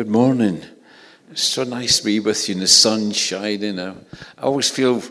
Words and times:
Good 0.00 0.08
morning. 0.08 0.62
It's 1.30 1.42
so 1.42 1.62
nice 1.62 1.98
to 1.98 2.06
be 2.06 2.20
with 2.20 2.48
you 2.48 2.54
in 2.54 2.60
the 2.62 2.66
sun 2.66 3.12
shining. 3.12 3.78
I, 3.78 3.90
I 3.90 4.44
always 4.44 4.70
feel 4.70 5.02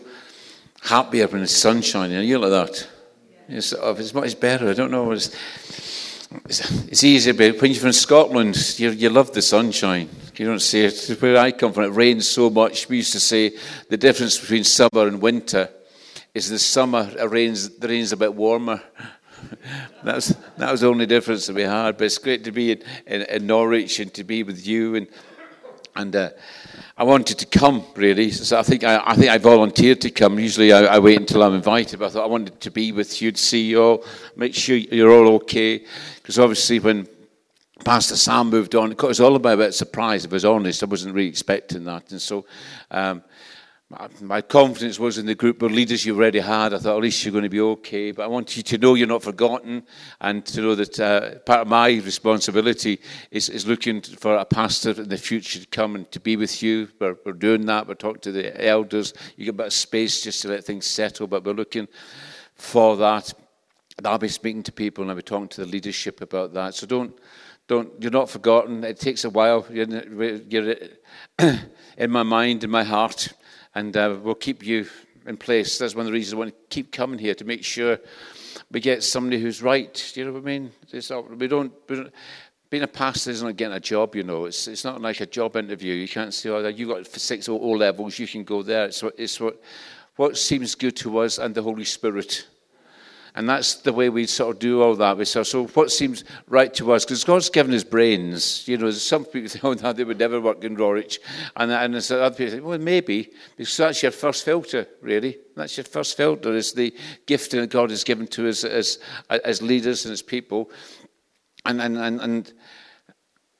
happier 0.81 1.27
when 1.27 1.41
the 1.41 1.47
sun's 1.47 1.85
shining. 1.85 2.17
Are 2.17 2.23
you 2.23 2.39
like 2.39 2.49
that? 2.49 2.89
It's, 3.47 3.71
uh, 3.71 3.95
it's 3.99 4.15
much 4.15 4.39
better. 4.39 4.67
I 4.67 4.73
don't 4.73 4.89
know. 4.89 5.11
It's, 5.11 5.27
it's, 6.45 6.87
it's 6.87 7.03
easy, 7.03 7.33
but 7.33 7.61
when 7.61 7.69
you're 7.69 7.81
from 7.81 7.91
Scotland, 7.91 8.79
you, 8.79 8.89
you 8.89 9.11
love 9.11 9.31
the 9.31 9.43
sunshine. 9.43 10.09
You 10.35 10.47
don't 10.47 10.59
see 10.59 10.85
it. 10.85 11.21
Where 11.21 11.37
I 11.37 11.51
come 11.51 11.71
from, 11.71 11.83
it 11.83 11.89
rains 11.89 12.27
so 12.27 12.49
much. 12.49 12.89
We 12.89 12.97
used 12.97 13.13
to 13.13 13.19
say 13.19 13.51
the 13.89 13.97
difference 13.97 14.39
between 14.39 14.63
summer 14.63 15.05
and 15.07 15.21
winter 15.21 15.69
is 16.33 16.49
the 16.49 16.57
summer 16.57 17.11
it 17.15 17.29
rains, 17.29 17.77
the 17.77 17.89
rain's 17.89 18.11
a 18.11 18.17
bit 18.17 18.33
warmer. 18.33 18.81
that, 20.03 20.15
was, 20.15 20.35
that 20.57 20.71
was 20.71 20.81
the 20.81 20.87
only 20.87 21.05
difference 21.05 21.47
that 21.47 21.55
we 21.55 21.63
had. 21.63 21.97
But 21.97 22.05
it's 22.05 22.17
great 22.17 22.43
to 22.45 22.51
be 22.51 22.71
in, 22.71 22.83
in, 23.07 23.21
in 23.23 23.47
Norwich 23.47 23.99
and 23.99 24.13
to 24.13 24.23
be 24.23 24.43
with 24.43 24.65
you. 24.65 24.95
And, 24.95 25.07
and 25.95 26.15
uh, 26.15 26.29
I 26.97 27.03
wanted 27.03 27.37
to 27.39 27.45
come, 27.45 27.83
really. 27.95 28.31
So 28.31 28.59
I 28.59 28.63
think 28.63 28.83
I, 28.83 29.01
I 29.05 29.15
think 29.15 29.29
I 29.29 29.37
volunteered 29.37 30.01
to 30.01 30.11
come. 30.11 30.39
Usually 30.39 30.73
I, 30.73 30.95
I, 30.95 30.99
wait 30.99 31.19
until 31.19 31.43
I'm 31.43 31.55
invited, 31.55 31.99
but 31.99 32.07
I 32.07 32.09
thought 32.09 32.23
I 32.23 32.27
wanted 32.27 32.59
to 32.61 32.71
be 32.71 32.91
with 32.91 33.21
you, 33.21 33.31
to 33.31 33.41
see 33.41 33.69
you 33.69 33.81
all, 33.81 34.05
make 34.35 34.53
sure 34.53 34.75
you're 34.75 35.11
all 35.11 35.35
okay. 35.35 35.85
Because 36.15 36.39
obviously 36.39 36.79
when 36.79 37.07
Pastor 37.85 38.17
Sam 38.17 38.49
moved 38.49 38.75
on, 38.75 38.91
it 38.91 39.01
was 39.01 39.21
all 39.21 39.35
about 39.35 39.59
a 39.59 39.71
surprise, 39.71 40.25
if 40.25 40.31
I 40.31 40.35
was 40.35 40.45
honest. 40.45 40.83
I 40.83 40.87
wasn't 40.87 41.15
really 41.15 41.29
expecting 41.29 41.85
that. 41.85 42.11
And 42.11 42.21
so 42.21 42.45
um, 42.91 43.23
my 44.21 44.41
confidence 44.41 44.99
was 44.99 45.17
in 45.17 45.25
the 45.25 45.33
group 45.33 45.63
of 45.63 45.71
leaders 45.71 46.05
you 46.05 46.15
already 46.15 46.39
had. 46.39 46.75
I 46.75 46.77
thought 46.77 46.97
at 46.97 47.01
least 47.01 47.25
you're 47.25 47.31
going 47.31 47.43
to 47.43 47.49
be 47.49 47.59
okay. 47.59 48.11
But 48.11 48.23
I 48.23 48.27
want 48.27 48.55
you 48.55 48.61
to 48.61 48.77
know 48.77 48.93
you're 48.93 49.07
not 49.07 49.23
forgotten 49.23 49.81
and 50.21 50.45
to 50.45 50.61
know 50.61 50.75
that 50.75 50.99
uh, 50.99 51.39
part 51.39 51.61
of 51.61 51.67
my 51.67 51.87
responsibility 51.89 52.99
is, 53.31 53.49
is 53.49 53.65
looking 53.65 54.01
for 54.01 54.35
a 54.35 54.45
pastor 54.45 54.91
in 54.91 55.09
the 55.09 55.17
future 55.17 55.59
to 55.59 55.65
come 55.65 55.95
and 55.95 56.11
to 56.11 56.19
be 56.19 56.35
with 56.35 56.61
you. 56.61 56.87
We're, 56.99 57.17
we're 57.25 57.33
doing 57.33 57.65
that. 57.65 57.87
We're 57.87 57.95
talking 57.95 58.21
to 58.21 58.31
the 58.31 58.63
elders. 58.63 59.15
You 59.37 59.45
get 59.45 59.55
a 59.55 59.57
bit 59.57 59.67
of 59.67 59.73
space 59.73 60.21
just 60.21 60.43
to 60.43 60.49
let 60.49 60.63
things 60.63 60.85
settle, 60.85 61.25
but 61.25 61.43
we're 61.43 61.53
looking 61.53 61.87
for 62.53 62.95
that. 62.97 63.33
And 63.97 64.05
I'll 64.05 64.19
be 64.19 64.29
speaking 64.29 64.61
to 64.63 64.71
people 64.71 65.03
and 65.03 65.09
I'll 65.09 65.17
be 65.17 65.23
talking 65.23 65.47
to 65.47 65.61
the 65.61 65.67
leadership 65.67 66.21
about 66.21 66.53
that. 66.53 66.75
So 66.75 66.85
don't, 66.85 67.17
don't, 67.67 67.91
you're 67.99 68.11
not 68.11 68.29
forgotten. 68.29 68.83
It 68.83 68.99
takes 68.99 69.23
a 69.23 69.31
while. 69.31 69.65
You're, 69.71 69.87
you're 70.47 70.75
in 71.97 72.11
my 72.11 72.23
mind, 72.23 72.63
in 72.63 72.69
my 72.69 72.83
heart 72.83 73.33
and 73.75 73.95
uh, 73.95 74.17
we'll 74.21 74.35
keep 74.35 74.65
you 74.65 74.87
in 75.25 75.37
place. 75.37 75.77
That's 75.77 75.95
one 75.95 76.01
of 76.01 76.07
the 76.07 76.13
reasons 76.13 76.33
I 76.33 76.37
want 76.37 76.51
to 76.51 76.57
keep 76.69 76.91
coming 76.91 77.19
here 77.19 77.35
to 77.35 77.45
make 77.45 77.63
sure 77.63 77.99
we 78.71 78.79
get 78.79 79.03
somebody 79.03 79.39
who's 79.39 79.61
right. 79.61 80.11
You 80.15 80.25
know 80.25 80.33
what 80.33 80.41
I 80.41 80.45
mean? 80.45 80.71
Not, 80.91 81.37
we, 81.37 81.47
don't, 81.47 81.71
we 81.87 81.95
don't. 81.95 82.13
Being 82.69 82.83
a 82.83 82.87
pastor 82.87 83.31
isn't 83.31 83.57
getting 83.57 83.75
a 83.75 83.79
job, 83.79 84.15
you 84.15 84.23
know. 84.23 84.45
It's, 84.45 84.67
it's 84.67 84.83
not 84.83 85.01
like 85.01 85.21
a 85.21 85.25
job 85.25 85.55
interview. 85.55 85.93
You 85.93 86.07
can't 86.07 86.33
say, 86.33 86.49
oh, 86.49 86.67
you've 86.67 86.89
got 86.89 87.05
six 87.05 87.23
six 87.23 87.49
O 87.49 87.55
levels, 87.55 88.19
you 88.19 88.27
can 88.27 88.43
go 88.43 88.61
there. 88.61 88.85
It's, 88.85 89.03
it's 89.17 89.39
what, 89.39 89.61
what 90.15 90.37
seems 90.37 90.75
good 90.75 90.95
to 90.97 91.19
us 91.19 91.37
and 91.37 91.53
the 91.55 91.63
Holy 91.63 91.85
Spirit. 91.85 92.47
And 93.35 93.47
that's 93.47 93.75
the 93.75 93.93
way 93.93 94.09
we 94.09 94.25
sort 94.25 94.55
of 94.55 94.59
do 94.59 94.81
all 94.81 94.95
that. 94.95 95.17
We 95.17 95.25
sort 95.25 95.41
of, 95.41 95.47
so 95.47 95.67
what 95.67 95.91
seems 95.91 96.23
right 96.47 96.73
to 96.75 96.93
us, 96.93 97.05
because 97.05 97.23
God's 97.23 97.49
given 97.49 97.73
us 97.73 97.83
brains. 97.83 98.67
You 98.67 98.77
know, 98.77 98.91
some 98.91 99.25
people 99.25 99.49
think, 99.49 99.63
oh, 99.63 99.73
no, 99.73 99.93
they 99.93 100.03
would 100.03 100.19
never 100.19 100.41
work 100.41 100.63
in 100.63 100.73
Norwich. 100.73 101.19
And, 101.55 101.71
and 101.71 101.95
other 101.95 102.35
people 102.35 102.51
think, 102.51 102.65
well, 102.65 102.79
maybe, 102.79 103.29
because 103.57 103.77
that's 103.77 104.03
your 104.03 104.11
first 104.11 104.45
filter, 104.45 104.87
really. 105.01 105.37
That's 105.55 105.77
your 105.77 105.83
first 105.85 106.17
filter, 106.17 106.55
is 106.55 106.73
the 106.73 106.93
gift 107.25 107.51
that 107.51 107.69
God 107.69 107.89
has 107.89 108.03
given 108.03 108.27
to 108.27 108.49
us 108.49 108.63
as, 108.63 108.99
as 109.29 109.61
leaders 109.61 110.05
and 110.05 110.13
as 110.13 110.21
people. 110.21 110.71
And, 111.65 111.81
and, 111.81 111.97
and, 111.97 112.21
and 112.21 112.53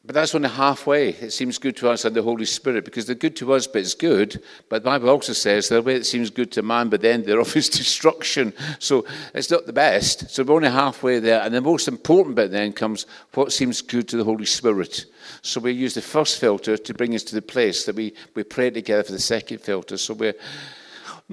but 0.09 0.15
that's 0.15 0.33
only 0.33 0.49
halfway. 0.49 1.09
It 1.09 1.33
seems 1.33 1.59
good 1.59 1.77
to 1.77 1.89
us 1.91 2.03
and 2.03 2.15
the 2.15 2.23
Holy 2.23 2.45
Spirit 2.45 2.83
because 2.83 3.05
they're 3.05 3.13
good 3.13 3.35
to 3.35 3.53
us 3.53 3.67
but 3.67 3.81
it's 3.81 3.93
good, 3.93 4.41
but 4.67 4.81
the 4.81 4.89
Bible 4.89 5.07
also 5.11 5.33
says 5.33 5.69
the 5.69 5.83
way 5.83 5.93
it 5.93 6.07
seems 6.07 6.31
good 6.31 6.51
to 6.53 6.63
man, 6.63 6.89
but 6.89 7.01
then 7.01 7.21
there 7.21 7.39
is 7.55 7.69
destruction. 7.69 8.51
So 8.79 9.05
it's 9.35 9.51
not 9.51 9.67
the 9.67 9.71
best. 9.71 10.31
So 10.31 10.41
we're 10.41 10.55
only 10.55 10.71
halfway 10.71 11.19
there. 11.19 11.43
And 11.43 11.53
the 11.53 11.61
most 11.61 11.87
important 11.87 12.35
bit 12.35 12.49
then 12.49 12.73
comes 12.73 13.05
what 13.35 13.53
seems 13.53 13.83
good 13.83 14.07
to 14.07 14.17
the 14.17 14.23
Holy 14.23 14.47
Spirit. 14.47 15.05
So 15.43 15.61
we 15.61 15.73
use 15.73 15.93
the 15.93 16.01
first 16.01 16.39
filter 16.39 16.75
to 16.75 16.93
bring 16.95 17.13
us 17.13 17.21
to 17.25 17.35
the 17.35 17.43
place 17.43 17.85
that 17.85 17.95
we, 17.95 18.15
we 18.33 18.41
pray 18.41 18.71
together 18.71 19.03
for 19.03 19.11
the 19.11 19.19
second 19.19 19.59
filter. 19.59 19.95
So 19.97 20.15
we're 20.15 20.33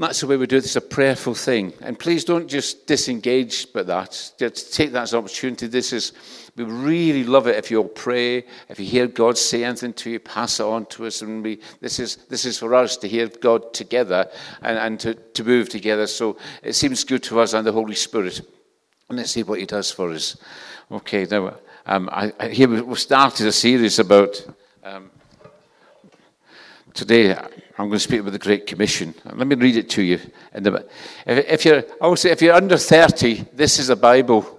that's 0.04 0.20
the 0.20 0.26
way 0.26 0.36
we 0.36 0.46
do 0.46 0.56
it. 0.56 0.64
It's 0.64 0.76
a 0.76 0.80
prayerful 0.80 1.34
thing. 1.34 1.72
And 1.80 1.98
please 1.98 2.24
don't 2.24 2.48
just 2.48 2.86
disengage 2.86 3.66
with 3.74 3.86
that. 3.86 4.32
Just 4.38 4.74
take 4.74 4.92
that 4.92 5.04
as 5.04 5.12
an 5.14 5.20
opportunity. 5.20 5.66
This 5.66 5.92
is 5.92 6.12
we 6.56 6.64
really 6.64 7.24
love 7.24 7.46
it 7.46 7.56
if 7.56 7.70
you'll 7.70 7.84
pray, 7.84 8.44
if 8.70 8.80
you 8.80 8.86
hear 8.86 9.06
God 9.06 9.36
say 9.36 9.62
anything 9.62 9.92
to 9.94 10.10
you, 10.10 10.18
pass 10.18 10.58
it 10.58 10.64
on 10.64 10.86
to 10.86 11.04
us. 11.04 11.20
And 11.20 11.42
we, 11.42 11.60
this, 11.80 11.98
is, 11.98 12.16
this 12.28 12.46
is 12.46 12.58
for 12.58 12.74
us 12.74 12.96
to 12.98 13.08
hear 13.08 13.28
God 13.28 13.74
together 13.74 14.30
and, 14.62 14.78
and 14.78 15.00
to, 15.00 15.14
to 15.14 15.44
move 15.44 15.68
together. 15.68 16.06
So 16.06 16.38
it 16.62 16.72
seems 16.72 17.04
good 17.04 17.22
to 17.24 17.40
us 17.40 17.52
and 17.52 17.66
the 17.66 17.72
Holy 17.72 17.94
Spirit. 17.94 18.40
And 19.10 19.18
let's 19.18 19.32
see 19.32 19.42
what 19.42 19.60
He 19.60 19.66
does 19.66 19.90
for 19.90 20.10
us. 20.12 20.38
Okay, 20.90 21.26
now, 21.30 21.56
um, 21.84 22.08
I, 22.10 22.32
I, 22.40 22.48
here 22.48 22.82
we 22.82 22.94
started 22.96 23.46
a 23.46 23.52
series 23.52 23.98
about. 23.98 24.44
Um, 24.82 25.10
today, 26.96 27.34
I'm 27.34 27.88
going 27.88 27.92
to 27.92 27.98
speak 28.00 28.20
about 28.20 28.32
the 28.32 28.38
Great 28.38 28.66
Commission. 28.66 29.14
Let 29.24 29.46
me 29.46 29.54
read 29.54 29.76
it 29.76 29.88
to 29.90 30.02
you. 30.02 30.18
If, 30.54 30.74
if 31.26 31.64
you're, 31.64 31.84
I 32.00 32.14
say, 32.14 32.30
if 32.30 32.42
you're 32.42 32.54
under 32.54 32.76
30, 32.76 33.46
this 33.52 33.78
is 33.78 33.90
a 33.90 33.96
Bible 33.96 34.56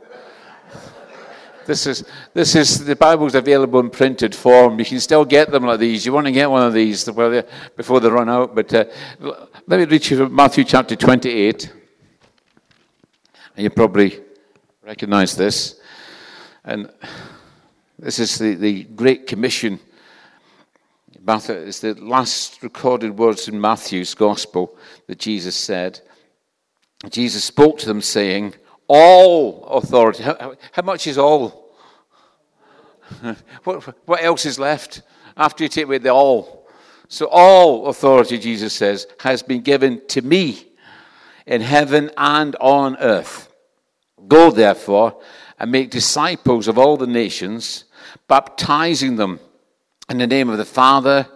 this 1.68 1.86
is, 1.86 2.06
this 2.34 2.56
is 2.56 2.86
the 2.86 2.96
Bible's 2.96 3.36
available 3.36 3.81
in 3.81 3.90
printed 3.90 4.34
form. 4.34 4.80
You 4.80 4.86
can 4.86 5.02
still 5.02 5.26
get 5.26 5.52
them 5.52 5.66
like 5.66 5.81
these. 5.81 6.06
You 6.06 6.14
want 6.14 6.26
to 6.26 6.31
get 6.31 6.50
one 6.50 6.66
of 6.66 6.74
these 6.74 7.03
before 7.03 8.00
they 8.00 8.09
run 8.09 8.30
out. 8.30 8.56
But 8.56 8.74
uh, 8.74 8.86
let 9.68 9.78
me 9.78 9.84
read 9.84 10.09
you 10.09 10.18
from 10.18 10.34
Matthew 10.34 10.64
chapter 10.64 10.96
28. 10.96 11.74
And 13.58 13.64
you 13.66 13.70
probably 13.70 14.22
recognize 14.81 15.36
this. 15.36 15.81
And 16.64 16.90
this 18.00 18.20
is 18.20 18.38
the, 18.38 18.56
the 18.56 18.84
Great 18.86 19.28
Commission. 19.28 19.78
It's 21.30 21.82
the 21.82 21.94
last 21.96 22.64
recorded 22.64 23.18
words 23.18 23.50
in 23.50 23.60
Matthew's 23.60 24.14
Gospel 24.14 24.78
that 25.08 25.20
Jesus 25.20 25.58
said. 25.58 26.00
Jesus 27.10 27.44
spoke 27.44 27.80
to 27.80 27.86
them, 27.86 28.02
saying, 28.02 28.56
all 28.88 29.66
authority. 29.66 30.24
How, 30.24 30.56
how 30.72 30.82
much 30.84 31.06
is 31.06 31.18
all? 31.18 31.76
what, 33.66 33.84
what 34.08 34.24
else 34.24 34.46
is 34.46 34.58
left 34.58 35.02
after 35.36 35.66
you 35.66 35.70
take 35.70 35.86
away 35.86 35.98
the 35.98 36.14
all? 36.14 36.70
So, 37.10 37.28
all 37.28 37.88
authority, 37.88 38.38
Jesus 38.38 38.74
says, 38.74 39.06
has 39.20 39.44
been 39.44 39.62
given 39.62 40.02
to 40.08 40.22
me 40.22 40.68
in 41.46 41.59
heaven 41.59 42.09
and 42.18 42.56
on 42.62 42.96
earth. 42.98 43.54
Go, 44.30 44.50
therefore, 44.50 45.22
and 45.59 45.72
make 45.72 45.90
disciples 45.90 46.70
of 46.70 46.78
all 46.78 46.96
the 46.96 47.08
nations, 47.08 47.84
baptizing 48.30 49.18
them 49.18 49.42
in 50.09 50.18
the 50.18 50.28
name 50.28 50.50
of 50.50 50.57
the 50.57 50.66
Father 50.66 51.28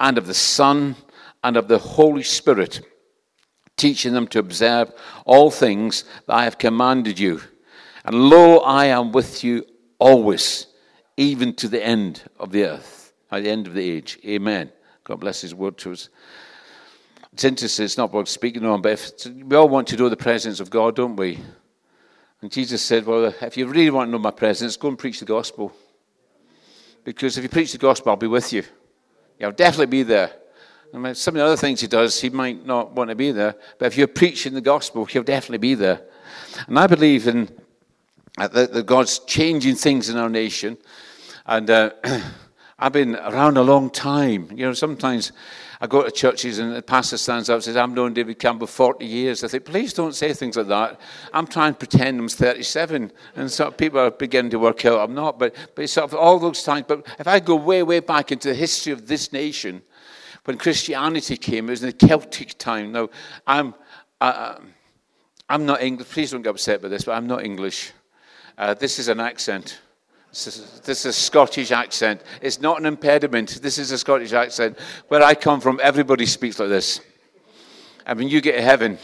and 0.00 0.18
of 0.18 0.26
the 0.26 0.34
Son 0.34 0.96
and 1.42 1.56
of 1.56 1.68
the 1.68 1.78
Holy 1.78 2.22
Spirit 2.22 2.80
teaching 3.76 4.14
them 4.14 4.26
to 4.28 4.38
observe 4.38 4.92
all 5.26 5.50
things 5.50 6.04
that 6.26 6.34
I 6.34 6.44
have 6.44 6.58
commanded 6.58 7.18
you. 7.18 7.40
And 8.04 8.14
lo, 8.30 8.58
I 8.58 8.86
am 8.86 9.12
with 9.12 9.42
you 9.42 9.64
always, 9.98 10.66
even 11.16 11.54
to 11.54 11.68
the 11.68 11.84
end 11.84 12.22
of 12.38 12.52
the 12.52 12.64
earth, 12.64 13.12
at 13.30 13.42
the 13.42 13.50
end 13.50 13.66
of 13.66 13.74
the 13.74 13.90
age. 13.90 14.18
Amen. 14.24 14.70
God 15.04 15.20
bless 15.20 15.40
His 15.40 15.54
word 15.54 15.76
to 15.78 15.92
us. 15.92 16.08
It's 17.32 17.44
interesting, 17.44 17.84
it's 17.84 17.98
not 17.98 18.14
I'm 18.14 18.26
speaking 18.26 18.64
on, 18.64 18.80
but 18.80 18.92
if, 18.92 19.26
we 19.26 19.56
all 19.56 19.68
want 19.68 19.88
to 19.88 19.96
know 19.96 20.08
the 20.08 20.16
presence 20.16 20.60
of 20.60 20.70
God, 20.70 20.94
don't 20.94 21.16
we? 21.16 21.40
And 22.40 22.52
Jesus 22.52 22.80
said, 22.80 23.06
Well, 23.06 23.34
if 23.40 23.56
you 23.56 23.66
really 23.66 23.90
want 23.90 24.08
to 24.08 24.12
know 24.12 24.18
my 24.18 24.30
presence, 24.30 24.76
go 24.76 24.88
and 24.88 24.98
preach 24.98 25.18
the 25.18 25.26
gospel. 25.26 25.72
Because 27.04 27.36
if 27.36 27.42
you 27.42 27.48
preach 27.48 27.72
the 27.72 27.78
gospel, 27.78 28.10
I'll 28.10 28.16
be 28.16 28.26
with 28.26 28.52
you. 28.52 28.64
I'll 29.42 29.52
definitely 29.52 29.86
be 29.86 30.02
there. 30.02 30.32
Mean, 30.92 31.14
some 31.14 31.34
of 31.34 31.40
the 31.40 31.44
other 31.44 31.56
things 31.56 31.80
he 31.80 31.88
does, 31.88 32.20
he 32.20 32.30
might 32.30 32.64
not 32.64 32.92
want 32.92 33.10
to 33.10 33.16
be 33.16 33.32
there. 33.32 33.56
But 33.78 33.86
if 33.86 33.96
you're 33.96 34.06
preaching 34.06 34.54
the 34.54 34.60
gospel, 34.60 35.04
he'll 35.04 35.24
definitely 35.24 35.58
be 35.58 35.74
there. 35.74 36.02
And 36.68 36.78
I 36.78 36.86
believe 36.86 37.26
in 37.26 37.48
uh, 38.38 38.46
that, 38.48 38.72
that 38.72 38.86
God's 38.86 39.18
changing 39.20 39.74
things 39.74 40.08
in 40.08 40.16
our 40.16 40.28
nation. 40.28 40.78
And 41.46 41.68
uh, 41.68 41.90
I've 42.78 42.92
been 42.92 43.16
around 43.16 43.56
a 43.56 43.62
long 43.62 43.90
time. 43.90 44.48
You 44.52 44.66
know, 44.66 44.72
sometimes 44.72 45.32
I 45.80 45.86
go 45.86 46.02
to 46.02 46.10
churches 46.10 46.58
and 46.58 46.74
the 46.74 46.82
pastor 46.82 47.16
stands 47.16 47.50
up 47.50 47.56
and 47.56 47.64
says, 47.64 47.76
I've 47.76 47.90
known 47.90 48.14
David 48.14 48.38
Campbell 48.38 48.66
40 48.66 49.04
years. 49.04 49.44
I 49.44 49.48
think, 49.48 49.64
please 49.64 49.92
don't 49.92 50.14
say 50.14 50.32
things 50.32 50.56
like 50.56 50.68
that. 50.68 51.00
I'm 51.32 51.46
trying 51.46 51.74
to 51.74 51.78
pretend 51.78 52.20
I'm 52.20 52.28
37. 52.28 53.12
And 53.36 53.50
so 53.50 53.70
people 53.70 54.00
are 54.00 54.10
beginning 54.10 54.50
to 54.52 54.58
work 54.58 54.84
out 54.84 55.00
I'm 55.00 55.14
not. 55.14 55.38
But, 55.38 55.54
but 55.74 55.88
sort 55.88 56.04
of 56.04 56.14
all 56.18 56.38
those 56.38 56.62
times. 56.62 56.86
But 56.86 57.06
if 57.18 57.26
I 57.26 57.40
go 57.40 57.56
way, 57.56 57.82
way 57.82 58.00
back 58.00 58.32
into 58.32 58.48
the 58.48 58.54
history 58.54 58.92
of 58.92 59.06
this 59.06 59.32
nation, 59.32 59.82
when 60.44 60.58
Christianity 60.58 61.36
came, 61.36 61.68
it 61.68 61.70
was 61.70 61.82
in 61.82 61.90
the 61.96 62.06
Celtic 62.06 62.58
time. 62.58 62.92
Now, 62.92 63.08
I'm, 63.46 63.74
uh, 64.20 64.56
I'm 65.48 65.66
not 65.66 65.82
English. 65.82 66.08
Please 66.08 66.30
don't 66.30 66.42
get 66.42 66.50
upset 66.50 66.82
by 66.82 66.88
this, 66.88 67.04
but 67.04 67.12
I'm 67.12 67.26
not 67.26 67.44
English. 67.44 67.92
Uh, 68.56 68.74
this 68.74 68.98
is 68.98 69.08
an 69.08 69.20
accent. 69.20 69.80
This 70.34 70.88
is, 70.88 71.06
a 71.06 71.12
Scottish 71.12 71.70
accent. 71.70 72.20
It's 72.42 72.60
not 72.60 72.80
an 72.80 72.86
impediment. 72.86 73.62
This 73.62 73.78
is 73.78 73.92
a 73.92 73.98
Scottish 73.98 74.32
accent. 74.32 74.76
Where 75.06 75.22
I 75.22 75.36
come 75.36 75.60
from, 75.60 75.78
everybody 75.80 76.26
speaks 76.26 76.58
like 76.58 76.70
this. 76.70 77.00
I 78.04 78.14
mean, 78.14 78.28
you 78.28 78.40
get 78.40 78.56
to 78.56 78.62
heaven, 78.62 78.98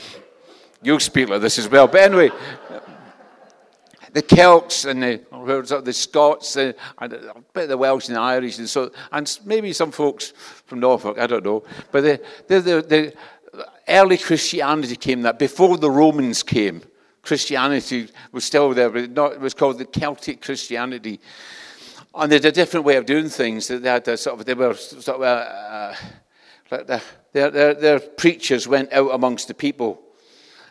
you'll 0.82 0.98
speak 0.98 1.28
like 1.28 1.40
this 1.40 1.56
as 1.56 1.68
well. 1.68 1.86
But 1.86 2.00
anyway, 2.00 2.32
the 4.12 4.22
Celts 4.22 4.86
and 4.86 5.00
the, 5.04 5.80
the 5.84 5.92
Scots 5.92 6.56
and 6.56 6.74
a 6.98 7.08
bit 7.54 7.62
of 7.62 7.68
the 7.68 7.78
Welsh 7.78 8.08
and 8.08 8.16
the 8.16 8.20
Irish 8.20 8.58
and 8.58 8.68
so 8.68 8.90
and 9.12 9.38
maybe 9.44 9.72
some 9.72 9.92
folks 9.92 10.32
from 10.66 10.80
Norfolk, 10.80 11.16
I 11.16 11.28
don't 11.28 11.44
know. 11.44 11.62
But 11.92 12.00
the, 12.00 12.20
the, 12.48 12.60
the, 12.60 12.82
the 12.82 13.14
early 13.86 14.18
Christianity 14.18 14.96
came 14.96 15.22
that 15.22 15.38
before 15.38 15.78
the 15.78 15.92
Romans 15.92 16.42
came. 16.42 16.82
Christianity 17.22 18.08
was 18.32 18.44
still 18.44 18.72
there, 18.74 18.90
but 18.90 19.10
not, 19.10 19.32
it 19.32 19.40
was 19.40 19.54
called 19.54 19.78
the 19.78 19.84
Celtic 19.84 20.40
Christianity. 20.40 21.20
And 22.14 22.30
they 22.30 22.36
had 22.36 22.44
a 22.46 22.52
different 22.52 22.86
way 22.86 22.96
of 22.96 23.06
doing 23.06 23.28
things. 23.28 23.68
They 23.68 23.88
had 23.88 24.06
a 24.08 24.16
sort 24.16 24.40
of, 24.40 24.46
they 24.46 24.54
were 24.54 24.74
sort 24.74 25.16
of, 25.16 25.22
uh, 25.22 25.94
uh, 26.70 27.00
their, 27.32 27.50
their, 27.50 27.74
their 27.74 28.00
preachers 28.00 28.66
went 28.66 28.92
out 28.92 29.10
amongst 29.10 29.48
the 29.48 29.54
people 29.54 30.02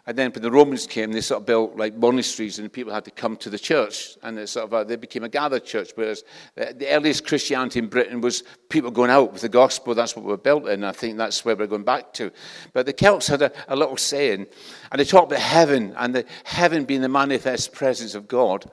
and 0.09 0.17
then 0.17 0.31
when 0.31 0.41
the 0.41 0.50
Romans 0.50 0.88
came, 0.88 1.11
they 1.11 1.21
sort 1.21 1.41
of 1.41 1.45
built 1.45 1.77
like 1.77 1.94
monasteries 1.94 2.57
and 2.57 2.73
people 2.73 2.91
had 2.91 3.06
to 3.06 3.11
come 3.11 3.38
to 3.38 3.50
the 3.51 3.59
church. 3.59 4.17
And 4.23 4.50
sort 4.50 4.65
of, 4.65 4.73
uh, 4.73 4.83
they 4.83 4.95
became 4.95 5.23
a 5.23 5.29
gathered 5.29 5.65
church. 5.65 5.91
Whereas 5.94 6.23
the, 6.56 6.73
the, 6.75 6.89
earliest 6.89 7.27
Christianity 7.27 7.77
in 7.77 7.89
Britain 7.89 8.19
was 8.19 8.41
people 8.69 8.89
going 8.89 9.11
out 9.11 9.31
with 9.31 9.44
the 9.44 9.50
gospel. 9.50 9.94
That's 9.94 10.15
what 10.15 10.25
we're 10.25 10.38
built 10.38 10.67
in. 10.67 10.83
I 10.83 10.94
think 10.94 11.19
that's 11.19 11.45
where 11.45 11.56
we're 11.56 11.67
going 11.67 11.83
back 11.83 12.11
to. 12.13 12.31
But 12.73 12.88
the 12.88 12.94
Celts 12.94 13.27
had 13.27 13.44
a, 13.44 13.51
a 13.67 13.75
little 13.75 13.97
saying, 13.97 14.47
and 14.91 15.00
they 15.00 15.06
talked 15.06 15.31
about 15.31 15.44
heaven 15.44 15.94
and 15.95 16.15
the 16.15 16.25
heaven 16.44 16.85
being 16.85 17.01
the 17.01 17.07
manifest 17.07 17.73
presence 17.73 18.15
of 18.15 18.27
God. 18.27 18.65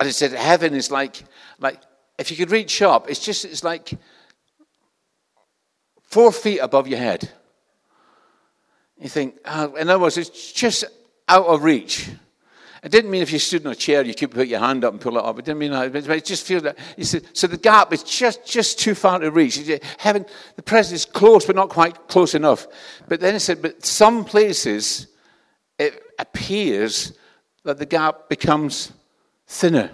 And 0.00 0.08
they 0.08 0.12
said 0.12 0.32
heaven 0.32 0.74
is 0.74 0.90
like, 0.90 1.22
like 1.60 1.80
if 2.18 2.32
you 2.32 2.36
could 2.36 2.50
reach 2.50 2.82
up, 2.82 3.08
it's 3.08 3.24
just, 3.24 3.44
it's 3.44 3.62
like 3.62 3.92
four 6.02 6.32
feet 6.32 6.58
above 6.58 6.88
your 6.88 6.98
head. 6.98 7.30
You 8.98 9.08
think, 9.08 9.38
oh, 9.44 9.74
in 9.74 9.88
other 9.88 10.00
words, 10.00 10.16
it's 10.16 10.52
just 10.52 10.84
out 11.28 11.46
of 11.46 11.62
reach. 11.62 12.08
It 12.82 12.92
didn't 12.92 13.10
mean 13.10 13.22
if 13.22 13.32
you 13.32 13.38
stood 13.38 13.62
in 13.62 13.70
a 13.70 13.74
chair, 13.74 14.02
you 14.02 14.14
could 14.14 14.30
put 14.30 14.46
your 14.46 14.60
hand 14.60 14.84
up 14.84 14.92
and 14.92 15.00
pull 15.00 15.16
it 15.16 15.24
up. 15.24 15.38
It 15.38 15.46
didn't 15.46 15.58
mean 15.58 15.70
that. 15.70 15.94
It 15.96 16.24
just 16.24 16.46
feels 16.46 16.64
that. 16.64 16.76
Said, 17.00 17.24
so 17.32 17.46
the 17.46 17.56
gap 17.56 17.94
is 17.94 18.02
just, 18.02 18.44
just 18.46 18.78
too 18.78 18.94
far 18.94 19.18
to 19.18 19.30
reach. 19.30 19.56
Having, 19.98 20.26
the 20.56 20.62
present 20.62 20.96
is 20.96 21.06
close, 21.06 21.46
but 21.46 21.56
not 21.56 21.70
quite 21.70 22.08
close 22.08 22.34
enough. 22.34 22.66
But 23.08 23.20
then 23.20 23.34
it 23.34 23.40
said, 23.40 23.62
but 23.62 23.86
some 23.86 24.22
places, 24.22 25.06
it 25.78 26.02
appears 26.18 27.14
that 27.64 27.78
the 27.78 27.86
gap 27.86 28.28
becomes 28.28 28.92
thinner. 29.46 29.90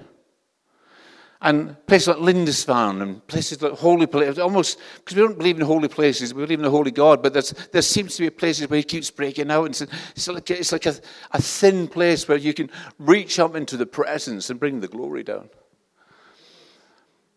And 1.42 1.74
places 1.86 2.08
like 2.08 2.18
Lindisfarne 2.18 3.00
and 3.00 3.26
places 3.26 3.62
like 3.62 3.72
holy 3.72 4.06
places, 4.06 4.38
almost, 4.38 4.78
because 4.96 5.16
we 5.16 5.22
don't 5.22 5.38
believe 5.38 5.56
in 5.56 5.62
holy 5.62 5.88
places, 5.88 6.34
we 6.34 6.42
believe 6.42 6.58
in 6.58 6.64
the 6.64 6.70
holy 6.70 6.90
God, 6.90 7.22
but 7.22 7.32
there 7.32 7.80
seems 7.82 8.16
to 8.16 8.22
be 8.22 8.30
places 8.30 8.68
where 8.68 8.76
he 8.76 8.82
keeps 8.82 9.10
breaking 9.10 9.50
out. 9.50 9.64
And 9.64 9.90
it's 10.14 10.28
like, 10.28 10.50
it's 10.50 10.72
like 10.72 10.84
a, 10.84 10.94
a 11.30 11.40
thin 11.40 11.88
place 11.88 12.28
where 12.28 12.36
you 12.36 12.52
can 12.52 12.70
reach 12.98 13.38
up 13.38 13.56
into 13.56 13.78
the 13.78 13.86
presence 13.86 14.50
and 14.50 14.60
bring 14.60 14.80
the 14.80 14.88
glory 14.88 15.22
down. 15.22 15.48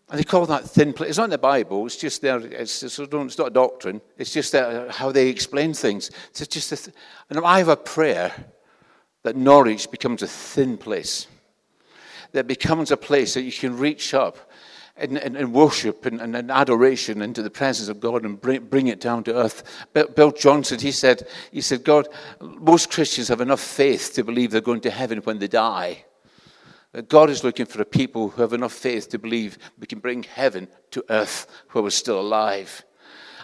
And 0.09 0.19
they 0.19 0.25
call 0.25 0.45
that 0.47 0.65
thin 0.69 0.91
place. 0.91 1.11
It's 1.11 1.17
not 1.17 1.25
in 1.25 1.29
the 1.29 1.37
Bible. 1.37 1.85
It's 1.85 1.95
just 1.95 2.21
there. 2.21 2.39
It's, 2.39 2.83
it's, 2.83 2.99
not 2.99 3.47
a 3.47 3.49
doctrine. 3.49 4.01
It's 4.17 4.33
just 4.33 4.53
how 4.53 5.13
they 5.13 5.29
explain 5.29 5.73
things. 5.73 6.11
It's 6.31 6.45
just 6.45 6.69
th- 6.69 6.95
and 7.29 7.39
I 7.39 7.59
have 7.59 7.69
a 7.69 7.77
prayer 7.77 8.33
that 9.23 9.37
Norwich 9.37 9.89
becomes 9.89 10.21
a 10.21 10.27
thin 10.27 10.77
place 10.77 11.27
that 12.33 12.47
becomes 12.47 12.91
a 12.91 12.97
place 12.97 13.33
that 13.33 13.43
you 13.43 13.51
can 13.51 13.77
reach 13.77 14.13
up 14.13 14.37
and, 14.95 15.17
in, 15.17 15.35
in 15.35 15.53
worship 15.53 16.05
and, 16.05 16.21
and, 16.21 16.51
adoration 16.51 17.21
into 17.21 17.41
the 17.41 17.49
presence 17.49 17.89
of 17.89 17.99
God 17.99 18.25
and 18.25 18.39
bring, 18.39 18.63
bring 18.65 18.87
it 18.87 18.99
down 18.99 19.23
to 19.23 19.35
earth. 19.35 19.63
Bill 19.93 20.31
Johnson, 20.31 20.79
he 20.79 20.91
said, 20.91 21.27
he 21.51 21.61
said, 21.61 21.83
God, 21.83 22.07
most 22.39 22.91
Christians 22.91 23.29
have 23.29 23.41
enough 23.41 23.61
faith 23.61 24.11
to 24.13 24.23
believe 24.23 24.51
they're 24.51 24.61
going 24.61 24.81
to 24.81 24.91
heaven 24.91 25.19
when 25.19 25.39
they 25.39 25.47
die. 25.47 26.05
God 27.07 27.31
is 27.31 27.43
looking 27.43 27.65
for 27.65 27.81
a 27.81 27.85
people 27.85 28.29
who 28.29 28.41
have 28.43 28.53
enough 28.53 28.73
faith 28.73 29.09
to 29.09 29.17
believe 29.17 29.57
we 29.79 29.87
can 29.87 29.97
bring 29.97 30.21
heaven 30.21 30.67
to 30.91 31.03
earth 31.09 31.47
where 31.71 31.83
we're 31.83 31.89
still 31.89 32.19
alive. 32.19 32.85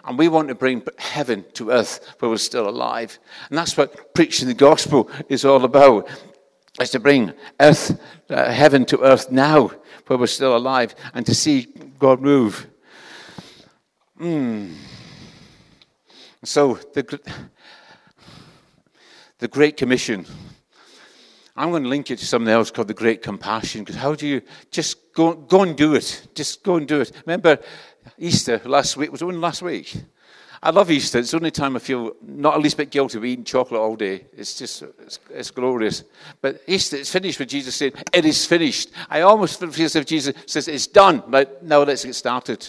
And 0.06 0.19
we 0.19 0.27
want 0.27 0.50
to 0.50 0.56
bring 0.56 0.83
heaven 1.00 1.44
to 1.53 1.71
earth 1.71 2.15
where 2.19 2.30
we're 2.30 2.38
still 2.38 2.69
alive. 2.69 3.18
And 3.50 3.57
that's 3.57 3.75
what 3.75 4.13
preaching 4.13 4.47
the 4.47 4.53
gospel 4.53 5.09
is 5.30 5.45
all 5.45 5.65
about 5.65 6.07
is 6.81 6.89
to 6.91 6.99
bring 6.99 7.33
earth, 7.59 7.99
uh, 8.29 8.51
heaven 8.51 8.85
to 8.85 9.01
earth 9.01 9.31
now, 9.31 9.71
where 10.07 10.17
we're 10.17 10.27
still 10.27 10.55
alive, 10.55 10.95
and 11.13 11.25
to 11.25 11.35
see 11.35 11.67
God 11.97 12.21
move. 12.21 12.67
Mm. 14.19 14.75
So, 16.43 16.75
the, 16.93 17.19
the 19.39 19.47
Great 19.47 19.77
Commission. 19.77 20.25
I'm 21.55 21.71
going 21.71 21.83
to 21.83 21.89
link 21.89 22.09
it 22.09 22.19
to 22.19 22.25
something 22.25 22.51
else 22.51 22.71
called 22.71 22.87
the 22.87 22.93
Great 22.93 23.21
Compassion, 23.21 23.81
because 23.81 23.97
how 23.97 24.15
do 24.15 24.25
you 24.25 24.41
just 24.71 25.13
go, 25.13 25.33
go 25.33 25.63
and 25.63 25.75
do 25.75 25.93
it? 25.95 26.27
Just 26.33 26.63
go 26.63 26.77
and 26.77 26.87
do 26.87 27.01
it. 27.01 27.11
Remember 27.25 27.59
Easter 28.17 28.61
last 28.63 28.95
week? 28.95 29.11
Was 29.11 29.21
it 29.21 29.25
only 29.25 29.37
last 29.37 29.61
week? 29.61 29.93
I 30.61 30.71
love 30.71 30.91
Easter. 30.91 31.19
It's 31.19 31.31
the 31.31 31.38
only 31.38 31.51
time 31.51 31.77
I 31.77 31.79
feel 31.79 32.13
not 32.21 32.56
at 32.56 32.61
least 32.61 32.75
bit 32.75 32.91
guilty 32.91 33.17
of 33.17 33.23
eating 33.23 33.45
chocolate 33.45 33.79
all 33.79 33.95
day. 33.95 34.25
It's 34.33 34.57
just, 34.57 34.81
it's, 34.81 35.19
it's, 35.29 35.51
glorious. 35.51 36.03
But 36.41 36.61
Easter, 36.67 36.97
it's 36.97 37.11
finished 37.11 37.39
with 37.39 37.47
Jesus 37.47 37.75
saying, 37.75 37.94
It 38.11 38.25
is 38.25 38.45
finished. 38.45 38.91
I 39.09 39.21
almost 39.21 39.59
feel 39.59 39.85
as 39.85 39.95
if 39.95 40.06
Jesus 40.06 40.35
says, 40.47 40.67
It's 40.67 40.88
done. 40.88 41.23
But 41.27 41.63
now 41.63 41.83
let's 41.83 42.03
get 42.03 42.15
started. 42.15 42.67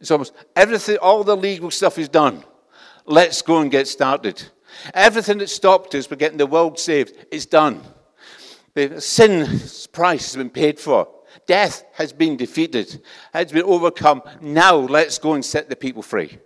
It's 0.00 0.10
almost 0.10 0.32
everything, 0.56 0.96
all 0.98 1.24
the 1.24 1.36
legal 1.36 1.70
stuff 1.70 1.98
is 1.98 2.08
done. 2.08 2.42
Let's 3.04 3.42
go 3.42 3.58
and 3.58 3.70
get 3.70 3.86
started. 3.86 4.42
Everything 4.94 5.38
that 5.38 5.50
stopped 5.50 5.94
us 5.94 6.06
from 6.06 6.18
getting 6.18 6.38
the 6.38 6.46
world 6.46 6.78
saved 6.78 7.26
is 7.30 7.44
done. 7.44 7.82
The 8.72 9.00
sin's 9.00 9.86
price 9.88 10.32
has 10.32 10.36
been 10.36 10.50
paid 10.50 10.80
for. 10.80 11.08
Death 11.46 11.84
has 11.92 12.12
been 12.12 12.36
defeated, 12.36 13.02
has 13.32 13.52
been 13.52 13.64
overcome. 13.64 14.22
Now 14.40 14.76
let's 14.76 15.18
go 15.18 15.34
and 15.34 15.44
set 15.44 15.68
the 15.68 15.76
people 15.76 16.02
free. 16.02 16.38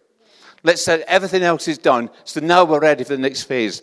Let's 0.62 0.84
say 0.84 1.04
everything 1.06 1.42
else 1.42 1.68
is 1.68 1.78
done. 1.78 2.10
So 2.24 2.40
now 2.40 2.64
we're 2.64 2.80
ready 2.80 3.04
for 3.04 3.14
the 3.14 3.22
next 3.22 3.44
phase. 3.44 3.82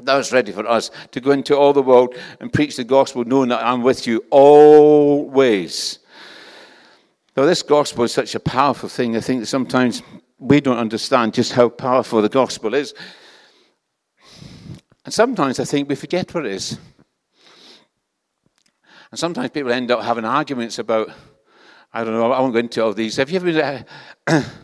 Now 0.00 0.18
it's 0.18 0.32
ready 0.32 0.52
for 0.52 0.66
us 0.66 0.90
to 1.12 1.20
go 1.20 1.30
into 1.30 1.56
all 1.56 1.72
the 1.72 1.82
world 1.82 2.14
and 2.40 2.52
preach 2.52 2.76
the 2.76 2.84
gospel, 2.84 3.24
knowing 3.24 3.48
that 3.50 3.64
I'm 3.64 3.82
with 3.82 4.06
you 4.06 4.24
always. 4.30 5.98
Now, 7.36 7.44
this 7.46 7.62
gospel 7.62 8.04
is 8.04 8.12
such 8.12 8.34
a 8.34 8.40
powerful 8.40 8.90
thing. 8.90 9.16
I 9.16 9.20
think 9.20 9.40
that 9.40 9.46
sometimes 9.46 10.02
we 10.38 10.60
don't 10.60 10.76
understand 10.76 11.32
just 11.32 11.52
how 11.52 11.70
powerful 11.70 12.20
the 12.20 12.28
gospel 12.28 12.74
is. 12.74 12.92
And 15.04 15.14
sometimes 15.14 15.58
I 15.58 15.64
think 15.64 15.88
we 15.88 15.94
forget 15.94 16.34
what 16.34 16.44
it 16.44 16.52
is. 16.52 16.78
And 19.10 19.18
sometimes 19.18 19.50
people 19.50 19.72
end 19.72 19.90
up 19.90 20.02
having 20.02 20.24
arguments 20.24 20.78
about, 20.78 21.10
I 21.92 22.04
don't 22.04 22.12
know, 22.12 22.32
I 22.32 22.40
won't 22.40 22.52
go 22.52 22.58
into 22.58 22.84
all 22.84 22.92
these. 22.92 23.16
Have 23.16 23.30
you 23.30 23.36
ever 23.36 23.52
been. 23.52 23.84
Uh, 24.26 24.42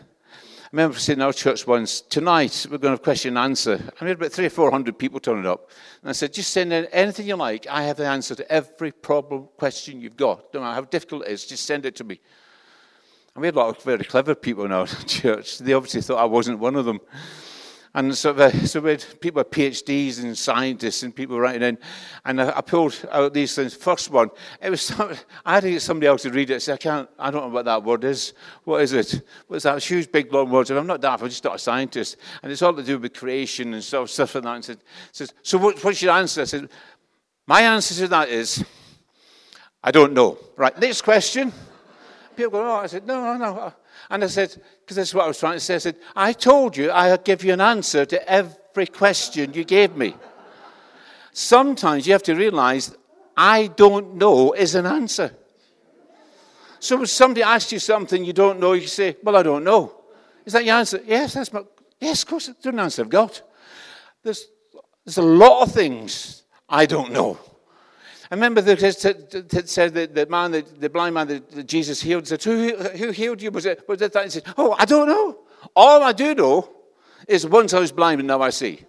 I 0.71 0.75
remember 0.75 0.99
saying 0.99 1.17
in 1.17 1.23
our 1.23 1.33
church 1.33 1.65
once, 1.65 1.99
tonight 1.99 2.67
we're 2.69 2.77
going 2.77 2.91
to 2.91 2.97
have 2.97 3.01
question 3.01 3.35
and 3.35 3.43
answer. 3.43 3.81
I 3.99 4.05
had 4.05 4.17
about 4.17 4.31
three 4.31 4.45
or 4.45 4.51
four 4.51 4.69
hundred 4.69 4.99
people 4.99 5.19
turning 5.19 5.47
up. 5.47 5.71
And 6.03 6.09
I 6.11 6.13
said, 6.13 6.31
just 6.31 6.51
send 6.51 6.71
in 6.71 6.85
anything 6.91 7.25
you 7.25 7.35
like. 7.37 7.65
I 7.65 7.81
have 7.85 7.97
the 7.97 8.05
answer 8.05 8.35
to 8.35 8.51
every 8.51 8.91
problem, 8.91 9.49
question 9.57 9.99
you've 9.99 10.15
got. 10.15 10.53
No 10.53 10.59
matter 10.59 10.75
how 10.75 10.81
difficult 10.81 11.23
it 11.25 11.31
is, 11.31 11.47
just 11.47 11.65
send 11.65 11.87
it 11.87 11.95
to 11.95 12.03
me. 12.03 12.19
And 13.33 13.41
we 13.41 13.47
had 13.47 13.55
a 13.55 13.57
lot 13.57 13.75
of 13.75 13.83
very 13.83 14.03
clever 14.03 14.35
people 14.35 14.63
in 14.63 14.71
our 14.71 14.85
church. 15.07 15.57
They 15.57 15.73
obviously 15.73 16.03
thought 16.03 16.19
I 16.19 16.25
wasn't 16.25 16.59
one 16.59 16.75
of 16.75 16.85
them. 16.85 17.01
And 17.95 18.15
so, 18.15 18.31
uh, 18.31 18.51
so 18.51 18.81
we 18.81 18.91
had 18.91 19.05
people 19.19 19.39
with 19.39 19.49
PhDs 19.49 20.21
and 20.21 20.37
scientists 20.37 21.01
and 21.01 21.15
people 21.15 21.39
writing 21.39 21.63
in. 21.63 21.77
And 22.23 22.39
I, 22.39 22.57
I 22.57 22.61
pulled 22.61 22.95
out 23.11 23.33
these 23.33 23.55
things. 23.55 23.73
First 23.73 24.11
one, 24.11 24.29
it 24.61 24.69
was 24.69 24.91
I 25.45 25.55
had 25.55 25.61
to 25.61 25.71
get 25.71 25.81
somebody 25.81 26.05
else 26.05 26.21
to 26.21 26.29
read 26.29 26.51
it. 26.51 26.69
I 26.69 26.73
I 26.73 26.77
can't, 26.77 27.09
I 27.17 27.31
don't 27.31 27.47
know 27.47 27.53
what 27.53 27.65
that 27.65 27.83
word 27.83 28.03
is. 28.03 28.33
What 28.63 28.81
is 28.81 28.93
it? 28.93 29.21
What's 29.47 29.63
that? 29.63 29.83
Huge, 29.83 30.11
big, 30.11 30.31
long 30.31 30.51
words. 30.51 30.69
I'm 30.69 30.85
not 30.85 31.01
daft, 31.01 31.23
I'm 31.23 31.29
just 31.29 31.43
not 31.43 31.55
a 31.55 31.59
scientist. 31.59 32.17
And 32.43 32.51
it's 32.51 32.61
all 32.61 32.73
to 32.73 32.83
do 32.83 32.99
with 32.99 33.13
creation 33.13 33.73
and 33.73 33.83
stuff, 33.83 34.11
stuff 34.11 34.35
like 34.35 34.43
that. 34.43 34.55
And 34.55 34.65
said, 34.65 34.77
says, 35.11 35.33
so 35.41 35.57
what, 35.57 35.83
what's 35.83 36.01
your 36.01 36.13
answer? 36.13 36.41
I 36.41 36.45
said, 36.45 36.69
my 37.47 37.61
answer 37.61 37.95
to 37.95 38.07
that 38.09 38.29
is, 38.29 38.63
I 39.83 39.89
don't 39.89 40.13
know. 40.13 40.37
Right, 40.55 40.77
next 40.77 41.01
question. 41.01 41.51
People 42.35 42.51
go, 42.51 42.69
oh, 42.69 42.75
I 42.75 42.85
said, 42.85 43.07
no, 43.07 43.35
no, 43.35 43.37
no. 43.37 43.73
And 44.09 44.23
I 44.23 44.27
said, 44.27 44.59
because 44.81 44.95
that's 44.95 45.13
what 45.13 45.25
I 45.25 45.27
was 45.27 45.39
trying 45.39 45.53
to 45.53 45.59
say, 45.59 45.75
I 45.75 45.79
said, 45.79 45.95
I 46.15 46.33
told 46.33 46.75
you 46.75 46.91
I'd 46.91 47.23
give 47.23 47.43
you 47.43 47.53
an 47.53 47.61
answer 47.61 48.05
to 48.05 48.29
every 48.29 48.87
question 48.87 49.53
you 49.53 49.63
gave 49.63 49.95
me. 49.95 50.15
Sometimes 51.31 52.07
you 52.07 52.13
have 52.13 52.23
to 52.23 52.35
realize 52.35 52.95
I 53.37 53.67
don't 53.67 54.15
know 54.15 54.53
is 54.53 54.75
an 54.75 54.85
answer. 54.85 55.35
So 56.79 56.97
when 56.97 57.05
somebody 57.05 57.43
asks 57.43 57.71
you 57.71 57.79
something 57.79 58.23
you 58.23 58.33
don't 58.33 58.59
know, 58.59 58.73
you 58.73 58.87
say, 58.87 59.15
Well, 59.23 59.37
I 59.37 59.43
don't 59.43 59.63
know. 59.63 59.93
Is 60.45 60.53
that 60.53 60.65
your 60.65 60.75
answer? 60.75 61.01
Yes, 61.05 61.33
that's 61.33 61.53
my 61.53 61.63
yes, 61.99 62.23
of 62.23 62.29
course, 62.29 62.47
it's 62.47 62.65
an 62.65 62.79
answer 62.79 63.03
I've 63.03 63.09
got. 63.09 63.41
There's 64.23 64.47
there's 65.05 65.17
a 65.17 65.21
lot 65.21 65.63
of 65.63 65.71
things 65.71 66.43
I 66.67 66.85
don't 66.85 67.11
know. 67.11 67.37
I 68.31 68.35
remember 68.35 68.61
that 68.61 68.83
it 68.83 69.69
said 69.69 69.93
that 69.95 70.13
the 70.13 70.25
man, 70.27 70.51
the, 70.51 70.89
blind 70.89 71.15
man 71.15 71.27
that 71.27 71.65
Jesus 71.65 71.99
healed, 71.99 72.27
said, 72.27 72.43
who, 72.43 72.75
who 72.75 73.09
healed 73.09 73.41
you? 73.41 73.49
Was 73.49 73.65
it, 73.65 73.87
was 73.87 74.01
it 74.03 74.13
that? 74.13 74.23
He 74.25 74.29
said, 74.29 74.43
oh, 74.55 74.75
I 74.77 74.85
don't 74.85 75.07
know. 75.07 75.39
All 75.75 76.03
I 76.03 76.11
do 76.11 76.35
know 76.35 76.69
is 77.27 77.47
once 77.47 77.73
I 77.73 77.79
was 77.79 77.91
blind 77.91 78.21
and 78.21 78.27
now 78.27 78.41
I 78.41 78.51
see. 78.51 78.83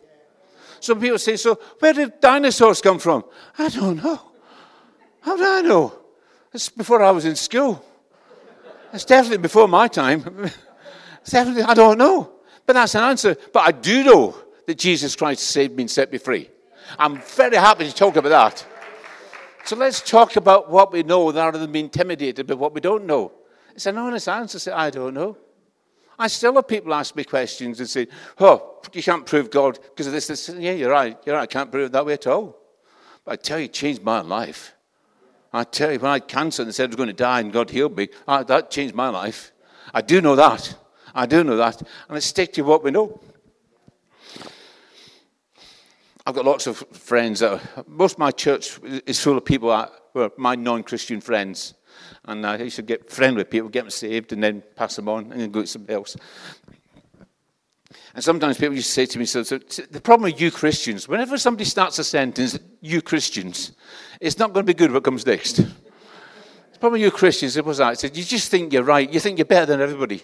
Some 0.81 1.01
people 1.01 1.19
say, 1.19 1.37
so 1.37 1.59
where 1.79 1.95
did 1.95 2.21
dinosaurs 2.21 2.83
come 2.83 2.99
from? 2.99 3.25
I 3.59 3.71
don't 3.71 4.03
know. 4.03 4.21
How 5.21 5.37
do 5.37 5.45
I 5.45 5.63
know? 5.63 5.99
It's 6.53 6.69
before 6.69 7.03
I 7.03 7.11
was 7.11 7.25
in 7.25 7.37
school. 7.37 7.83
It's 8.93 9.05
definitely 9.05 9.39
before 9.39 9.69
my 9.69 9.89
time. 9.89 10.51
It's 11.23 11.33
definitely, 11.33 11.65
I 11.65 11.75
don't 11.75 11.99
know. 11.99 12.33
But 12.65 12.73
that's 12.73 12.95
an 12.95 13.03
answer. 13.03 13.37
But 13.53 13.61
I 13.61 13.73
do 13.73 14.05
know 14.05 14.37
that 14.67 14.79
Jesus 14.79 15.15
Christ 15.15 15.43
saved 15.43 15.77
me 15.77 15.83
and 15.83 15.91
set 15.91 16.11
me 16.11 16.17
free. 16.17 16.49
I'm 16.99 17.21
very 17.21 17.57
happy 17.57 17.85
to 17.87 17.95
talk 17.95 18.17
about 18.17 18.31
that. 18.31 18.67
So 19.65 19.77
let's 19.77 20.01
talk 20.01 20.37
about 20.37 20.71
what 20.71 20.93
we 20.93 21.03
know 21.03 21.31
rather 21.33 21.59
than 21.59 21.73
be 21.73 21.81
intimidated 21.81 22.47
by 22.47 22.55
what 22.55 22.75
we 22.75 22.81
don't 22.81 23.05
know. 23.05 23.33
It's 23.75 23.87
an 23.87 23.99
honest 23.99 24.29
answer. 24.29 24.59
Say, 24.59 24.73
I 24.73 24.91
don't 24.91 25.15
know. 25.15 25.37
I 26.19 26.27
still 26.27 26.55
have 26.55 26.69
people 26.69 26.93
ask 26.93 27.17
me 27.17 27.25
questions 27.25 27.81
and 27.81 27.89
say, 27.89 28.07
Oh, 28.39 28.83
you 28.93 29.03
can't 29.03 29.25
prove 29.25 29.51
God 29.51 29.79
because 29.83 30.07
of 30.07 30.13
this, 30.13 30.27
this. 30.27 30.49
Yeah, 30.51 30.73
you're 30.73 30.91
right. 30.91 31.17
You're 31.25 31.37
right. 31.37 31.43
I 31.43 31.47
can't 31.47 31.71
prove 31.71 31.87
it 31.87 31.93
that 31.93 32.05
way 32.05 32.13
at 32.15 32.27
all. 32.27 32.59
But 33.25 33.33
I 33.33 33.37
tell 33.37 33.59
you, 33.59 33.67
it 33.67 33.73
changed 33.73 34.03
my 34.03 34.21
life. 34.21 34.75
I 35.53 35.65
tell 35.65 35.91
you, 35.91 35.99
when 35.99 36.11
I 36.11 36.15
had 36.15 36.29
cancer 36.29 36.63
and 36.63 36.69
they 36.69 36.73
said 36.73 36.85
I 36.85 36.87
was 36.89 36.97
going 36.97 37.09
to 37.09 37.13
die 37.13 37.41
and 37.41 37.53
God 37.53 37.71
healed 37.71 37.97
me, 37.97 38.09
I, 38.29 38.43
that 38.45 38.71
changed 38.71 38.95
my 38.95 39.09
life. 39.09 39.53
I 39.93 40.01
do 40.01 40.21
know 40.21 40.37
that. 40.37 40.77
I 41.15 41.27
do 41.27 41.43
know 41.43 41.57
that. 41.57 41.81
And 41.81 41.89
let's 42.11 42.27
stick 42.27 42.53
to 42.55 42.63
what 42.63 42.85
we 42.85 42.91
know. 42.91 43.21
I've 46.31 46.37
got 46.37 46.45
lots 46.45 46.69
of 46.69 46.77
friends. 46.93 47.43
most 47.89 48.13
of 48.13 48.19
my 48.21 48.31
church 48.31 48.79
is 49.05 49.21
full 49.21 49.37
of 49.37 49.45
people 49.45 49.85
who 50.15 50.21
are 50.21 50.31
my 50.37 50.55
non 50.55 50.85
Christian 50.85 51.21
friends. 51.21 51.75
And 52.25 52.47
I 52.47 52.57
used 52.59 52.77
to 52.77 52.83
get 52.83 53.11
friendly 53.11 53.39
with 53.39 53.51
people, 53.51 53.69
get 53.69 53.81
them 53.81 53.91
saved, 53.91 54.33
and 54.33 54.41
then 54.41 54.63
pass 54.77 54.95
them 54.95 55.09
on, 55.09 55.33
and 55.33 55.41
then 55.41 55.51
go 55.51 55.63
to 55.63 55.67
somebody 55.67 55.95
else. 55.95 56.17
And 58.15 58.23
sometimes 58.23 58.59
people 58.59 58.77
used 58.77 58.87
to 58.87 58.93
say 58.93 59.07
to 59.07 59.19
me, 59.19 59.25
so, 59.25 59.43
so 59.43 59.59
the 59.59 60.01
problem 60.01 60.31
with 60.31 60.41
you 60.41 60.53
Christians, 60.53 61.09
whenever 61.09 61.37
somebody 61.37 61.65
starts 61.65 61.99
a 61.99 62.05
sentence, 62.05 62.57
you 62.81 63.03
Christians, 63.03 63.73
it's 64.21 64.39
not 64.39 64.53
going 64.53 64.65
to 64.65 64.73
be 64.73 64.77
good 64.77 64.93
what 64.93 65.03
comes 65.03 65.27
next. 65.27 65.57
The 65.57 66.79
problem 66.79 66.93
with 66.93 67.03
you 67.03 67.11
Christians, 67.11 67.57
it 67.57 67.65
was 67.65 67.79
that. 67.79 67.89
I 67.89 67.95
said, 67.95 68.17
you 68.17 68.23
just 68.23 68.53
think 68.53 68.73
you're 68.73 68.85
right. 68.85 69.13
You 69.13 69.19
think 69.19 69.37
you're 69.37 69.47
better 69.47 69.67
than 69.67 69.81
everybody. 69.81 70.23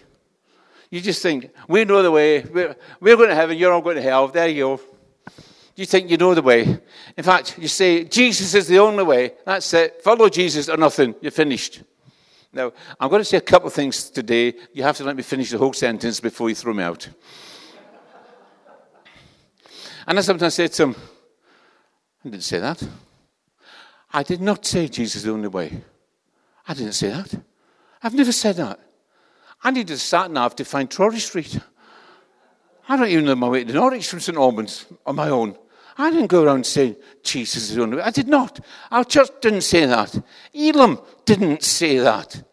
You 0.89 1.01
just 1.01 1.21
think, 1.21 1.51
we 1.67 1.83
know 1.83 2.01
the 2.01 2.11
way. 2.11 2.43
We're, 2.43 2.77
we're 3.01 3.17
going 3.17 3.27
to 3.27 3.35
heaven, 3.35 3.57
you're 3.57 3.73
all 3.73 3.81
going 3.81 3.97
to 3.97 4.01
hell. 4.01 4.29
There 4.29 4.47
you 4.47 4.77
go. 4.77 4.96
You 5.77 5.85
think 5.85 6.09
you 6.09 6.17
know 6.17 6.33
the 6.33 6.41
way. 6.41 6.79
In 7.15 7.23
fact, 7.23 7.59
you 7.59 7.67
say, 7.67 8.03
Jesus 8.03 8.55
is 8.55 8.67
the 8.67 8.79
only 8.79 9.03
way. 9.03 9.33
That's 9.45 9.71
it. 9.75 10.01
Follow 10.01 10.27
Jesus 10.27 10.69
or 10.69 10.75
nothing. 10.75 11.13
You're 11.21 11.29
finished. 11.29 11.83
Now, 12.51 12.73
I'm 12.99 13.09
going 13.11 13.21
to 13.21 13.25
say 13.25 13.37
a 13.37 13.41
couple 13.41 13.67
of 13.67 13.73
things 13.73 14.09
today. 14.09 14.55
You 14.73 14.81
have 14.81 14.97
to 14.97 15.03
let 15.03 15.15
me 15.15 15.21
finish 15.21 15.51
the 15.51 15.59
whole 15.59 15.73
sentence 15.73 16.19
before 16.19 16.49
you 16.49 16.55
throw 16.55 16.73
me 16.73 16.81
out. 16.81 17.07
And 20.07 20.17
I 20.17 20.21
sometimes 20.23 20.55
say 20.55 20.67
to 20.67 20.77
them, 20.77 20.95
I 22.25 22.29
didn't 22.29 22.43
say 22.43 22.57
that. 22.57 22.81
I 24.11 24.23
did 24.23 24.41
not 24.41 24.65
say 24.65 24.87
Jesus 24.87 25.17
is 25.17 25.23
the 25.23 25.31
only 25.31 25.49
way. 25.49 25.79
I 26.67 26.73
didn't 26.73 26.93
say 26.93 27.09
that. 27.09 27.35
I've 28.01 28.15
never 28.15 28.31
said 28.31 28.55
that. 28.55 28.79
I 29.63 29.69
needed 29.69 29.93
a 29.93 29.97
sat 29.97 30.31
nav 30.31 30.55
to 30.55 30.65
find 30.65 30.89
Trory 30.89 31.19
Street. 31.19 31.59
I 32.89 32.97
don't 32.97 33.09
even 33.09 33.25
know 33.25 33.35
my 33.35 33.49
way 33.49 33.63
to 33.63 33.73
Norwich 33.73 34.07
from 34.07 34.21
St 34.21 34.37
Albans 34.37 34.87
on 35.05 35.15
my 35.15 35.29
own. 35.29 35.55
I 35.97 36.11
didn't 36.11 36.27
go 36.27 36.43
around 36.43 36.65
saying 36.65 36.95
Jesus 37.23 37.69
is 37.69 37.75
the 37.75 37.81
only 37.81 37.97
way. 37.97 38.03
I 38.03 38.11
did 38.11 38.27
not. 38.27 38.59
Our 38.91 39.03
church 39.03 39.29
didn't 39.41 39.61
say 39.61 39.85
that. 39.85 40.23
Elim 40.53 40.99
didn't 41.25 41.63
say 41.63 41.97
that. 41.97 42.43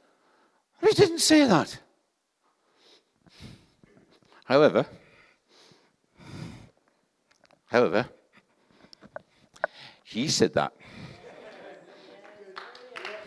We 0.80 0.92
didn't 0.92 1.18
say 1.18 1.46
that. 1.46 1.78
However, 4.44 4.86
however, 7.66 8.06
he 10.04 10.28
said 10.28 10.54
that. 10.54 10.72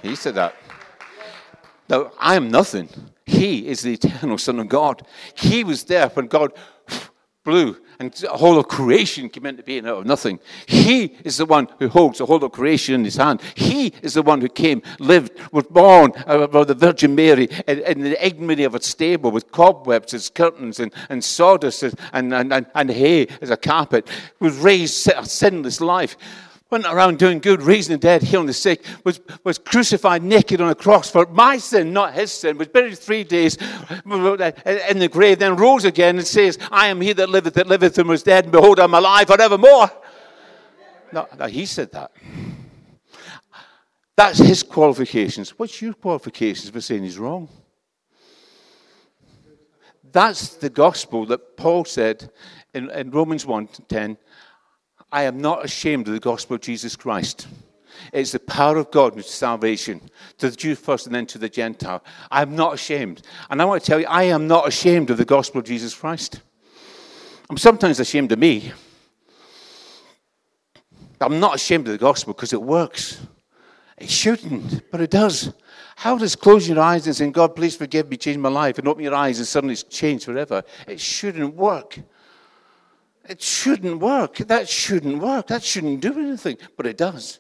He 0.02 0.16
said 0.16 0.36
that. 0.36 0.56
Now, 1.90 2.12
I 2.20 2.36
am 2.36 2.50
nothing. 2.50 2.90
He 3.26 3.68
is 3.68 3.82
the 3.82 3.94
eternal 3.94 4.38
Son 4.38 4.60
of 4.60 4.68
God. 4.68 5.06
He 5.36 5.64
was 5.64 5.84
there 5.84 6.10
when 6.10 6.28
God 6.28 6.54
blew 7.44 7.78
and 8.00 8.14
the 8.14 8.30
whole 8.30 8.60
of 8.60 8.68
creation 8.68 9.30
came 9.30 9.46
into 9.46 9.64
being 9.64 9.88
out 9.88 9.98
of 9.98 10.06
nothing. 10.06 10.40
He 10.66 11.16
is 11.24 11.38
the 11.38 11.46
one 11.46 11.68
who 11.80 11.90
holds 11.90 12.20
the 12.20 12.26
whole 12.26 12.44
of 12.44 12.52
creation 12.52 12.96
in 12.96 13.04
his 13.04 13.16
hand. 13.16 13.42
He 13.56 13.94
is 14.02 14.14
the 14.14 14.22
one 14.22 14.42
who 14.42 14.50
came, 14.50 14.82
lived, 15.00 15.32
was 15.52 15.66
born 15.66 16.12
uh, 16.28 16.48
of 16.48 16.68
the 16.68 16.76
Virgin 16.76 17.16
Mary 17.16 17.50
in, 17.68 17.80
in 17.80 18.02
the 18.02 18.26
ignominy 18.26 18.64
of 18.64 18.76
a 18.76 18.82
stable 18.82 19.32
with 19.32 19.52
cobwebs 19.52 20.14
as 20.14 20.30
curtains 20.30 20.80
and, 20.80 20.94
and 21.10 21.24
sawdust 21.24 21.84
and, 21.84 21.96
and, 22.14 22.54
and, 22.54 22.68
and 22.76 22.90
hay 22.90 23.28
as 23.42 23.50
a 23.50 23.58
carpet, 23.58 24.08
was 24.40 24.58
raised 24.58 25.08
a 25.08 25.26
sinless 25.26 25.82
life 25.82 26.18
went 26.70 26.86
around 26.86 27.18
doing 27.18 27.40
good, 27.40 27.62
raising 27.62 27.94
the 27.94 27.98
dead, 27.98 28.22
healing 28.22 28.48
the 28.48 28.54
sick, 28.54 28.84
was, 29.04 29.20
was 29.44 29.58
crucified 29.58 30.22
naked 30.24 30.60
on 30.60 30.70
a 30.70 30.76
cross 30.76 31.10
for 31.10 31.26
my 31.28 31.58
sin, 31.58 31.94
not 31.94 32.14
his 32.14 32.32
sin, 32.32 32.58
was 32.58 32.68
buried 32.68 32.98
three 32.98 33.24
days 33.24 33.58
in 34.06 35.00
the 35.00 35.10
grave, 35.12 35.40
then 35.40 35.56
rose 35.56 35.86
again 35.86 36.18
and 36.18 36.28
says, 36.28 36.58
I 36.72 36.88
am 36.88 37.00
he 37.02 37.14
that 37.14 37.30
liveth, 37.30 37.54
that 37.54 37.68
liveth 37.68 37.98
and 37.98 38.10
was 38.10 38.24
dead, 38.24 38.46
and 38.46 38.52
behold, 38.52 38.80
I'm 38.80 38.94
alive 38.94 39.28
forevermore. 39.28 39.90
No, 41.12 41.28
no, 41.38 41.46
he 41.46 41.66
said 41.66 41.92
that. 41.94 42.12
That's 44.18 44.40
his 44.40 44.64
qualifications. 44.64 45.52
What's 45.52 45.82
your 45.82 45.94
qualifications 45.94 46.70
for 46.70 46.82
saying 46.82 47.04
he's 47.04 47.20
wrong? 47.20 47.50
That's 50.12 50.56
the 50.56 50.70
gospel 50.70 51.26
that 51.28 51.56
Paul 51.56 51.86
said 51.86 52.32
in, 52.74 52.90
in 52.90 53.12
Romans 53.12 53.46
1 53.46 53.70
10 53.88 54.18
I 55.12 55.24
am 55.24 55.40
not 55.40 55.64
ashamed 55.64 56.08
of 56.08 56.14
the 56.14 56.20
gospel 56.20 56.56
of 56.56 56.62
Jesus 56.62 56.96
Christ. 56.96 57.48
It's 58.14 58.32
the 58.32 58.40
power 58.40 58.78
of 58.78 58.92
God 58.92 59.16
to 59.16 59.24
salvation, 59.24 60.02
to 60.38 60.50
the 60.50 60.56
Jew 60.56 60.76
first 60.76 61.08
and 61.08 61.16
then 61.16 61.26
to 61.28 61.38
the 61.38 61.50
Gentile. 61.50 62.04
I 62.30 62.42
am 62.42 62.56
not 62.56 62.74
ashamed. 62.74 63.22
And 63.50 63.62
I 63.62 63.66
want 63.66 63.82
to 63.82 63.88
tell 63.88 64.00
you, 64.00 64.06
I 64.08 64.24
am 64.24 64.48
not 64.48 64.68
ashamed 64.68 65.10
of 65.10 65.18
the 65.18 65.26
gospel 65.26 65.60
of 65.60 65.66
Jesus 65.66 65.96
Christ. 65.96 66.42
I'm 67.50 67.58
sometimes 67.58 68.00
ashamed 68.00 68.32
of 68.32 68.40
me. 68.40 68.72
I'm 71.20 71.40
not 71.40 71.56
ashamed 71.56 71.88
of 71.88 71.94
the 71.94 71.98
gospel 71.98 72.34
because 72.34 72.54
it 72.54 72.62
works. 72.62 73.20
It 73.98 74.10
shouldn't, 74.10 74.92
but 74.92 75.02
it 75.02 75.10
does. 75.10 75.54
How 75.96 76.18
does 76.18 76.36
closing 76.36 76.76
your 76.76 76.84
eyes 76.84 77.08
and 77.08 77.16
saying, 77.16 77.32
God, 77.32 77.56
please 77.56 77.76
forgive 77.76 78.10
me, 78.10 78.18
change 78.18 78.38
my 78.38 78.50
life, 78.50 78.78
and 78.78 78.88
open 78.88 79.04
your 79.04 79.16
eyes 79.16 79.40
and 79.40 79.48
suddenly 79.48 79.74
it's 79.74 79.84
changed 79.84 80.26
forever? 80.26 80.64
It 80.88 81.00
shouldn't 81.00 81.56
work. 81.56 81.98
It 83.28 83.42
shouldn't 83.42 84.00
work. 84.00 84.38
That 84.38 84.70
shouldn't 84.70 85.20
work. 85.22 85.48
That 85.48 85.64
shouldn't 85.64 86.02
do 86.02 86.14
anything. 86.18 86.58
But 86.76 86.86
it 86.86 86.98
does. 86.98 87.40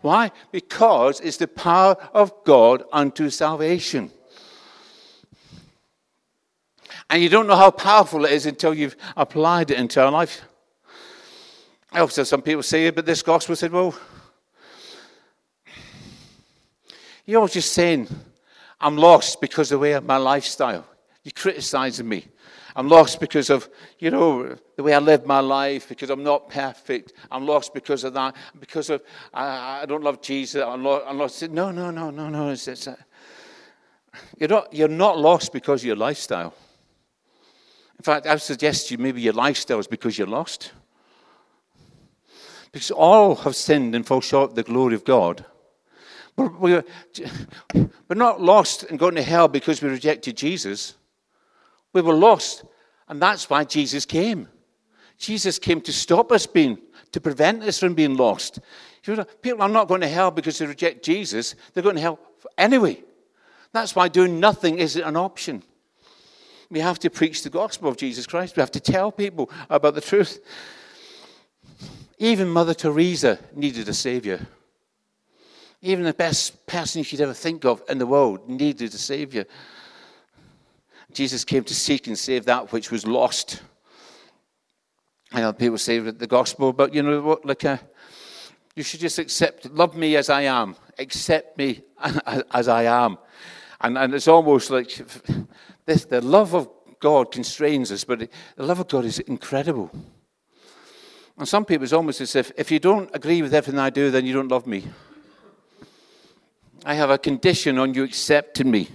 Why? 0.00 0.32
Because 0.50 1.20
it's 1.20 1.36
the 1.36 1.48
power 1.48 1.96
of 2.12 2.32
God 2.44 2.84
unto 2.92 3.30
salvation. 3.30 4.10
And 7.08 7.22
you 7.22 7.28
don't 7.28 7.46
know 7.46 7.56
how 7.56 7.70
powerful 7.70 8.24
it 8.24 8.32
is 8.32 8.46
until 8.46 8.72
you've 8.72 8.96
applied 9.16 9.70
it 9.70 9.78
into 9.78 10.02
our 10.02 10.10
life. 10.10 10.42
I 11.92 12.00
also 12.00 12.22
some 12.22 12.42
people 12.42 12.62
say, 12.62 12.88
but 12.90 13.04
this 13.04 13.22
gospel 13.22 13.56
said, 13.56 13.72
well, 13.72 13.94
you're 17.26 17.48
just 17.48 17.72
saying 17.72 18.08
I'm 18.80 18.96
lost 18.96 19.40
because 19.40 19.70
of 19.72 19.76
the 19.76 19.82
way 19.82 19.92
of 19.92 20.04
my 20.04 20.16
lifestyle. 20.16 20.86
You're 21.24 21.32
criticizing 21.34 22.08
me. 22.08 22.26
I'm 22.80 22.88
lost 22.88 23.20
because 23.20 23.50
of, 23.50 23.68
you 23.98 24.10
know, 24.10 24.56
the 24.76 24.82
way 24.82 24.94
I 24.94 24.98
live 25.00 25.26
my 25.26 25.40
life, 25.40 25.90
because 25.90 26.08
I'm 26.08 26.22
not 26.22 26.48
perfect. 26.48 27.12
I'm 27.30 27.44
lost 27.44 27.74
because 27.74 28.04
of 28.04 28.14
that, 28.14 28.34
because 28.58 28.88
of, 28.88 29.02
I, 29.34 29.82
I 29.82 29.84
don't 29.84 30.02
love 30.02 30.22
Jesus. 30.22 30.62
I'm 30.64 30.82
lost. 30.82 31.04
I'm 31.06 31.18
lost. 31.18 31.50
No, 31.50 31.70
no, 31.70 31.90
no, 31.90 32.08
no, 32.08 32.30
no. 32.30 32.48
It's, 32.48 32.66
it's 32.68 32.86
a, 32.86 32.96
you're, 34.38 34.48
not, 34.48 34.72
you're 34.72 34.88
not 34.88 35.18
lost 35.18 35.52
because 35.52 35.82
of 35.82 35.88
your 35.88 35.96
lifestyle. 35.96 36.54
In 37.98 38.02
fact, 38.02 38.26
I 38.26 38.32
would 38.32 38.40
suggest 38.40 38.88
to 38.88 38.94
you 38.94 38.98
maybe 38.98 39.20
your 39.20 39.34
lifestyle 39.34 39.78
is 39.78 39.86
because 39.86 40.16
you're 40.16 40.26
lost. 40.26 40.72
Because 42.72 42.90
all 42.90 43.34
have 43.34 43.56
sinned 43.56 43.94
and 43.94 44.06
fall 44.06 44.22
short 44.22 44.52
of 44.52 44.56
the 44.56 44.62
glory 44.62 44.94
of 44.94 45.04
God. 45.04 45.44
We're, 46.34 46.48
we're, 46.48 46.84
we're 47.74 48.14
not 48.14 48.40
lost 48.40 48.84
and 48.84 48.98
going 48.98 49.16
to 49.16 49.22
hell 49.22 49.48
because 49.48 49.82
we 49.82 49.90
rejected 49.90 50.38
Jesus. 50.38 50.94
We 51.92 52.02
were 52.02 52.14
lost. 52.14 52.64
And 53.10 53.20
that's 53.20 53.50
why 53.50 53.64
Jesus 53.64 54.06
came. 54.06 54.48
Jesus 55.18 55.58
came 55.58 55.82
to 55.82 55.92
stop 55.92 56.32
us 56.32 56.46
being, 56.46 56.78
to 57.12 57.20
prevent 57.20 57.62
us 57.64 57.78
from 57.78 57.92
being 57.92 58.16
lost. 58.16 58.60
People 59.42 59.62
are 59.62 59.68
not 59.68 59.88
going 59.88 60.00
to 60.00 60.08
hell 60.08 60.30
because 60.30 60.58
they 60.58 60.66
reject 60.66 61.04
Jesus, 61.04 61.56
they're 61.74 61.82
going 61.82 61.96
to 61.96 62.00
hell 62.00 62.20
anyway. 62.56 63.02
That's 63.72 63.94
why 63.94 64.08
doing 64.08 64.40
nothing 64.40 64.78
isn't 64.78 65.02
an 65.02 65.16
option. 65.16 65.62
We 66.70 66.80
have 66.80 67.00
to 67.00 67.10
preach 67.10 67.42
the 67.42 67.50
gospel 67.50 67.88
of 67.88 67.96
Jesus 67.96 68.26
Christ. 68.26 68.56
We 68.56 68.60
have 68.60 68.70
to 68.72 68.80
tell 68.80 69.10
people 69.10 69.50
about 69.68 69.96
the 69.96 70.00
truth. 70.00 70.40
Even 72.18 72.48
Mother 72.48 72.74
Teresa 72.74 73.38
needed 73.54 73.88
a 73.88 73.94
savior. 73.94 74.46
Even 75.82 76.04
the 76.04 76.14
best 76.14 76.66
person 76.66 77.00
you 77.00 77.04
could 77.04 77.20
ever 77.20 77.34
think 77.34 77.64
of 77.64 77.82
in 77.88 77.98
the 77.98 78.06
world 78.06 78.48
needed 78.48 78.94
a 78.94 78.98
Savior. 78.98 79.46
Jesus 81.12 81.44
came 81.44 81.64
to 81.64 81.74
seek 81.74 82.06
and 82.06 82.18
save 82.18 82.44
that 82.46 82.72
which 82.72 82.90
was 82.90 83.06
lost. 83.06 83.62
I 85.32 85.40
know 85.40 85.52
people 85.52 85.78
say 85.78 85.98
the 85.98 86.26
gospel, 86.26 86.72
but 86.72 86.94
you 86.94 87.02
know 87.02 87.20
what? 87.20 87.44
Like, 87.44 87.64
a, 87.64 87.72
uh, 87.72 87.78
you 88.74 88.82
should 88.82 89.00
just 89.00 89.18
accept, 89.18 89.70
love 89.70 89.96
me 89.96 90.16
as 90.16 90.30
I 90.30 90.42
am, 90.42 90.76
accept 90.98 91.58
me 91.58 91.82
as 92.52 92.68
I 92.68 92.84
am. 92.84 93.18
And, 93.80 93.96
and 93.96 94.14
it's 94.14 94.28
almost 94.28 94.70
like 94.70 95.04
this, 95.86 96.04
the 96.04 96.20
love 96.20 96.54
of 96.54 96.68
God 97.00 97.32
constrains 97.32 97.90
us, 97.90 98.04
but 98.04 98.20
the 98.20 98.28
love 98.56 98.80
of 98.80 98.88
God 98.88 99.04
is 99.04 99.18
incredible. 99.20 99.90
And 101.38 101.48
some 101.48 101.64
people, 101.64 101.84
it's 101.84 101.92
almost 101.92 102.20
as 102.20 102.36
if 102.36 102.52
if 102.56 102.70
you 102.70 102.78
don't 102.78 103.10
agree 103.14 103.40
with 103.40 103.54
everything 103.54 103.80
I 103.80 103.88
do, 103.88 104.10
then 104.10 104.26
you 104.26 104.34
don't 104.34 104.48
love 104.48 104.66
me. 104.66 104.86
I 106.84 106.94
have 106.94 107.10
a 107.10 107.18
condition 107.18 107.78
on 107.78 107.94
you 107.94 108.04
accepting 108.04 108.70
me. 108.70 108.90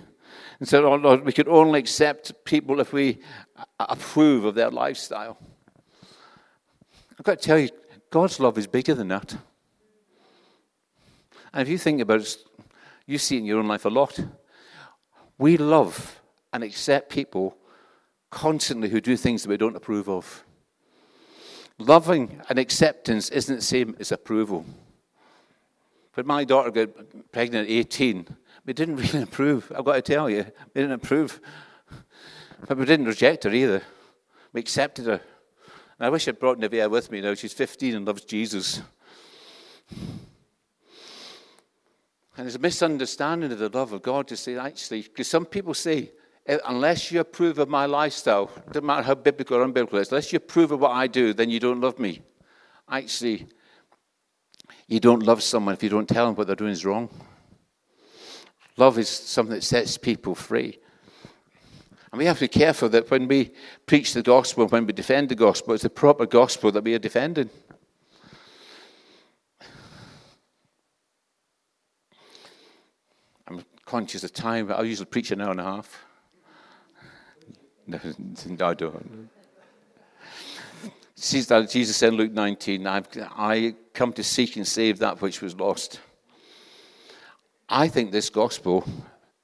And 0.60 0.68
so, 0.68 0.86
oh 0.86 0.96
Lord, 0.96 1.26
we 1.26 1.34
can 1.34 1.48
only 1.48 1.80
accept 1.80 2.46
people 2.46 2.80
if 2.80 2.94
we 2.94 3.20
approve 3.80 4.46
of 4.46 4.56
their 4.56 4.70
lifestyle. 4.70 5.38
I've 7.18 7.26
got 7.26 7.40
to 7.40 7.46
tell 7.46 7.60
you, 7.60 7.70
God's 8.10 8.40
love 8.40 8.58
is 8.58 8.68
bigger 8.68 8.94
than 8.94 9.10
that. 9.10 9.36
And 11.54 11.62
if 11.62 11.70
you 11.70 11.78
think 11.78 12.02
about 12.02 12.22
it, 12.22 12.38
you 13.06 13.18
see 13.18 13.38
in 13.38 13.46
your 13.46 13.60
own 13.60 13.68
life 13.68 13.86
a 13.86 13.90
lot. 13.90 14.20
We 15.38 15.58
love 15.58 16.22
and 16.54 16.64
accept 16.64 17.10
people 17.10 17.58
constantly 18.30 18.90
who 18.90 19.02
do 19.02 19.18
things 19.18 19.44
that 19.44 19.50
we 19.50 19.58
don't 19.58 19.76
approve 19.76 20.10
of. 20.10 20.44
Loving 21.78 22.42
and 22.50 22.58
acceptance 22.58 23.30
isn't 23.30 23.58
the 23.58 23.62
same 23.62 23.96
as 24.00 24.12
approval. 24.12 24.66
When 26.14 26.26
my 26.26 26.46
daughter 26.46 26.72
got 26.72 27.32
pregnant 27.34 27.70
at 27.70 27.74
18, 27.74 28.28
we 28.66 28.74
didn't 28.74 28.96
really 29.14 29.24
approve. 29.24 29.72
I've 29.76 29.86
got 29.86 29.96
to 29.96 30.02
tell 30.02 30.30
you, 30.30 30.46
we 30.74 30.82
didn't 30.82 30.94
approve. 30.94 31.40
But 32.68 32.78
we 32.78 32.86
didn't 32.86 33.06
reject 33.06 33.44
her 33.44 33.52
either. 33.52 33.82
We 34.54 34.62
accepted 34.62 35.06
her. 35.06 35.22
And 36.00 36.08
I 36.08 36.10
wish 36.10 36.28
I'd 36.28 36.40
brought 36.40 36.60
Nivea 36.60 36.90
with 36.90 37.12
me 37.12 37.22
now. 37.22 37.36
She's 37.36 37.54
15 37.54 37.96
and 37.96 38.06
loves 38.06 38.24
Jesus. 38.24 38.82
And 42.38 42.46
there's 42.46 42.56
a 42.56 42.60
misunderstanding 42.60 43.52
of 43.52 43.60
the 43.60 43.70
love 43.70 43.94
of 43.94 44.02
God 44.02 44.28
to 44.28 44.36
say, 44.36 44.58
actually, 44.58 45.04
because 45.04 45.28
some 45.28 45.46
people 45.46 45.74
say, 45.74 46.12
eh, 46.48 46.58
unless 46.68 47.12
you 47.12 47.22
approve 47.22 47.60
of 47.60 47.70
my 47.70 47.86
lifestyle, 47.86 48.52
doesn't 48.68 48.86
matter 48.86 49.04
how 49.04 49.16
biblical 49.16 49.58
or 49.58 49.66
unbiblical 49.66 49.94
it 49.94 50.02
is, 50.02 50.12
unless 50.12 50.34
you 50.34 50.38
approve 50.38 50.72
of 50.72 50.82
what 50.82 50.92
I 50.92 51.08
do, 51.08 51.34
then 51.34 51.50
you 51.50 51.62
don't 51.62 51.80
love 51.80 51.98
me. 51.98 52.22
Actually, 52.90 53.48
you 54.88 55.00
don't 55.00 55.24
love 55.24 55.42
someone 55.42 55.74
if 55.74 55.82
you 55.82 55.90
don't 55.90 56.10
tell 56.10 56.26
them 56.26 56.36
what 56.36 56.48
they're 56.48 56.58
doing 56.58 56.72
is 56.72 56.86
wrong. 56.86 57.10
Love 58.78 59.00
is 59.00 59.10
something 59.10 59.56
that 59.56 59.64
sets 59.64 59.98
people 59.98 60.36
free. 60.36 60.80
And 62.12 62.20
we 62.20 62.26
have 62.26 62.38
to 62.38 62.46
be 62.46 62.48
careful 62.48 62.90
that 62.90 63.10
when 63.12 63.28
we 63.28 63.52
preach 63.86 64.14
the 64.14 64.22
gospel, 64.22 64.68
when 64.68 64.86
we 64.86 64.94
defend 64.94 65.30
the 65.30 65.36
gospel, 65.36 65.74
it's 65.74 65.84
the 65.84 65.90
proper 65.90 66.26
gospel 66.26 66.72
that 66.72 66.84
we 66.84 66.94
are 66.94 67.00
defending. 67.00 67.50
I'm 73.48 73.64
conscious 73.86 74.24
of 74.24 74.34
time, 74.34 74.68
but 74.68 74.80
I 74.80 74.84
usually 74.84 75.08
preach 75.08 75.32
an 75.32 75.42
hour 75.42 75.52
and 75.52 75.60
a 75.60 75.64
half. 75.64 76.06
No, 77.88 78.00
I 78.68 78.74
don't. 78.74 79.30
Jesus 81.18 81.96
said 81.96 82.10
in 82.10 82.16
Luke 82.16 82.32
19, 82.32 82.88
I've, 82.88 83.08
I 83.36 83.76
come 83.94 84.12
to 84.14 84.24
seek 84.24 84.56
and 84.58 84.68
save 84.68 85.00
that 85.00 85.22
which 85.22 85.42
was 85.42 85.56
lost. 85.56 86.00
I 87.68 87.88
think 87.88 88.12
this 88.12 88.30
gospel, 88.30 88.88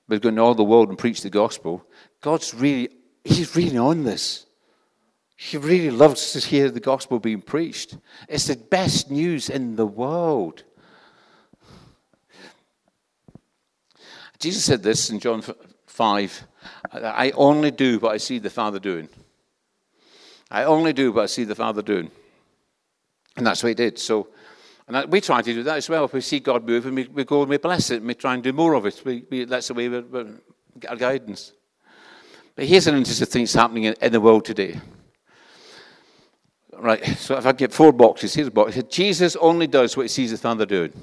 we're 0.07 0.19
going 0.19 0.35
to 0.35 0.41
all 0.41 0.55
the 0.55 0.63
world 0.63 0.89
and 0.89 0.97
preach 0.97 1.21
the 1.21 1.29
gospel. 1.29 1.85
God's 2.21 2.53
really, 2.53 2.89
He's 3.23 3.55
really 3.55 3.77
on 3.77 4.03
this. 4.03 4.45
He 5.35 5.57
really 5.57 5.89
loves 5.89 6.33
to 6.33 6.39
hear 6.39 6.69
the 6.69 6.79
gospel 6.79 7.19
being 7.19 7.41
preached. 7.41 7.97
It's 8.29 8.45
the 8.45 8.55
best 8.55 9.09
news 9.09 9.49
in 9.49 9.75
the 9.75 9.87
world. 9.87 10.63
Jesus 14.37 14.63
said 14.63 14.83
this 14.83 15.09
in 15.09 15.19
John 15.19 15.43
5 15.87 16.47
I 16.93 17.31
only 17.35 17.71
do 17.71 17.99
what 17.99 18.11
I 18.11 18.17
see 18.17 18.37
the 18.37 18.49
Father 18.49 18.79
doing. 18.79 19.09
I 20.51 20.65
only 20.65 20.93
do 20.93 21.11
what 21.11 21.23
I 21.23 21.27
see 21.27 21.43
the 21.43 21.55
Father 21.55 21.81
doing. 21.81 22.11
And 23.37 23.47
that's 23.47 23.63
what 23.63 23.69
he 23.69 23.75
did. 23.75 23.97
So, 23.97 24.27
and 24.93 25.11
we 25.11 25.21
try 25.21 25.41
to 25.41 25.53
do 25.53 25.63
that 25.63 25.77
as 25.77 25.89
well. 25.89 26.05
If 26.05 26.13
we 26.13 26.21
see 26.21 26.39
God 26.39 26.65
moving, 26.67 26.95
we, 26.95 27.07
we 27.07 27.23
go 27.23 27.41
and 27.41 27.49
we 27.49 27.57
bless 27.57 27.91
it 27.91 27.97
and 27.97 28.07
we 28.07 28.13
try 28.13 28.33
and 28.33 28.43
do 28.43 28.51
more 28.51 28.73
of 28.73 28.85
it. 28.85 29.01
We, 29.05 29.23
we, 29.29 29.45
that's 29.45 29.67
the 29.67 29.73
way 29.73 29.87
we, 29.89 30.03
get 30.79 30.91
our 30.91 30.97
guidance. 30.97 31.53
But 32.55 32.65
here's 32.65 32.87
an 32.87 32.95
interesting 32.95 33.27
thing 33.27 33.43
that's 33.43 33.53
happening 33.53 33.85
in, 33.85 33.95
in, 34.01 34.11
the 34.11 34.21
world 34.21 34.45
today. 34.45 34.79
Right, 36.73 37.05
so 37.17 37.37
if 37.37 37.45
I 37.45 37.51
get 37.51 37.71
four 37.71 37.91
boxes, 37.91 38.33
here's 38.33 38.47
a 38.47 38.51
box. 38.51 38.77
Jesus 38.89 39.35
only 39.35 39.67
does 39.67 39.95
what 39.95 40.03
he 40.03 40.07
sees 40.07 40.31
the 40.31 40.37
Father 40.37 40.65
doing. 40.65 40.93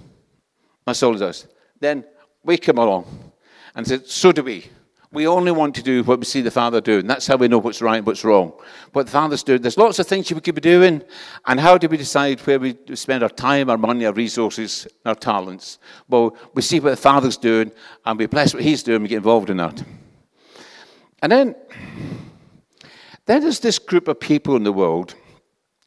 All 0.87 1.13
he 1.13 1.19
does. 1.19 1.47
Then 1.79 2.05
we 2.43 2.57
come 2.59 2.79
along 2.79 3.33
and 3.75 3.87
say, 3.87 4.01
so 4.05 4.33
do 4.33 4.43
we. 4.43 4.67
We 5.11 5.27
only 5.27 5.53
want 5.53 5.75
to 5.77 5.83
do 5.83 6.05
what 6.05 6.19
we 6.19 6.27
see 6.27 6.43
the 6.43 6.51
Father 6.51 6.83
doing. 6.83 7.07
That's 7.07 7.27
how 7.27 7.37
we 7.37 7.49
know 7.49 7.59
what's 7.59 7.81
right 7.81 7.97
and 7.97 8.07
what's 8.07 8.25
wrong. 8.25 8.53
What 8.93 9.07
the 9.07 9.13
Father's 9.13 9.43
doing. 9.43 9.63
There's 9.63 9.79
lots 9.79 9.99
of 9.99 10.07
things 10.07 10.31
we 10.31 10.41
could 10.41 10.55
be 10.55 10.61
doing. 10.61 11.03
And 11.47 11.59
how 11.59 11.79
do 11.79 11.89
we 11.89 11.97
decide 11.97 12.41
where 12.41 12.59
we 12.59 12.77
spend 12.95 13.23
our 13.23 13.31
time, 13.31 13.71
our 13.71 13.79
money, 13.79 14.05
our 14.05 14.13
resources, 14.13 14.87
our 15.07 15.15
talents? 15.15 15.79
Well, 16.09 16.37
we 16.53 16.61
see 16.61 16.79
what 16.79 16.91
the 16.91 16.97
Father's 16.97 17.39
doing 17.39 17.73
and 18.05 18.19
we 18.19 18.27
bless 18.27 18.53
what 18.53 18.63
He's 18.63 18.83
doing. 18.83 19.01
We 19.01 19.09
get 19.09 19.17
involved 19.17 19.49
in 19.49 19.57
that. 19.57 19.83
And 21.23 21.33
then, 21.33 21.55
then 23.25 23.41
there's 23.41 23.61
this 23.61 23.79
group 23.79 24.09
of 24.09 24.21
people 24.21 24.57
in 24.57 24.63
the 24.63 24.73
world 24.73 25.15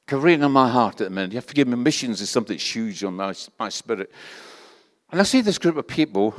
covering 0.07 0.43
on 0.43 0.51
my 0.51 0.67
heart 0.67 0.99
at 0.99 1.05
the 1.05 1.09
minute. 1.11 1.31
You 1.31 1.37
have 1.37 1.45
to 1.45 1.53
give 1.53 1.67
me. 1.67 1.77
Missions 1.77 2.21
is 2.21 2.29
something 2.31 2.55
that's 2.55 2.75
huge 2.75 3.03
on 3.03 3.15
my, 3.15 3.35
my 3.59 3.69
spirit. 3.69 4.11
And 5.11 5.21
I 5.21 5.23
see 5.23 5.41
this 5.41 5.59
group 5.59 5.77
of 5.77 5.87
people 5.87 6.33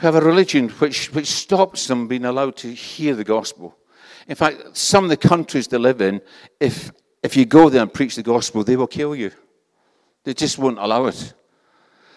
who 0.00 0.06
have 0.06 0.14
a 0.14 0.20
religion 0.20 0.70
which, 0.70 1.12
which 1.12 1.26
stops 1.26 1.86
them 1.86 2.08
being 2.08 2.24
allowed 2.24 2.56
to 2.56 2.72
hear 2.72 3.14
the 3.14 3.24
gospel. 3.24 3.76
In 4.26 4.34
fact, 4.34 4.74
some 4.74 5.04
of 5.04 5.10
the 5.10 5.16
countries 5.16 5.68
they 5.68 5.76
live 5.76 6.00
in, 6.00 6.22
if, 6.58 6.90
if 7.22 7.36
you 7.36 7.44
go 7.44 7.68
there 7.68 7.82
and 7.82 7.92
preach 7.92 8.16
the 8.16 8.22
gospel, 8.22 8.64
they 8.64 8.76
will 8.76 8.86
kill 8.86 9.14
you. 9.14 9.30
They 10.24 10.32
just 10.32 10.58
won't 10.58 10.78
allow 10.78 11.04
it. 11.04 11.34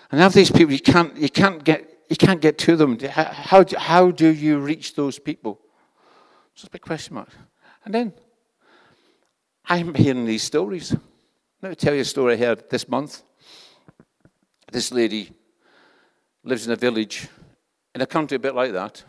And 0.09 0.21
have 0.21 0.31
these 0.31 0.49
people, 0.49 0.71
you 0.71 0.79
can't, 0.79 1.13
you 1.17 1.27
can't, 1.27 1.61
get, 1.61 2.05
you 2.09 2.15
can't 2.15 2.39
get 2.39 2.57
to 2.59 2.77
them. 2.77 2.97
How, 2.99 3.65
how 3.77 4.11
do 4.11 4.29
you 4.29 4.59
reach 4.59 4.95
those 4.95 5.19
people? 5.19 5.59
It's 6.53 6.63
a 6.63 6.69
big 6.69 6.83
question 6.83 7.15
mark. 7.15 7.29
And 7.83 7.93
then 7.93 8.13
I'm 9.65 9.93
hearing 9.93 10.25
these 10.25 10.43
stories. 10.43 10.95
Let 11.61 11.69
me 11.69 11.75
tell 11.75 11.93
you 11.93 12.01
a 12.01 12.05
story 12.05 12.35
I 12.35 12.37
heard 12.37 12.69
this 12.69 12.87
month. 12.87 13.23
This 14.71 14.93
lady 14.93 15.31
lives 16.45 16.65
in 16.65 16.71
a 16.71 16.77
village 16.77 17.27
in 17.95 18.01
a 18.01 18.05
country 18.05 18.35
a 18.35 18.39
bit 18.39 18.55
like 18.55 18.73
that, 18.73 19.03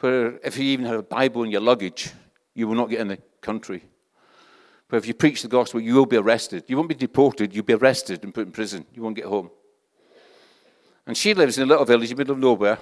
where 0.00 0.38
if 0.44 0.56
you 0.56 0.64
even 0.64 0.86
have 0.86 0.98
a 0.98 1.02
Bible 1.02 1.42
in 1.42 1.50
your 1.50 1.60
luggage, 1.60 2.10
you 2.54 2.68
will 2.68 2.74
not 2.74 2.90
get 2.90 3.00
in 3.00 3.08
the 3.08 3.18
country. 3.40 3.84
But 4.88 4.96
if 4.96 5.06
you 5.06 5.14
preach 5.14 5.42
the 5.42 5.48
gospel, 5.48 5.80
you 5.80 5.94
will 5.94 6.06
be 6.06 6.16
arrested. 6.16 6.64
You 6.66 6.76
won't 6.76 6.88
be 6.88 6.94
deported, 6.94 7.54
you'll 7.54 7.64
be 7.64 7.74
arrested 7.74 8.24
and 8.24 8.34
put 8.34 8.46
in 8.46 8.52
prison. 8.52 8.84
You 8.92 9.02
won't 9.02 9.16
get 9.16 9.26
home. 9.26 9.50
And 11.06 11.16
she 11.16 11.32
lives 11.34 11.58
in 11.58 11.64
a 11.64 11.66
little 11.66 11.84
village 11.84 12.10
in 12.10 12.16
the 12.16 12.20
middle 12.20 12.34
of 12.34 12.40
nowhere. 12.40 12.78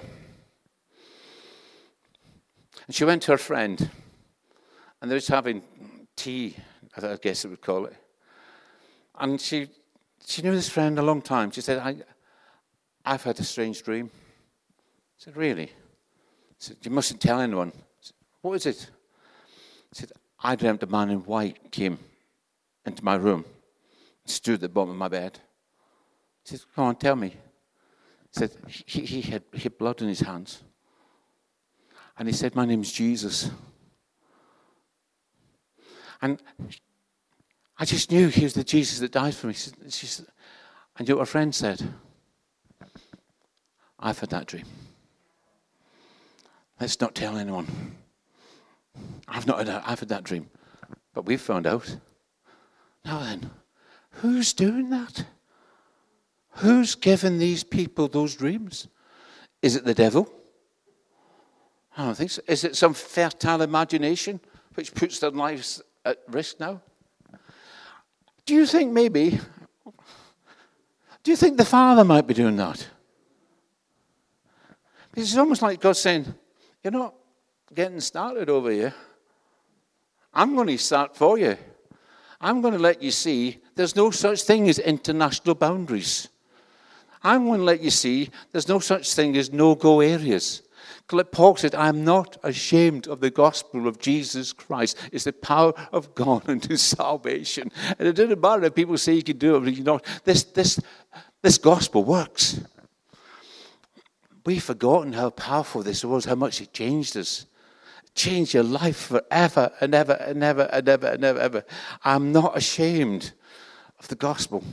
And 2.87 2.95
she 2.95 3.05
went 3.05 3.21
to 3.23 3.31
her 3.33 3.37
friend, 3.37 3.89
and 5.01 5.11
they 5.11 5.15
were 5.15 5.21
having 5.27 5.61
tea, 6.15 6.55
I 6.97 7.15
guess 7.21 7.45
it 7.45 7.49
would 7.49 7.61
call 7.61 7.85
it. 7.85 7.95
And 9.19 9.39
she, 9.39 9.67
she 10.25 10.41
knew 10.41 10.55
this 10.55 10.69
friend 10.69 10.97
a 10.97 11.03
long 11.03 11.21
time. 11.21 11.51
She 11.51 11.61
said, 11.61 11.77
I, 11.77 11.97
I've 13.05 13.23
had 13.23 13.39
a 13.39 13.43
strange 13.43 13.83
dream. 13.83 14.09
Said, 15.19 15.37
Really? 15.37 15.71
Said, 16.57 16.77
You 16.81 16.89
mustn't 16.89 17.21
tell 17.21 17.39
anyone. 17.39 17.71
Said, 18.01 18.15
What 18.41 18.53
is 18.53 18.65
it? 18.65 18.89
He 19.89 19.95
said, 19.99 20.11
I 20.41 20.55
dreamt 20.55 20.81
a 20.81 20.87
man 20.87 21.11
in 21.11 21.19
white 21.19 21.71
came 21.71 21.99
into 22.85 23.05
my 23.05 23.15
room 23.15 23.45
stood 24.29 24.55
at 24.55 24.61
the 24.61 24.69
bottom 24.69 24.91
of 24.91 24.95
my 24.95 25.07
bed. 25.07 25.39
He 26.43 26.49
said, 26.49 26.61
Come 26.75 26.85
on, 26.85 26.95
tell 26.95 27.15
me. 27.15 27.29
He 27.29 27.35
said, 28.31 28.51
He, 28.67 29.01
he, 29.01 29.21
had, 29.21 29.43
he 29.53 29.59
had 29.59 29.77
blood 29.77 30.01
in 30.01 30.07
his 30.07 30.21
hands. 30.21 30.63
And 32.17 32.27
he 32.27 32.33
said, 32.33 32.55
My 32.55 32.65
name's 32.65 32.91
Jesus. 32.91 33.49
And 36.21 36.41
I 37.77 37.85
just 37.85 38.11
knew 38.11 38.27
he 38.27 38.43
was 38.43 38.53
the 38.53 38.63
Jesus 38.63 38.99
that 38.99 39.11
died 39.11 39.33
for 39.33 39.47
me. 39.47 39.53
Said, 39.53 39.73
and 40.97 41.07
you 41.07 41.13
know 41.13 41.19
what 41.19 41.27
her 41.27 41.31
friend 41.31 41.55
said? 41.55 41.81
I've 43.97 44.19
had 44.19 44.29
that 44.31 44.47
dream. 44.47 44.65
Let's 46.79 46.99
not 47.01 47.15
tell 47.15 47.37
anyone. 47.37 47.67
I've 49.27 49.47
not 49.47 49.59
had 49.59 49.69
I've 49.85 49.99
had 49.99 50.09
that 50.09 50.23
dream. 50.23 50.49
But 51.13 51.25
we've 51.25 51.41
found 51.41 51.67
out. 51.67 51.97
Now 53.03 53.19
then, 53.19 53.51
who's 54.11 54.53
doing 54.53 54.89
that? 54.89 55.25
Who's 56.51 56.95
given 56.95 57.37
these 57.37 57.63
people 57.63 58.07
those 58.07 58.35
dreams? 58.35 58.87
Is 59.61 59.75
it 59.75 59.85
the 59.85 59.93
devil? 59.93 60.31
I 61.97 62.05
don't 62.05 62.15
think 62.15 62.31
so. 62.31 62.41
Is 62.47 62.63
it 62.63 62.75
some 62.75 62.93
fertile 62.93 63.61
imagination 63.61 64.39
which 64.75 64.93
puts 64.93 65.19
their 65.19 65.31
lives 65.31 65.81
at 66.05 66.19
risk 66.29 66.59
now? 66.59 66.81
Do 68.45 68.55
you 68.55 68.65
think 68.65 68.91
maybe, 68.91 69.39
do 71.23 71.31
you 71.31 71.37
think 71.37 71.57
the 71.57 71.65
Father 71.65 72.03
might 72.03 72.25
be 72.25 72.33
doing 72.33 72.55
that? 72.55 72.87
Because 75.11 75.29
It's 75.29 75.37
almost 75.37 75.61
like 75.61 75.81
God 75.81 75.97
saying, 75.97 76.33
You're 76.83 76.91
not 76.91 77.13
getting 77.73 77.99
started 77.99 78.49
over 78.49 78.71
here. 78.71 78.93
I'm 80.33 80.55
going 80.55 80.67
to 80.67 80.77
start 80.77 81.15
for 81.15 81.37
you. 81.37 81.57
I'm 82.41 82.61
going 82.61 82.73
to 82.73 82.79
let 82.79 83.01
you 83.01 83.11
see 83.11 83.59
there's 83.75 83.95
no 83.95 84.11
such 84.11 84.43
thing 84.43 84.69
as 84.69 84.79
international 84.79 85.55
boundaries. 85.55 86.29
I'm 87.21 87.45
going 87.45 87.59
to 87.59 87.65
let 87.65 87.81
you 87.81 87.89
see 87.89 88.29
there's 88.51 88.69
no 88.69 88.79
such 88.79 89.13
thing 89.13 89.35
as 89.35 89.51
no 89.51 89.75
go 89.75 89.99
areas. 89.99 90.61
Paul 91.31 91.55
said, 91.55 91.75
I'm 91.75 92.05
not 92.05 92.37
ashamed 92.43 93.07
of 93.07 93.19
the 93.19 93.31
gospel 93.31 93.87
of 93.87 93.99
Jesus 93.99 94.53
Christ. 94.53 94.97
It's 95.11 95.25
the 95.25 95.33
power 95.33 95.73
of 95.91 96.13
God 96.15 96.43
unto 96.47 96.77
salvation. 96.77 97.71
And 97.97 98.07
it 98.07 98.13
doesn't 98.13 98.39
matter 98.39 98.65
if 98.65 98.75
people 98.75 98.97
say 98.97 99.13
you 99.13 99.23
can 99.23 99.37
do 99.37 99.55
it, 99.55 99.59
but 99.61 99.75
you 99.75 99.83
know, 99.83 99.99
this, 100.23 100.43
this, 100.43 100.79
this 101.41 101.57
gospel 101.57 102.03
works. 102.03 102.61
We've 104.49 104.63
forgotten 104.63 105.13
how 105.13 105.29
powerful 105.29 105.83
this 105.83 106.03
was, 106.03 106.25
how 106.25 106.33
much 106.33 106.59
it 106.59 106.73
changed 106.73 107.15
us. 107.15 107.45
Changed 108.15 108.55
your 108.55 108.63
life 108.63 108.97
forever 108.97 109.71
and 109.79 109.93
ever 109.93 110.13
and 110.13 110.43
ever 110.43 110.63
and 110.63 110.89
ever 110.89 111.05
and 111.05 111.23
ever, 111.23 111.39
ever. 111.39 111.65
I'm 112.03 112.31
not 112.31 112.57
ashamed 112.57 113.31
of 113.99 114.07
the 114.07 114.15
gospel. 114.15 114.63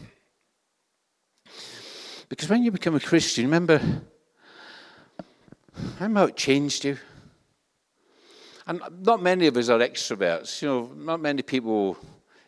Because 2.30 2.48
when 2.48 2.62
you 2.62 2.70
become 2.70 2.94
a 2.94 3.00
Christian, 3.00 3.44
remember, 3.44 3.82
how 5.98 6.24
it 6.24 6.36
changed 6.38 6.86
you? 6.86 6.96
And 8.66 8.80
not 9.02 9.22
many 9.22 9.46
of 9.46 9.58
us 9.58 9.68
are 9.68 9.80
extroverts. 9.80 10.62
You 10.62 10.68
know, 10.68 10.90
not 10.96 11.20
many 11.20 11.42
people, 11.42 11.98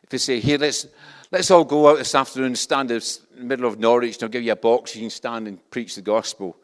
if 0.03 0.09
they 0.09 0.17
say, 0.17 0.41
here, 0.41 0.57
let's, 0.57 0.87
let's 1.31 1.51
all 1.51 1.67
go 1.67 1.91
out 1.91 1.99
this 1.99 2.15
afternoon 2.15 2.57
stand 2.57 2.91
in 2.91 3.01
the 3.01 3.45
middle 3.45 3.67
of 3.67 3.79
Norwich, 3.79 4.15
and 4.15 4.23
I'll 4.23 4.31
give 4.31 4.45
you 4.45 4.53
a 4.53 4.57
box, 4.57 4.97
you 4.97 5.03
can 5.03 5.11
stand 5.11 5.47
and 5.47 5.71
preach 5.71 5.95
the 5.95 6.01
gospel. 6.01 6.57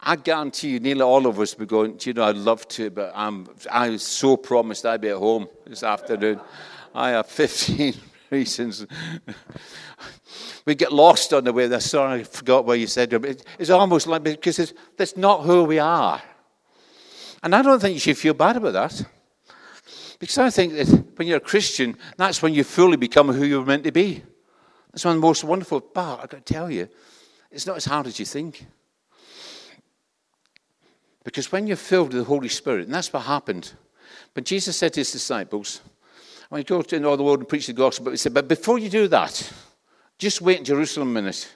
I 0.00 0.16
guarantee 0.16 0.70
you, 0.70 0.80
nearly 0.80 1.02
all 1.02 1.26
of 1.26 1.40
us 1.40 1.58
would 1.58 1.68
go, 1.68 1.84
you 1.84 2.12
know, 2.12 2.24
I'd 2.24 2.36
love 2.36 2.68
to, 2.68 2.90
but 2.90 3.12
I'm, 3.14 3.48
I 3.70 3.96
so 3.96 4.36
promised 4.36 4.84
I'd 4.84 5.00
be 5.00 5.08
at 5.08 5.16
home 5.16 5.48
this 5.66 5.82
afternoon. 5.82 6.40
I 6.94 7.10
have 7.10 7.26
15 7.26 7.94
reasons. 8.30 8.86
we 10.64 10.74
get 10.74 10.92
lost 10.92 11.32
on 11.32 11.44
the 11.44 11.52
way. 11.52 11.66
There. 11.66 11.80
Sorry, 11.80 12.20
I 12.20 12.24
forgot 12.24 12.64
what 12.64 12.78
you 12.78 12.86
said. 12.86 13.12
It's 13.58 13.70
almost 13.70 14.06
like 14.06 14.22
because 14.22 14.58
it's, 14.58 14.74
that's 14.96 15.16
not 15.16 15.42
who 15.42 15.64
we 15.64 15.78
are. 15.78 16.22
And 17.42 17.54
I 17.54 17.62
don't 17.62 17.80
think 17.80 17.94
you 17.94 18.00
should 18.00 18.18
feel 18.18 18.34
bad 18.34 18.56
about 18.56 18.72
that. 18.72 19.04
Because 20.18 20.38
I 20.38 20.50
think 20.50 20.74
that 20.74 20.86
when 21.16 21.28
you're 21.28 21.36
a 21.36 21.40
Christian, 21.40 21.96
that's 22.16 22.42
when 22.42 22.54
you 22.54 22.64
fully 22.64 22.96
become 22.96 23.28
who 23.28 23.44
you're 23.44 23.64
meant 23.64 23.84
to 23.84 23.92
be. 23.92 24.22
That's 24.90 25.04
one 25.04 25.16
of 25.16 25.20
the 25.20 25.26
most 25.26 25.44
wonderful. 25.44 25.80
But 25.80 26.20
I've 26.22 26.28
got 26.28 26.46
to 26.46 26.52
tell 26.54 26.70
you, 26.70 26.88
it's 27.50 27.66
not 27.66 27.76
as 27.76 27.84
hard 27.84 28.06
as 28.06 28.18
you 28.18 28.24
think. 28.24 28.66
Because 31.26 31.50
when 31.50 31.66
you're 31.66 31.76
filled 31.76 32.14
with 32.14 32.18
the 32.18 32.24
Holy 32.24 32.48
Spirit, 32.48 32.84
and 32.84 32.94
that's 32.94 33.12
what 33.12 33.24
happened. 33.24 33.72
But 34.32 34.44
Jesus 34.44 34.76
said 34.76 34.92
to 34.92 35.00
his 35.00 35.10
disciples, 35.10 35.80
when 36.50 36.60
you 36.60 36.64
go 36.64 36.82
to 36.82 37.04
all 37.04 37.16
the 37.16 37.24
world 37.24 37.40
and 37.40 37.48
preach 37.48 37.66
the 37.66 37.72
gospel, 37.72 38.04
but 38.04 38.12
he 38.12 38.16
said, 38.16 38.32
but 38.32 38.46
before 38.46 38.78
you 38.78 38.88
do 38.88 39.08
that, 39.08 39.52
just 40.18 40.40
wait 40.40 40.60
in 40.60 40.64
Jerusalem 40.64 41.08
a 41.08 41.12
minute. 41.14 41.52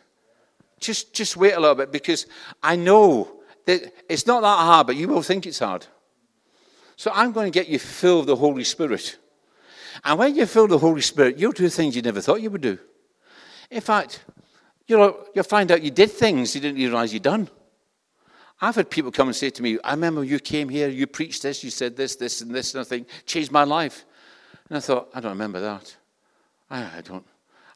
Just, 0.80 1.14
just 1.14 1.36
wait 1.36 1.52
a 1.52 1.60
little 1.60 1.76
bit 1.76 1.92
because 1.92 2.26
I 2.60 2.74
know 2.74 3.30
that 3.66 3.94
it's 4.08 4.26
not 4.26 4.40
that 4.40 4.58
hard, 4.58 4.88
but 4.88 4.96
you 4.96 5.06
will 5.06 5.22
think 5.22 5.46
it's 5.46 5.60
hard. 5.60 5.86
So 6.96 7.12
I'm 7.14 7.30
going 7.30 7.50
to 7.50 7.56
get 7.56 7.68
you 7.68 7.78
filled 7.78 8.22
with 8.22 8.26
the 8.26 8.36
Holy 8.36 8.64
Spirit. 8.64 9.18
And 10.02 10.18
when 10.18 10.34
you're 10.34 10.46
filled 10.46 10.70
with 10.70 10.80
the 10.80 10.86
Holy 10.86 11.00
Spirit, 11.00 11.38
you'll 11.38 11.52
do 11.52 11.68
things 11.68 11.94
you 11.94 12.02
never 12.02 12.20
thought 12.20 12.42
you 12.42 12.50
would 12.50 12.60
do. 12.60 12.76
In 13.70 13.82
fact, 13.82 14.24
you 14.88 14.98
know, 14.98 15.28
you'll 15.32 15.44
find 15.44 15.70
out 15.70 15.80
you 15.80 15.92
did 15.92 16.10
things 16.10 16.56
you 16.56 16.60
didn't 16.60 16.78
realize 16.78 17.14
you'd 17.14 17.22
done. 17.22 17.48
I've 18.60 18.74
had 18.74 18.90
people 18.90 19.10
come 19.10 19.28
and 19.28 19.36
say 19.36 19.50
to 19.50 19.62
me, 19.62 19.78
I 19.82 19.92
remember 19.92 20.22
you 20.22 20.38
came 20.38 20.68
here, 20.68 20.88
you 20.88 21.06
preached 21.06 21.42
this, 21.42 21.64
you 21.64 21.70
said 21.70 21.96
this, 21.96 22.16
this, 22.16 22.42
and 22.42 22.54
this, 22.54 22.74
and 22.74 22.82
I 22.82 22.84
think, 22.84 23.08
changed 23.24 23.50
my 23.50 23.64
life. 23.64 24.04
And 24.68 24.76
I 24.76 24.80
thought, 24.80 25.08
I 25.14 25.20
don't 25.20 25.32
remember 25.32 25.60
that. 25.60 25.96
I, 26.70 26.98
I 26.98 27.00
don't. 27.00 27.24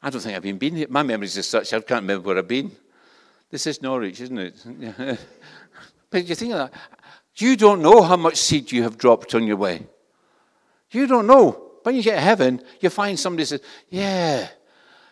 I 0.03 0.11
don't 0.11 0.21
think 0.21 0.37
I've 0.37 0.45
even 0.45 0.59
been 0.59 0.77
here. 0.77 0.87
My 0.91 1.03
memories 1.03 1.39
are 1.39 1.43
such, 1.43 1.73
I 1.73 1.81
can't 1.81 2.03
remember 2.03 2.27
where 2.27 2.39
I've 2.39 2.47
been. 2.47 2.71
This 3.51 3.67
is 3.67 3.81
Norwich, 3.81 4.21
isn't 4.21 4.39
it? 4.39 5.19
but 6.11 6.27
you 6.27 6.35
think 6.35 6.53
of 6.53 6.59
that. 6.59 6.73
You 7.37 7.57
don't 7.57 7.81
know 7.81 8.03
how 8.03 8.17
much 8.17 8.37
seed 8.37 8.71
you 8.71 8.83
have 8.83 8.99
dropped 8.99 9.35
on 9.35 9.47
your 9.47 9.57
way. 9.57 9.87
You 10.91 11.07
don't 11.07 11.27
know. 11.27 11.73
When 11.83 11.97
you 11.97 12.03
get 12.03 12.17
to 12.17 12.21
heaven, 12.21 12.63
you 12.81 12.91
find 12.91 13.19
somebody 13.19 13.45
says, 13.47 13.63
Yeah, 13.89 14.49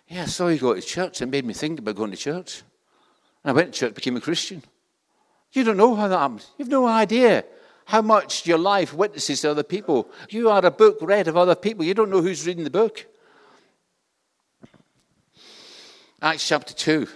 yeah, 0.08 0.22
I 0.22 0.26
saw 0.26 0.48
you 0.48 0.58
go 0.58 0.74
to 0.74 0.80
church. 0.80 1.22
It 1.22 1.26
made 1.26 1.44
me 1.44 1.54
think 1.54 1.78
about 1.78 1.96
going 1.96 2.10
to 2.10 2.16
church. 2.16 2.62
And 3.42 3.50
I 3.50 3.52
went 3.52 3.72
to 3.72 3.80
church, 3.80 3.94
became 3.94 4.16
a 4.16 4.20
Christian. 4.20 4.62
You 5.52 5.64
don't 5.64 5.76
know 5.76 5.94
how 5.94 6.08
that 6.08 6.18
happens. 6.18 6.50
You've 6.56 6.68
no 6.68 6.86
idea 6.86 7.44
how 7.84 8.02
much 8.02 8.46
your 8.46 8.58
life 8.58 8.94
witnesses 8.94 9.42
to 9.42 9.50
other 9.50 9.62
people. 9.62 10.08
You 10.30 10.48
are 10.48 10.64
a 10.64 10.70
book 10.70 10.98
read 11.00 11.28
of 11.28 11.36
other 11.36 11.54
people. 11.54 11.84
You 11.84 11.94
don't 11.94 12.10
know 12.10 12.22
who's 12.22 12.46
reading 12.46 12.64
the 12.64 12.70
book. 12.70 13.06
Acts 16.22 16.46
chapter 16.46 16.72
2. 16.72 17.06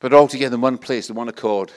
But 0.00 0.12
all 0.12 0.28
together 0.28 0.54
in 0.54 0.60
one 0.60 0.78
place, 0.78 1.08
in 1.08 1.16
one 1.16 1.28
accord. 1.28 1.72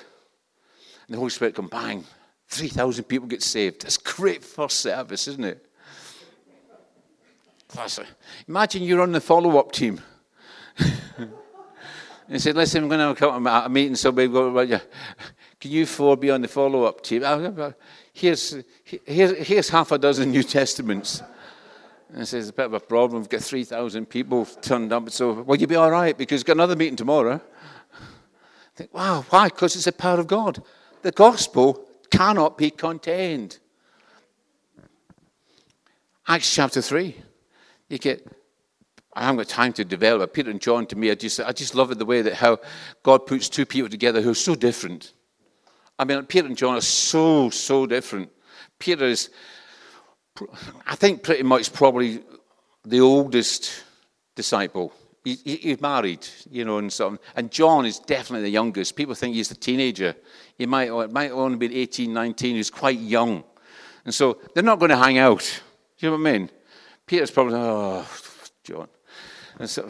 And 1.07 1.15
the 1.15 1.17
Holy 1.17 1.31
Spirit 1.31 1.55
come 1.55 1.67
bang. 1.67 2.03
3,000 2.49 3.05
people 3.05 3.27
get 3.27 3.41
saved. 3.41 3.81
That's 3.81 3.97
great 3.97 4.43
first 4.43 4.81
service, 4.81 5.27
isn't 5.27 5.45
it? 5.45 5.65
Imagine 8.47 8.83
you're 8.83 9.01
on 9.01 9.13
the 9.13 9.21
follow 9.21 9.57
up 9.57 9.71
team. 9.71 10.01
and 12.31 12.41
said, 12.41 12.55
Listen, 12.55 12.83
I'm 12.83 12.89
going 12.89 13.13
to 13.13 13.19
come 13.19 13.43
to 13.43 13.65
a 13.65 13.69
meeting, 13.69 13.95
so 13.95 14.09
we 14.09 14.27
go, 14.27 14.65
can 14.65 15.71
you 15.71 15.85
four 15.85 16.15
be 16.15 16.31
on 16.31 16.41
the 16.41 16.47
follow 16.47 16.85
up 16.85 17.01
team? 17.01 17.23
Here's, 18.13 18.55
here's, 18.83 19.47
here's 19.47 19.69
half 19.69 19.91
a 19.91 19.97
dozen 19.97 20.31
New 20.31 20.43
Testaments. 20.43 21.21
And 22.13 22.27
says, 22.27 22.49
a 22.49 22.53
bit 22.53 22.65
of 22.65 22.73
a 22.73 22.79
problem. 22.79 23.21
We've 23.21 23.29
got 23.29 23.41
3,000 23.41 24.05
people 24.05 24.45
turned 24.45 24.91
up. 24.91 25.09
So, 25.11 25.33
will 25.43 25.57
you'll 25.57 25.69
be 25.69 25.75
all 25.75 25.91
right? 25.91 26.17
Because 26.17 26.39
we've 26.39 26.45
got 26.45 26.57
another 26.57 26.75
meeting 26.75 26.95
tomorrow. 26.95 27.41
I 27.93 28.75
think, 28.75 28.93
wow, 28.93 29.25
why? 29.29 29.47
Because 29.47 29.75
it's 29.75 29.85
the 29.85 29.91
power 29.91 30.19
of 30.19 30.27
God. 30.27 30.61
The 31.03 31.11
gospel 31.11 31.85
cannot 32.09 32.57
be 32.57 32.69
contained. 32.69 33.59
Acts 36.27 36.53
chapter 36.53 36.81
3. 36.81 37.15
You 37.89 37.97
get, 37.97 38.25
I 39.13 39.23
haven't 39.23 39.37
got 39.37 39.49
time 39.49 39.73
to 39.73 39.85
develop. 39.85 40.33
Peter 40.33 40.49
and 40.49 40.61
John, 40.61 40.85
to 40.87 40.95
me, 40.95 41.11
I 41.11 41.15
just, 41.15 41.39
I 41.39 41.51
just 41.51 41.75
love 41.75 41.91
it 41.91 41.99
the 41.99 42.05
way 42.05 42.21
that 42.21 42.35
how 42.35 42.59
God 43.03 43.25
puts 43.25 43.49
two 43.49 43.65
people 43.65 43.89
together 43.89 44.21
who 44.21 44.31
are 44.31 44.35
so 44.35 44.55
different. 44.55 45.13
I 45.99 46.05
mean, 46.05 46.23
Peter 46.25 46.47
and 46.47 46.57
John 46.57 46.77
are 46.77 46.81
so, 46.81 47.49
so 47.49 47.85
different. 47.85 48.29
Peter 48.79 49.05
is 49.05 49.29
I 50.85 50.95
think 50.95 51.23
pretty 51.23 51.43
much 51.43 51.73
probably 51.73 52.23
the 52.85 53.01
oldest 53.01 53.83
disciple. 54.35 54.93
He, 55.23 55.35
he, 55.43 55.55
he's 55.57 55.81
married, 55.81 56.27
you 56.49 56.65
know, 56.65 56.79
and 56.79 56.91
so 56.91 57.19
And 57.35 57.51
John 57.51 57.85
is 57.85 57.99
definitely 57.99 58.43
the 58.43 58.51
youngest. 58.51 58.95
People 58.95 59.13
think 59.13 59.35
he's 59.35 59.51
a 59.51 59.55
teenager. 59.55 60.15
He 60.57 60.65
might, 60.65 60.89
might 61.11 61.31
only 61.31 61.57
be 61.57 61.79
18, 61.79 62.11
19. 62.11 62.55
He's 62.55 62.71
quite 62.71 62.97
young. 62.99 63.43
And 64.03 64.13
so 64.13 64.39
they're 64.53 64.63
not 64.63 64.79
going 64.79 64.89
to 64.89 64.97
hang 64.97 65.19
out. 65.19 65.61
Do 65.97 66.07
you 66.07 66.11
know 66.11 66.17
what 66.17 66.29
I 66.29 66.37
mean? 66.37 66.49
Peter's 67.05 67.29
probably, 67.29 67.55
oh, 67.55 68.07
John. 68.63 68.87
And 69.59 69.69
so, 69.69 69.89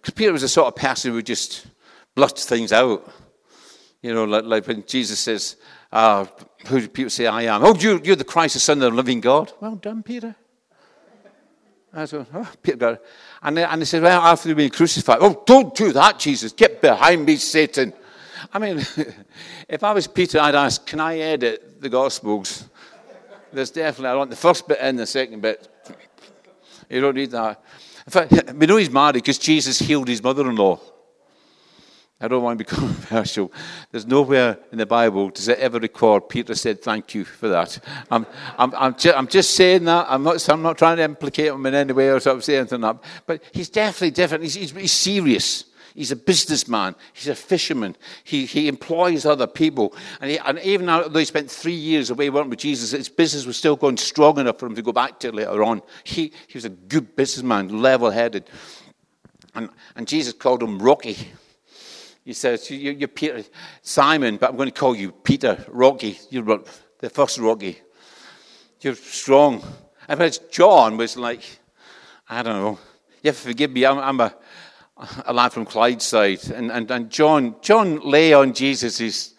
because 0.00 0.14
Peter 0.14 0.32
was 0.32 0.42
the 0.42 0.48
sort 0.48 0.68
of 0.68 0.76
person 0.76 1.10
who 1.10 1.16
would 1.16 1.26
just 1.26 1.66
blurt 2.14 2.38
things 2.38 2.72
out. 2.72 3.12
You 4.02 4.14
know, 4.14 4.24
like, 4.24 4.44
like 4.44 4.66
when 4.66 4.84
Jesus 4.86 5.18
says, 5.18 5.56
uh, 5.92 6.26
who 6.66 6.80
do 6.80 6.88
people 6.88 7.10
say 7.10 7.26
I 7.26 7.42
am? 7.42 7.64
Oh, 7.64 7.74
you, 7.74 8.00
you're 8.02 8.16
the 8.16 8.24
Christ, 8.24 8.54
the 8.54 8.60
Son 8.60 8.78
of 8.82 8.90
the 8.90 8.96
living 8.96 9.20
God. 9.20 9.52
Well 9.60 9.76
done, 9.76 10.02
Peter. 10.02 10.34
I 11.92 12.04
said, 12.04 12.26
oh, 12.34 12.52
Peter 12.62 12.76
got 12.76 12.92
it. 12.94 13.04
And 13.42 13.56
they, 13.56 13.64
and 13.64 13.80
they 13.80 13.86
said, 13.86 14.02
well, 14.02 14.20
after 14.20 14.54
being 14.54 14.70
crucified, 14.70 15.18
oh, 15.20 15.42
don't 15.46 15.74
do 15.74 15.92
that, 15.92 16.18
Jesus. 16.18 16.52
Get 16.52 16.80
behind 16.80 17.24
me, 17.24 17.36
Satan. 17.36 17.92
I 18.52 18.58
mean, 18.58 18.78
if 19.68 19.82
I 19.82 19.92
was 19.92 20.06
Peter, 20.06 20.38
I'd 20.38 20.54
ask, 20.54 20.84
can 20.84 21.00
I 21.00 21.18
edit 21.18 21.80
the 21.80 21.88
Gospels? 21.88 22.68
There's 23.52 23.70
definitely, 23.70 24.10
I 24.10 24.14
want 24.14 24.30
the 24.30 24.36
first 24.36 24.68
bit 24.68 24.78
and 24.80 24.98
the 24.98 25.06
second 25.06 25.40
bit. 25.40 25.68
You 26.90 27.00
don't 27.00 27.14
need 27.14 27.30
that. 27.30 27.62
In 28.06 28.12
fact, 28.12 28.52
we 28.54 28.66
know 28.66 28.76
he's 28.76 28.90
married 28.90 29.14
because 29.14 29.38
Jesus 29.38 29.78
healed 29.78 30.08
his 30.08 30.22
mother 30.22 30.48
in 30.48 30.56
law. 30.56 30.80
I 32.18 32.28
don't 32.28 32.42
want 32.42 32.58
to 32.58 32.64
be 32.64 32.68
controversial. 32.68 33.52
There's 33.90 34.06
nowhere 34.06 34.58
in 34.72 34.78
the 34.78 34.86
Bible 34.86 35.28
does 35.28 35.48
it 35.48 35.58
ever 35.58 35.78
record 35.78 36.30
Peter 36.30 36.54
said 36.54 36.82
thank 36.82 37.14
you 37.14 37.24
for 37.26 37.48
that. 37.48 37.78
I'm, 38.10 38.24
I'm, 38.56 38.74
I'm, 38.74 38.96
ju- 38.96 39.12
I'm 39.14 39.26
just 39.26 39.54
saying 39.54 39.84
that. 39.84 40.06
I'm 40.08 40.22
not, 40.22 40.48
I'm 40.48 40.62
not 40.62 40.78
trying 40.78 40.96
to 40.96 41.02
implicate 41.02 41.48
him 41.48 41.66
in 41.66 41.74
any 41.74 41.92
way 41.92 42.08
or 42.08 42.18
sort 42.18 42.36
of 42.36 42.44
say 42.44 42.56
anything. 42.56 42.80
But 43.26 43.42
he's 43.52 43.68
definitely 43.68 44.12
different. 44.12 44.44
He's, 44.44 44.54
he's, 44.54 44.70
he's 44.70 44.92
serious. 44.92 45.64
He's 45.96 46.12
a 46.12 46.16
businessman. 46.16 46.94
He's 47.14 47.28
a 47.28 47.34
fisherman. 47.34 47.96
He, 48.22 48.44
he 48.44 48.68
employs 48.68 49.24
other 49.24 49.46
people. 49.46 49.94
And, 50.20 50.30
he, 50.30 50.38
and 50.38 50.58
even 50.58 50.86
though 50.86 51.08
he 51.08 51.24
spent 51.24 51.50
three 51.50 51.72
years 51.72 52.10
away 52.10 52.28
working 52.28 52.50
with 52.50 52.58
Jesus, 52.58 52.90
his 52.90 53.08
business 53.08 53.46
was 53.46 53.56
still 53.56 53.76
going 53.76 53.96
strong 53.96 54.38
enough 54.38 54.58
for 54.58 54.66
him 54.66 54.74
to 54.74 54.82
go 54.82 54.92
back 54.92 55.18
to 55.20 55.32
later 55.32 55.64
on. 55.64 55.80
He, 56.04 56.32
he 56.48 56.56
was 56.56 56.66
a 56.66 56.70
good 56.70 57.16
businessman, 57.16 57.80
level 57.80 58.10
headed. 58.10 58.50
And, 59.54 59.70
and 59.96 60.06
Jesus 60.06 60.34
called 60.34 60.62
him 60.62 60.78
Rocky. 60.78 61.16
He 62.26 62.34
says, 62.34 62.70
You're 62.70 63.08
Peter, 63.08 63.42
Simon, 63.80 64.36
but 64.36 64.50
I'm 64.50 64.56
going 64.56 64.68
to 64.68 64.78
call 64.78 64.94
you 64.94 65.12
Peter, 65.12 65.64
Rocky. 65.68 66.18
You're 66.28 66.60
the 66.98 67.08
first 67.08 67.38
Rocky. 67.38 67.78
You're 68.82 68.96
strong. 68.96 69.62
And 70.08 70.18
whereas 70.18 70.38
John 70.50 70.98
was 70.98 71.16
like, 71.16 71.42
I 72.28 72.42
don't 72.42 72.60
know, 72.60 72.78
you 73.22 73.28
have 73.28 73.36
to 73.36 73.48
forgive 73.48 73.70
me, 73.70 73.86
I'm, 73.86 73.98
I'm 73.98 74.20
a, 74.20 74.34
a 75.24 75.32
lad 75.32 75.52
from 75.52 75.66
Clydeside. 75.66 76.50
And, 76.50 76.70
and, 76.70 76.90
and 76.90 77.10
John, 77.10 77.56
John 77.60 78.00
lay 78.00 78.32
on 78.32 78.52
Jesus, 78.52 78.98
his, 78.98 79.34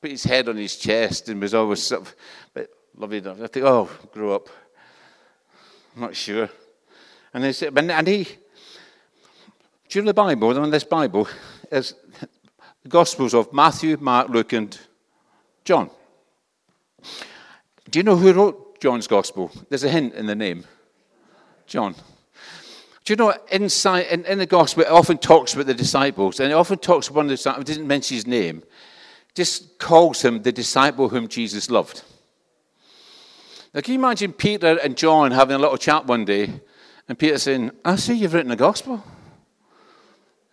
put 0.00 0.10
his 0.10 0.24
head 0.24 0.48
on 0.48 0.56
his 0.56 0.76
chest 0.76 1.28
and 1.28 1.40
was 1.40 1.54
always 1.54 1.82
sort 1.82 2.02
of, 2.02 2.14
but 2.52 2.68
lovely 2.96 3.18
enough. 3.18 3.40
I 3.42 3.46
think, 3.46 3.64
oh, 3.64 3.88
grow 4.12 4.34
up. 4.34 4.48
I'm 5.94 6.02
not 6.02 6.16
sure. 6.16 6.48
And, 7.32 7.44
they 7.44 7.52
said, 7.52 7.76
and 7.76 8.08
he, 8.08 8.26
know 9.94 10.02
the 10.02 10.14
Bible? 10.14 10.62
In 10.62 10.70
this 10.70 10.84
Bible, 10.84 11.28
is 11.72 11.94
the 12.82 12.88
Gospels 12.88 13.34
of 13.34 13.52
Matthew, 13.52 13.96
Mark, 14.00 14.28
Luke, 14.28 14.52
and 14.52 14.78
John. 15.64 15.90
Do 17.90 17.98
you 17.98 18.02
know 18.02 18.16
who 18.16 18.32
wrote 18.32 18.80
John's 18.80 19.06
Gospel? 19.06 19.50
There's 19.68 19.84
a 19.84 19.88
hint 19.88 20.14
in 20.14 20.26
the 20.26 20.34
name 20.34 20.64
John. 21.66 21.94
Do 23.08 23.14
you 23.14 23.16
know 23.16 23.34
in, 23.50 24.26
in 24.26 24.36
the 24.36 24.44
Gospel 24.44 24.82
it 24.82 24.90
often 24.90 25.16
talks 25.16 25.54
about 25.54 25.64
the 25.64 25.72
disciples, 25.72 26.40
and 26.40 26.52
it 26.52 26.54
often 26.54 26.76
talks 26.76 27.08
about 27.08 27.16
one 27.16 27.24
of 27.24 27.30
the 27.30 27.36
disciples, 27.36 27.64
doesn't 27.64 27.86
mention 27.86 28.16
his 28.16 28.26
name, 28.26 28.62
just 29.34 29.78
calls 29.78 30.20
him 30.20 30.42
the 30.42 30.52
disciple 30.52 31.08
whom 31.08 31.26
Jesus 31.26 31.70
loved. 31.70 32.02
Now, 33.72 33.80
can 33.80 33.94
you 33.94 33.98
imagine 33.98 34.34
Peter 34.34 34.78
and 34.84 34.94
John 34.94 35.30
having 35.30 35.56
a 35.56 35.58
little 35.58 35.78
chat 35.78 36.04
one 36.04 36.26
day, 36.26 36.60
and 37.08 37.18
Peter 37.18 37.38
saying, 37.38 37.70
I 37.82 37.96
see 37.96 38.12
you've 38.12 38.34
written 38.34 38.52
a 38.52 38.56
gospel. 38.56 39.02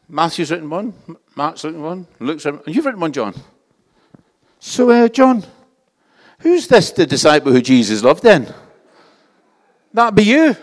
Matthew's 0.07 0.49
written 0.49 0.69
one, 0.69 0.93
Mark's 1.35 1.65
written 1.65 1.81
one, 1.81 2.07
Luke's 2.21 2.45
written 2.45 2.59
one, 2.59 2.67
and 2.67 2.73
you've 2.73 2.85
written 2.85 3.01
one, 3.01 3.11
John. 3.11 3.35
So, 4.59 4.89
uh, 4.91 5.09
John, 5.09 5.43
who's 6.39 6.69
this 6.69 6.91
the 6.91 7.05
disciple 7.05 7.51
who 7.51 7.61
Jesus 7.61 8.01
loved 8.01 8.23
then? 8.23 8.53
That'd 9.93 10.15
be 10.15 10.23
you. 10.23 10.55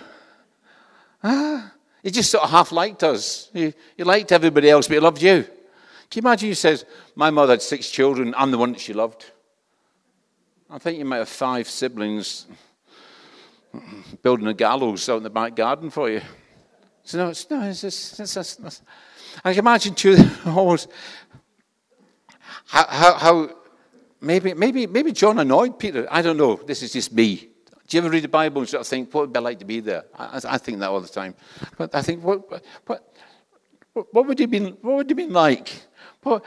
Ah, 1.22 1.71
he 2.02 2.10
just 2.10 2.30
sort 2.30 2.44
of 2.44 2.50
half 2.50 2.72
liked 2.72 3.02
us. 3.02 3.50
He, 3.52 3.72
he 3.96 4.02
liked 4.02 4.32
everybody 4.32 4.68
else, 4.68 4.88
but 4.88 4.94
he 4.94 5.00
loved 5.00 5.22
you. 5.22 5.44
Can 5.44 6.22
you 6.22 6.28
imagine 6.28 6.48
he 6.48 6.54
says, 6.54 6.84
My 7.14 7.30
mother 7.30 7.52
had 7.54 7.62
six 7.62 7.90
children, 7.90 8.34
I'm 8.36 8.50
the 8.50 8.58
one 8.58 8.72
that 8.72 8.80
she 8.80 8.92
loved. 8.92 9.24
I 10.68 10.78
think 10.78 10.98
you 10.98 11.04
might 11.04 11.18
have 11.18 11.28
five 11.28 11.68
siblings 11.68 12.46
building 14.22 14.46
a 14.46 14.54
gallows 14.54 15.08
out 15.08 15.18
in 15.18 15.22
the 15.22 15.30
back 15.30 15.54
garden 15.54 15.90
for 15.90 16.10
you. 16.10 16.20
So, 17.04 17.18
no, 17.18 17.28
it's, 17.30 17.48
no, 17.50 17.62
it's, 17.62 17.80
just, 17.80 18.20
it's, 18.20 18.36
it's, 18.36 18.58
it's 18.58 18.82
I 19.44 19.52
can 19.52 19.60
imagine 19.60 19.94
too, 19.94 20.16
almost 20.46 20.88
how, 22.66 22.86
how, 22.86 23.14
how, 23.14 23.50
maybe, 24.20 24.54
maybe, 24.54 24.86
maybe 24.86 25.12
John 25.12 25.38
annoyed 25.38 25.78
Peter. 25.78 26.06
I 26.10 26.22
don't 26.22 26.36
know. 26.36 26.56
This 26.56 26.82
is 26.82 26.92
just 26.92 27.12
me. 27.12 27.48
Do 27.92 27.98
you 27.98 28.04
ever 28.04 28.10
read 28.10 28.24
the 28.24 28.28
Bible 28.28 28.62
and 28.62 28.68
sort 28.70 28.80
of 28.80 28.86
think, 28.86 29.12
what 29.12 29.20
would 29.20 29.30
it 29.30 29.34
be 29.34 29.40
like 29.40 29.58
to 29.58 29.66
be 29.66 29.80
there? 29.80 30.04
I, 30.18 30.40
I 30.48 30.56
think 30.56 30.78
that 30.78 30.88
all 30.88 31.02
the 31.02 31.08
time. 31.08 31.34
But 31.76 31.94
I 31.94 32.00
think, 32.00 32.24
what, 32.24 32.50
what, 32.86 33.04
what 33.92 34.26
would 34.26 34.40
you 34.40 34.46
been, 34.46 34.78
what 34.80 34.96
would 34.96 35.10
he 35.10 35.14
been 35.14 35.34
like? 35.34 35.70
What, 36.22 36.42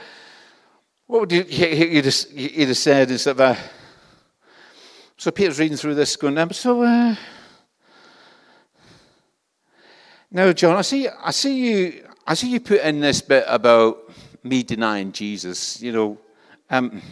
what 1.05 1.19
would 1.19 1.31
you, 1.31 1.43
he'd, 1.43 2.05
have, 2.05 2.15
he'd 2.33 2.67
have 2.67 2.77
said 2.77 3.11
is 3.11 3.25
that, 3.25 3.39
uh, 3.39 3.55
so 5.17 5.29
Peter's 5.29 5.59
reading 5.59 5.77
through 5.77 5.93
this 5.93 6.15
going, 6.15 6.35
um, 6.39 6.49
so, 6.49 6.81
uh, 6.81 7.15
now, 10.31 10.51
John, 10.51 10.77
I 10.77 10.81
see, 10.81 11.07
I 11.07 11.29
see 11.29 11.57
you, 11.59 12.07
I 12.25 12.33
see 12.33 12.49
you 12.49 12.59
put 12.59 12.81
in 12.81 13.01
this 13.01 13.21
bit 13.21 13.45
about 13.47 13.99
me 14.41 14.63
denying 14.63 15.11
Jesus. 15.11 15.79
You 15.79 15.91
know, 15.91 16.17
um, 16.71 17.03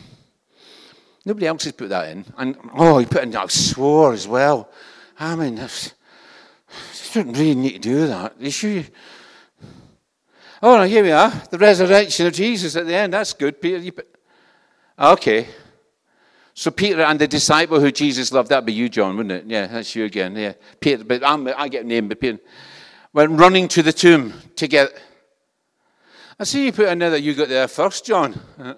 nobody 1.26 1.48
else 1.48 1.64
has 1.64 1.74
put 1.74 1.90
that 1.90 2.10
in. 2.10 2.26
And, 2.38 2.58
oh, 2.74 2.98
he 2.98 3.06
put 3.06 3.24
in, 3.24 3.36
I 3.36 3.48
swore 3.48 4.14
as 4.14 4.28
well. 4.28 4.70
I 5.20 5.36
mean, 5.36 5.58
you 5.58 5.68
don't 7.14 7.34
really 7.34 7.56
need 7.56 7.74
to 7.74 7.80
do 7.80 8.08
that. 8.08 8.40
You 8.40 8.52
sure? 8.52 8.84
Oh, 10.62 10.78
no, 10.78 10.84
here 10.84 11.04
we 11.04 11.12
are. 11.12 11.30
The 11.52 11.58
resurrection 11.58 12.28
of 12.28 12.34
Jesus 12.34 12.76
at 12.76 12.86
the 12.86 12.96
end. 12.96 13.14
That's 13.14 13.34
good, 13.34 13.62
Peter. 13.62 13.78
You 13.78 13.92
put, 13.92 14.08
okay. 14.98 15.48
So 16.54 16.72
Peter 16.72 17.02
and 17.02 17.20
the 17.20 17.28
disciple 17.28 17.80
who 17.80 17.92
Jesus 17.92 18.32
loved, 18.32 18.50
that'd 18.50 18.66
be 18.66 18.74
you, 18.74 18.88
John, 18.88 19.18
wouldn't 19.18 19.32
it? 19.32 19.46
Yeah, 19.46 19.68
that's 19.68 19.96
you 19.96 20.06
again. 20.06 20.36
Yeah, 20.36 20.54
Peter. 20.80 21.04
But 21.04 21.24
I'm, 21.26 21.48
I 21.48 21.68
get 21.68 21.84
a 21.84 21.88
name, 21.88 22.08
but 22.08 22.20
Peter 22.20 22.40
went 23.12 23.32
running 23.40 23.68
to 23.70 23.82
the 23.82 23.92
tomb 23.92 24.34
to 24.56 24.68
get. 24.68 24.94
I 26.40 26.44
see 26.44 26.66
you 26.66 26.72
put 26.72 26.88
another. 26.88 27.18
you 27.18 27.34
got 27.34 27.50
there 27.50 27.68
first, 27.68 28.06
John. 28.06 28.40
Uh, 28.58 28.76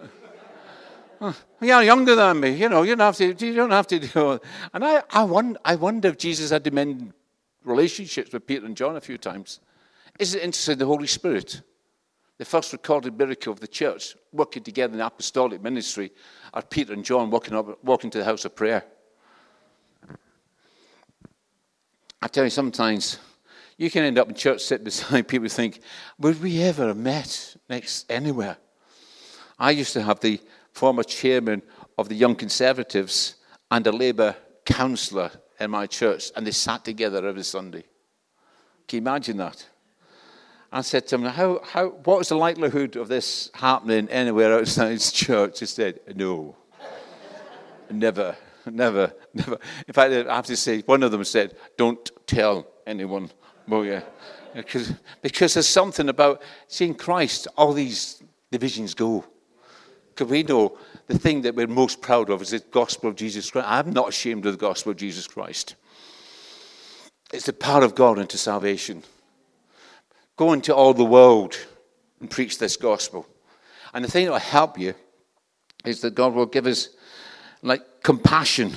Uh, 1.21 1.34
you're 1.62 1.84
younger 1.84 2.15
than 2.15 2.39
me, 2.39 2.51
you 2.51 2.69
know. 2.69 2.84
You 2.84 2.95
don't 2.95 3.06
have 3.06 3.17
to. 3.17 3.45
You 3.45 3.56
don't 3.56 3.71
have 3.71 3.88
to 3.88 3.99
do. 3.99 4.39
And 4.73 4.84
I, 4.84 5.04
I 5.10 5.23
wonder, 5.23 5.60
I 5.63 5.75
wonder 5.75 6.10
if 6.10 6.17
Jesus 6.17 6.51
had 6.51 6.63
to 6.63 6.71
mend 6.71 7.13
relationships 7.63 8.32
with 8.32 8.45
Peter 8.45 8.65
and 8.65 8.75
John 8.75 8.95
a 8.95 9.01
few 9.01 9.17
times. 9.17 9.60
Is 10.19 10.36
it 10.36 10.43
interesting? 10.43 10.78
The 10.78 10.86
Holy 10.86 11.08
Spirit, 11.08 11.62
the 12.38 12.45
first 12.45 12.71
recorded 12.73 13.17
miracle 13.17 13.54
of 13.54 13.60
the 13.60 13.67
church, 13.67 14.15
working 14.32 14.63
together 14.63 14.93
in 14.93 15.01
apostolic 15.01 15.62
ministry, 15.62 16.12
are 16.54 16.62
Peter 16.62 16.93
and 16.93 17.04
John 17.04 17.30
walking 17.30 17.56
up, 17.56 17.84
walking 17.84 18.10
to 18.12 18.19
the 18.19 18.25
house 18.25 18.45
of 18.45 18.56
prayer. 18.56 18.86
I 22.21 22.28
tell 22.28 22.43
you, 22.43 22.49
sometimes 22.49 23.19
you 23.78 23.91
can 23.91 24.04
end 24.04 24.17
up 24.17 24.30
in 24.30 24.36
church, 24.36 24.62
sit 24.62 24.84
beside 24.84 25.28
people 25.28 25.49
think, 25.49 25.82
would 26.17 26.41
we 26.41 26.62
ever 26.63 26.88
have 26.88 26.97
met 26.97 27.56
next 27.69 28.10
anywhere? 28.10 28.58
I 29.60 29.71
used 29.71 29.93
to 29.93 30.04
have 30.04 30.19
the 30.19 30.39
former 30.75 31.03
chairman 31.03 31.61
of 31.97 32.09
the 32.09 32.15
Young 32.15 32.35
Conservatives 32.35 33.35
and 33.71 33.88
a 33.88 33.91
Labour 33.91 34.35
councillor 34.65 35.31
in 35.59 35.71
my 35.71 35.88
church, 35.88 36.31
and 36.35 36.45
they 36.45 36.51
sat 36.51 36.83
together 36.83 37.25
every 37.25 37.43
Sunday. 37.43 37.83
Can 38.88 38.97
you 38.97 39.01
imagine 39.01 39.38
that? 39.38 39.65
I 40.71 40.81
said 40.81 41.07
to 41.07 41.15
him, 41.15 41.23
how, 41.23 41.61
how, 41.63 41.88
what 41.88 42.17
was 42.17 42.29
the 42.29 42.35
likelihood 42.35 42.97
of 42.97 43.07
this 43.07 43.49
happening 43.53 44.09
anywhere 44.09 44.53
outside 44.53 44.91
his 44.91 45.11
church? 45.11 45.61
He 45.61 45.65
said, 45.65 46.01
no, 46.13 46.57
never, 47.89 48.35
never, 48.69 49.13
never. 49.33 49.57
In 49.88 49.93
fact, 49.93 50.11
I 50.11 50.35
have 50.35 50.45
to 50.47 50.57
say, 50.57 50.81
one 50.81 51.03
of 51.03 51.11
them 51.11 51.23
said, 51.23 51.55
don't 51.77 52.11
tell 52.27 52.67
anyone 52.85 53.31
well, 53.67 53.85
yeah. 53.85 54.01
Because, 54.53 54.93
because 55.21 55.53
there's 55.53 55.67
something 55.67 56.09
about 56.09 56.41
seeing 56.67 56.95
Christ, 56.95 57.47
all 57.57 57.73
these 57.73 58.21
divisions 58.51 58.93
go. 58.93 59.25
Because 60.15 60.32
we 60.32 60.43
know 60.43 60.78
the 61.08 61.19
thing 61.19 61.41
that 61.41 61.56
we're 61.56 61.67
most 61.67 62.01
proud 62.01 62.30
of 62.30 62.41
is 62.41 62.51
the 62.51 62.60
gospel 62.60 63.10
of 63.10 63.17
Jesus 63.17 63.51
Christ. 63.51 63.67
I'm 63.69 63.91
not 63.91 64.08
ashamed 64.08 64.45
of 64.45 64.54
the 64.54 64.58
gospel 64.58 64.91
of 64.93 64.97
Jesus 64.97 65.28
Christ. 65.28 65.75
It's 67.34 67.45
the 67.45 67.54
power 67.54 67.84
of 67.84 67.95
God 67.95 68.17
into 68.17 68.38
salvation. 68.38 69.04
Go 70.38 70.54
into 70.54 70.73
all 70.73 70.93
the 70.93 71.04
world 71.04 71.58
and 72.21 72.30
preach 72.30 72.58
this 72.60 72.78
gospel. 72.78 73.28
And 73.93 74.06
the 74.06 74.10
thing 74.10 74.25
that 74.25 74.32
will 74.32 74.39
help 74.39 74.80
you 74.80 74.93
is 75.84 75.99
that 76.01 76.15
God 76.15 76.34
will 76.34 76.45
give 76.45 76.65
us 76.65 76.89
like 77.62 77.82
compassion 78.01 78.73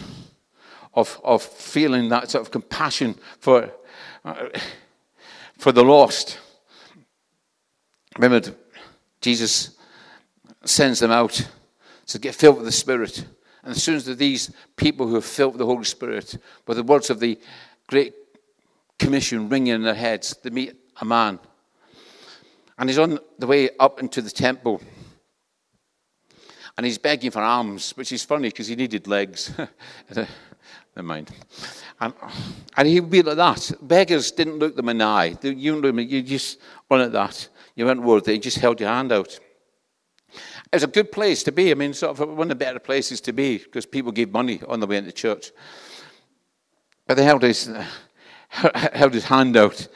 of, 0.94 1.20
of 1.22 1.42
feeling 1.42 2.08
that 2.08 2.30
sort 2.30 2.42
of 2.42 2.50
compassion 2.50 3.14
for 3.38 3.70
uh, 4.24 4.48
for 5.58 5.72
the 5.72 5.84
lost. 5.84 6.38
Remember, 8.16 8.54
Jesus 9.20 9.77
sends 10.64 11.00
them 11.00 11.10
out 11.10 11.48
to 12.06 12.18
get 12.18 12.34
filled 12.34 12.56
with 12.56 12.66
the 12.66 12.72
Spirit. 12.72 13.24
And 13.62 13.76
as 13.76 13.82
soon 13.82 13.96
as 13.96 14.04
these 14.16 14.50
people 14.76 15.06
who 15.06 15.16
are 15.16 15.20
filled 15.20 15.52
with 15.52 15.58
the 15.58 15.66
Holy 15.66 15.84
Spirit, 15.84 16.38
with 16.66 16.76
the 16.76 16.82
words 16.82 17.10
of 17.10 17.20
the 17.20 17.38
Great 17.86 18.14
Commission 18.98 19.48
ringing 19.48 19.74
in 19.74 19.82
their 19.82 19.94
heads, 19.94 20.36
they 20.42 20.50
meet 20.50 20.74
a 21.00 21.04
man. 21.04 21.38
And 22.78 22.88
he's 22.88 22.98
on 22.98 23.18
the 23.38 23.46
way 23.46 23.70
up 23.78 24.00
into 24.00 24.22
the 24.22 24.30
temple. 24.30 24.80
And 26.76 26.86
he's 26.86 26.98
begging 26.98 27.32
for 27.32 27.42
alms, 27.42 27.90
which 27.96 28.12
is 28.12 28.24
funny 28.24 28.48
because 28.48 28.68
he 28.68 28.76
needed 28.76 29.08
legs. 29.08 29.52
Never 30.14 30.28
mind. 31.02 31.30
And, 32.00 32.14
and 32.76 32.88
he 32.88 33.00
would 33.00 33.10
be 33.10 33.22
like 33.22 33.36
that. 33.36 33.72
Beggars 33.82 34.30
didn't 34.30 34.58
look 34.58 34.76
them 34.76 34.88
in 34.88 34.98
the 34.98 35.04
eye. 35.04 35.36
You, 35.42 35.52
you 35.52 36.22
just 36.22 36.58
went 36.88 37.02
at 37.02 37.12
that. 37.12 37.48
You 37.74 37.86
weren't 37.86 38.02
worthy. 38.02 38.34
You 38.34 38.38
just 38.38 38.58
held 38.58 38.80
your 38.80 38.88
hand 38.88 39.12
out. 39.12 39.38
It 40.70 40.76
was 40.76 40.82
a 40.84 40.88
good 40.88 41.10
place 41.10 41.42
to 41.44 41.52
be. 41.52 41.70
I 41.70 41.74
mean, 41.74 41.94
sort 41.94 42.18
of 42.18 42.28
one 42.28 42.50
of 42.50 42.58
the 42.58 42.64
better 42.64 42.78
places 42.78 43.20
to 43.22 43.32
be 43.32 43.58
because 43.58 43.86
people 43.86 44.12
gave 44.12 44.30
money 44.30 44.60
on 44.68 44.80
the 44.80 44.86
way 44.86 44.98
into 44.98 45.12
church. 45.12 45.50
But 47.06 47.16
they 47.16 47.24
held 47.24 47.42
his, 47.42 47.70
held 48.48 49.14
his 49.14 49.24
hand 49.24 49.56
out. 49.56 49.88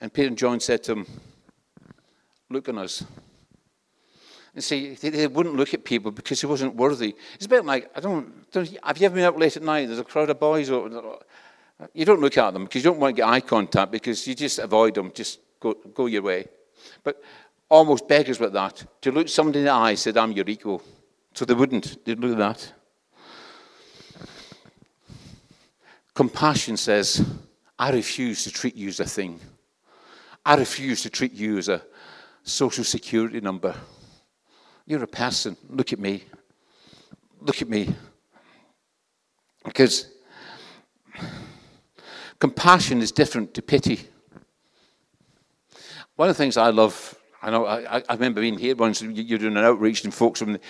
And 0.00 0.12
Peter 0.12 0.28
and 0.28 0.38
John 0.38 0.58
said 0.58 0.82
to 0.84 0.92
him, 0.92 1.06
Look 2.50 2.68
on 2.68 2.78
us. 2.78 3.04
And 4.54 4.64
see, 4.64 4.94
they 4.94 5.26
wouldn't 5.26 5.56
look 5.56 5.74
at 5.74 5.84
people 5.84 6.10
because 6.10 6.40
he 6.40 6.46
wasn't 6.46 6.76
worthy. 6.76 7.14
It's 7.34 7.46
a 7.46 7.48
bit 7.48 7.64
like, 7.64 7.90
I 7.94 8.00
don't, 8.00 8.50
don't 8.52 8.68
have 8.82 8.98
you 8.98 9.06
ever 9.06 9.14
been 9.14 9.24
out 9.24 9.38
late 9.38 9.56
at 9.56 9.62
night? 9.62 9.86
There's 9.86 9.98
a 9.98 10.04
crowd 10.04 10.30
of 10.30 10.40
boys. 10.40 10.70
Or, 10.70 11.20
you 11.92 12.04
don't 12.04 12.20
look 12.20 12.38
at 12.38 12.52
them 12.52 12.64
because 12.64 12.82
you 12.82 12.90
don't 12.90 12.98
want 12.98 13.16
to 13.16 13.20
get 13.20 13.28
eye 13.28 13.40
contact 13.40 13.92
because 13.92 14.26
you 14.26 14.34
just 14.34 14.58
avoid 14.58 14.94
them. 14.94 15.12
Just 15.14 15.40
go, 15.60 15.74
go 15.74 16.06
your 16.06 16.22
way. 16.22 16.46
But 17.04 17.22
almost 17.68 18.08
beggars 18.08 18.38
with 18.38 18.52
that. 18.52 18.84
To 19.02 19.12
look 19.12 19.28
somebody 19.28 19.60
in 19.60 19.64
the 19.66 19.72
eye 19.72 19.94
said, 19.94 20.16
I'm 20.16 20.32
your 20.32 20.48
equal. 20.48 20.82
So 21.34 21.44
they 21.44 21.54
wouldn't. 21.54 22.04
They'd 22.04 22.18
look 22.18 22.32
at 22.32 22.38
that. 22.38 22.72
Compassion 26.14 26.76
says, 26.76 27.24
I 27.78 27.90
refuse 27.90 28.44
to 28.44 28.50
treat 28.50 28.74
you 28.74 28.88
as 28.88 29.00
a 29.00 29.04
thing. 29.04 29.38
I 30.44 30.54
refuse 30.54 31.02
to 31.02 31.10
treat 31.10 31.32
you 31.32 31.58
as 31.58 31.68
a 31.68 31.82
social 32.42 32.84
security 32.84 33.40
number. 33.40 33.74
You're 34.86 35.02
a 35.02 35.08
person. 35.08 35.56
Look 35.68 35.92
at 35.92 35.98
me. 35.98 36.24
Look 37.40 37.60
at 37.60 37.68
me. 37.68 37.94
Because 39.64 40.08
compassion 42.38 43.02
is 43.02 43.12
different 43.12 43.52
to 43.54 43.62
pity. 43.62 44.08
One 46.14 46.30
of 46.30 46.36
the 46.36 46.42
things 46.42 46.56
I 46.56 46.70
love, 46.70 47.14
I 47.46 47.50
know, 47.50 47.64
I, 47.64 48.02
I 48.08 48.14
remember 48.14 48.40
being 48.40 48.58
here 48.58 48.74
once, 48.74 49.00
you're 49.00 49.38
doing 49.38 49.56
an 49.56 49.64
outreach, 49.64 50.02
and 50.02 50.12
folks 50.12 50.40
from 50.40 50.54
the, 50.54 50.60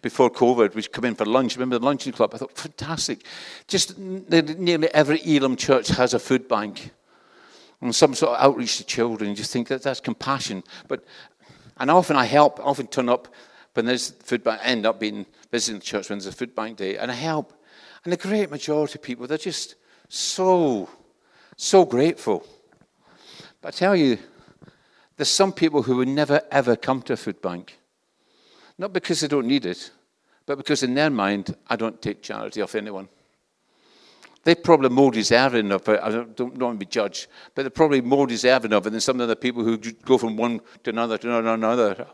before 0.00 0.30
COVID 0.30 0.74
would 0.74 0.90
come 0.90 1.04
in 1.04 1.14
for 1.14 1.26
lunch. 1.26 1.56
Remember 1.56 1.78
the 1.78 1.84
luncheon 1.84 2.10
club? 2.12 2.30
I 2.34 2.38
thought, 2.38 2.56
fantastic. 2.56 3.26
Just 3.68 3.98
nearly 3.98 4.88
every 4.94 5.20
Elim 5.26 5.56
church 5.56 5.88
has 5.88 6.14
a 6.14 6.18
food 6.18 6.48
bank 6.48 6.90
and 7.82 7.94
some 7.94 8.14
sort 8.14 8.32
of 8.32 8.42
outreach 8.42 8.78
to 8.78 8.84
children. 8.84 9.28
You 9.28 9.36
just 9.36 9.52
think 9.52 9.68
that 9.68 9.82
that's 9.82 10.00
compassion. 10.00 10.64
But 10.88 11.04
and 11.76 11.90
often 11.90 12.16
I 12.16 12.24
help, 12.24 12.58
often 12.64 12.86
turn 12.86 13.10
up 13.10 13.28
when 13.74 13.84
there's 13.84 14.12
food 14.12 14.42
bank, 14.42 14.62
end 14.64 14.86
up 14.86 14.98
being 14.98 15.26
visiting 15.50 15.80
the 15.80 15.84
church 15.84 16.08
when 16.08 16.18
there's 16.18 16.32
a 16.32 16.32
food 16.32 16.54
bank 16.54 16.78
day, 16.78 16.96
and 16.96 17.10
I 17.10 17.14
help. 17.14 17.52
And 18.04 18.12
the 18.12 18.16
great 18.16 18.50
majority 18.50 18.98
of 18.98 19.02
people, 19.02 19.26
they're 19.26 19.36
just 19.36 19.74
so, 20.08 20.88
so 21.58 21.84
grateful. 21.84 22.46
But 23.60 23.74
I 23.74 23.76
tell 23.76 23.94
you, 23.94 24.16
there's 25.22 25.28
some 25.28 25.52
people 25.52 25.84
who 25.84 25.98
would 25.98 26.08
never 26.08 26.42
ever 26.50 26.74
come 26.74 27.00
to 27.00 27.12
a 27.12 27.16
food 27.16 27.40
bank. 27.40 27.78
Not 28.76 28.92
because 28.92 29.20
they 29.20 29.28
don't 29.28 29.46
need 29.46 29.64
it, 29.64 29.92
but 30.46 30.58
because 30.58 30.82
in 30.82 30.94
their 30.94 31.10
mind, 31.10 31.54
I 31.68 31.76
don't 31.76 32.02
take 32.02 32.22
charity 32.22 32.60
off 32.60 32.74
anyone. 32.74 33.08
They're 34.42 34.56
probably 34.56 34.88
more 34.88 35.12
deserving 35.12 35.70
of 35.70 35.88
it. 35.88 36.00
I 36.02 36.10
don't, 36.10 36.58
want 36.58 36.80
to 36.80 36.84
be 36.84 36.86
judged, 36.86 37.28
but 37.54 37.62
they're 37.62 37.70
probably 37.70 38.00
more 38.00 38.26
deserving 38.26 38.72
of 38.72 38.84
it 38.84 38.90
than 38.90 39.00
some 39.00 39.20
of 39.20 39.28
the 39.28 39.36
people 39.36 39.62
who 39.62 39.76
go 39.78 40.18
from 40.18 40.36
one 40.36 40.60
to 40.82 40.90
another 40.90 41.18
to 41.18 41.38
another. 41.38 42.04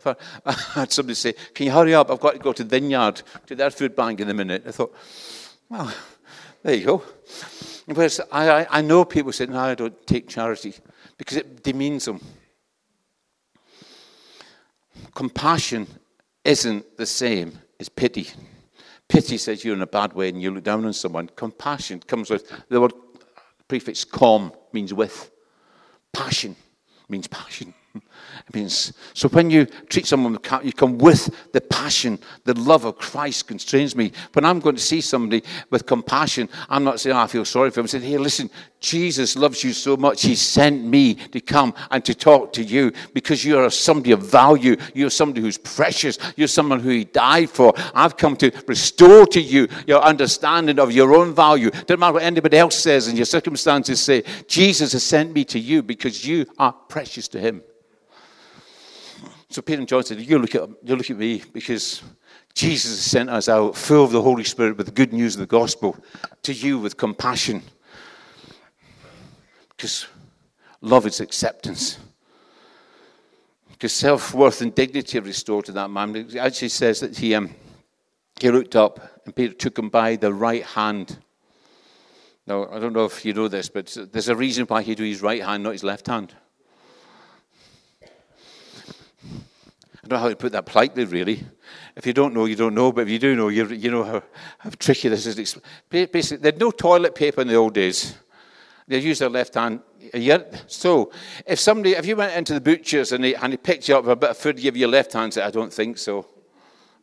I 0.45 0.53
had 0.75 0.93
somebody 0.93 1.15
say, 1.15 1.33
Can 1.55 1.65
you 1.65 1.73
hurry 1.73 1.95
up? 1.95 2.11
I've 2.11 2.21
got 2.21 2.35
to 2.35 2.39
go 2.39 2.53
to 2.53 2.63
the 2.63 2.69
vineyard, 2.69 3.23
to 3.47 3.55
their 3.55 3.71
food 3.71 3.97
bank 3.97 4.21
in 4.21 4.29
a 4.29 4.35
minute. 4.35 4.65
I 4.67 4.73
thought, 4.73 4.95
Well, 5.71 5.91
there 6.63 6.75
you 6.75 6.85
go. 6.85 7.03
Whereas 7.87 8.21
I, 8.31 8.67
I 8.69 8.83
know 8.83 9.07
people 9.07 9.33
say, 9.33 9.47
No, 9.47 9.61
I 9.61 9.75
don't 9.75 10.07
take 10.07 10.29
charity 10.29 10.75
because 11.17 11.39
it 11.39 11.63
demeans 11.63 12.05
them. 12.05 12.21
Compassion 15.15 15.87
isn't 16.45 16.97
the 16.97 17.07
same 17.07 17.59
as 17.81 17.89
pity. 17.89 18.29
Pity 19.09 19.39
says 19.39 19.65
you're 19.65 19.75
in 19.75 19.83
a 19.83 19.87
bad 19.87 20.13
way 20.13 20.29
and 20.29 20.41
you 20.41 20.51
look 20.51 20.65
down 20.65 20.85
on 20.85 20.93
someone. 20.93 21.29
Compassion 21.35 22.01
comes 22.01 22.31
with 22.31 22.51
the 22.69 22.81
word 22.81 22.93
prefix 23.69 24.05
com 24.05 24.53
means 24.73 24.93
with. 24.93 25.31
Passion 26.13 26.57
means 27.09 27.27
passion. 27.27 27.75
It 28.49 28.55
means 28.55 28.93
so 29.15 29.29
when 29.29 29.51
you 29.51 29.67
treat 29.89 30.07
someone 30.07 30.33
with 30.33 30.65
you 30.65 30.73
come 30.73 30.99
with 30.99 31.35
the 31.53 31.61
passion, 31.61 32.19
the 32.45 32.59
love 32.59 32.85
of 32.85 32.97
Christ 32.97 33.49
constrains 33.49 33.95
me. 33.95 34.13
When 34.33 34.45
I'm 34.45 34.61
going 34.61 34.77
to 34.77 34.83
see 34.83 35.01
somebody 35.01 35.43
with 35.71 35.87
compassion, 35.87 36.49
I'm 36.69 36.85
not 36.85 37.01
saying 37.01 37.17
oh, 37.17 37.21
I 37.21 37.27
feel 37.27 37.45
sorry 37.45 37.71
for 37.71 37.81
him. 37.81 37.85
I'm 37.85 37.89
saying, 37.89 38.05
hey, 38.05 38.19
listen, 38.19 38.51
Jesus 38.81 39.37
loves 39.37 39.65
you 39.65 39.73
so 39.73 39.97
much, 39.97 40.23
He 40.23 40.35
sent 40.35 40.85
me 40.85 41.15
to 41.15 41.41
come 41.41 41.75
and 41.91 42.05
to 42.05 42.15
talk 42.15 42.53
to 42.55 42.63
you 42.63 42.93
because 43.13 43.45
you 43.45 43.59
are 43.59 43.71
somebody 43.71 44.13
of 44.13 44.23
value. 44.23 44.77
You're 44.95 45.11
somebody 45.11 45.41
who's 45.41 45.59
precious. 45.59 46.19
You're 46.37 46.49
someone 46.49 46.81
who 46.81 46.91
He 46.91 47.05
died 47.05 47.51
for. 47.51 47.73
I've 47.95 48.17
come 48.17 48.37
to 48.37 48.53
restore 48.67 49.27
to 49.27 49.41
you 49.41 49.69
your 49.87 50.03
understanding 50.03 50.79
of 50.79 50.93
your 50.93 51.15
own 51.15 51.35
value. 51.35 51.71
Doesn't 51.71 51.99
matter 51.99 52.15
what 52.15 52.23
anybody 52.23 52.57
else 52.57 52.77
says 52.77 53.09
and 53.09 53.19
your 53.19 53.27
circumstances 53.27 54.01
say. 54.01 54.23
Jesus 54.47 54.93
has 54.93 55.03
sent 55.03 55.33
me 55.33 55.45
to 55.47 55.59
you 55.59 55.83
because 55.83 56.25
you 56.25 56.47
are 56.59 56.73
precious 56.73 57.27
to 57.29 57.41
Him. 57.41 57.63
So 59.51 59.63
Peter 59.63 59.81
and 59.81 59.89
John 59.89 60.05
said, 60.05 60.21
You 60.21 60.39
look 60.39 60.55
at, 60.55 60.69
you 60.83 60.97
look 60.97 61.11
at 61.11 61.17
me 61.17 61.43
because 61.53 62.03
Jesus 62.55 63.01
sent 63.01 63.31
us 63.31 63.49
out 63.49 63.77
full 63.77 64.05
of 64.05 64.13
the 64.13 64.21
Holy 64.21 64.45
Spirit 64.45 64.77
with 64.77 64.87
the 64.87 64.93
good 64.93 65.13
news 65.13 65.35
of 65.35 65.41
the 65.41 65.47
gospel 65.47 65.97
to 66.43 66.53
you 66.53 66.79
with 66.79 66.97
compassion. 66.97 67.63
Because 69.71 70.07
love 70.81 71.07
is 71.07 71.21
acceptance. 71.21 71.99
Because 73.71 73.93
self 73.93 74.35
worth 74.35 74.61
and 74.61 74.75
dignity 74.75 75.19
are 75.19 75.23
restored 75.23 75.65
to 75.67 75.73
that 75.73 75.89
man. 75.89 76.15
It 76.15 76.37
actually 76.37 76.69
says 76.69 77.01
that 77.01 77.17
he, 77.17 77.35
um, 77.35 77.55
he 78.41 78.51
looked 78.51 78.77
up 78.77 79.23
and 79.25 79.35
Peter 79.35 79.55
took 79.55 79.79
him 79.79 79.89
by 79.89 80.17
the 80.17 80.35
right 80.35 80.65
hand. 80.65 81.19
Now, 82.47 82.69
I 82.71 82.79
don't 82.79 82.93
know 82.93 83.05
if 83.05 83.25
you 83.25 83.33
know 83.33 83.49
this, 83.49 83.69
but 83.69 83.97
there's 84.13 84.29
a 84.29 84.37
reason 84.37 84.67
why 84.67 84.83
he 84.83 84.95
do 84.95 85.05
his 85.05 85.23
right 85.23 85.43
hand, 85.43 85.63
not 85.63 85.73
his 85.73 85.85
left 85.85 86.07
hand. 86.07 86.35
I 90.09 90.13
don't 90.13 90.21
know 90.21 90.23
how 90.23 90.29
to 90.31 90.37
put 90.37 90.53
that 90.53 90.65
politely, 90.65 91.05
really. 91.05 91.45
If 91.95 92.07
you 92.07 92.15
don't 92.15 92.33
know, 92.33 92.47
you 92.47 92.57
don't 92.57 92.75
know, 92.75 92.93
but 92.93 93.03
if 93.03 93.11
you 93.11 93.19
do 93.19 93.37
know, 93.37 93.49
you, 93.49 93.67
you 93.67 93.91
know 93.91 94.05
how, 94.05 94.23
how 94.57 94.71
tricky 94.79 95.11
this 95.11 95.27
is. 95.27 95.59
Basically, 95.91 96.39
they 96.39 96.49
had 96.49 96.59
no 96.59 96.71
toilet 96.71 97.15
paper 97.15 97.43
in 97.43 97.49
the 97.49 97.57
old 97.57 97.75
days. 97.75 98.15
They 98.87 99.01
used 99.01 99.21
their 99.21 99.29
left 99.29 99.53
hand. 99.53 99.83
So, 100.67 101.13
if 101.45 101.61
somebody, 101.61 101.91
if 101.91 102.07
you 102.07 102.17
went 102.17 102.35
into 102.35 102.55
the 102.55 102.61
butcher's 102.63 103.13
and 103.13 103.23
he, 103.23 103.37
and 103.37 103.53
he 103.53 103.59
picked 103.59 103.87
you 103.87 103.99
up 103.99 104.05
with 104.05 104.13
a 104.13 104.17
bit 104.17 104.31
of 104.31 104.39
food, 104.39 104.57
give 104.57 104.79
you 104.79 104.81
your 104.81 104.89
left 104.89 105.13
hand, 105.13 105.35
say, 105.35 105.43
I 105.43 105.51
don't 105.51 105.71
think 105.71 105.99
so. 105.99 106.27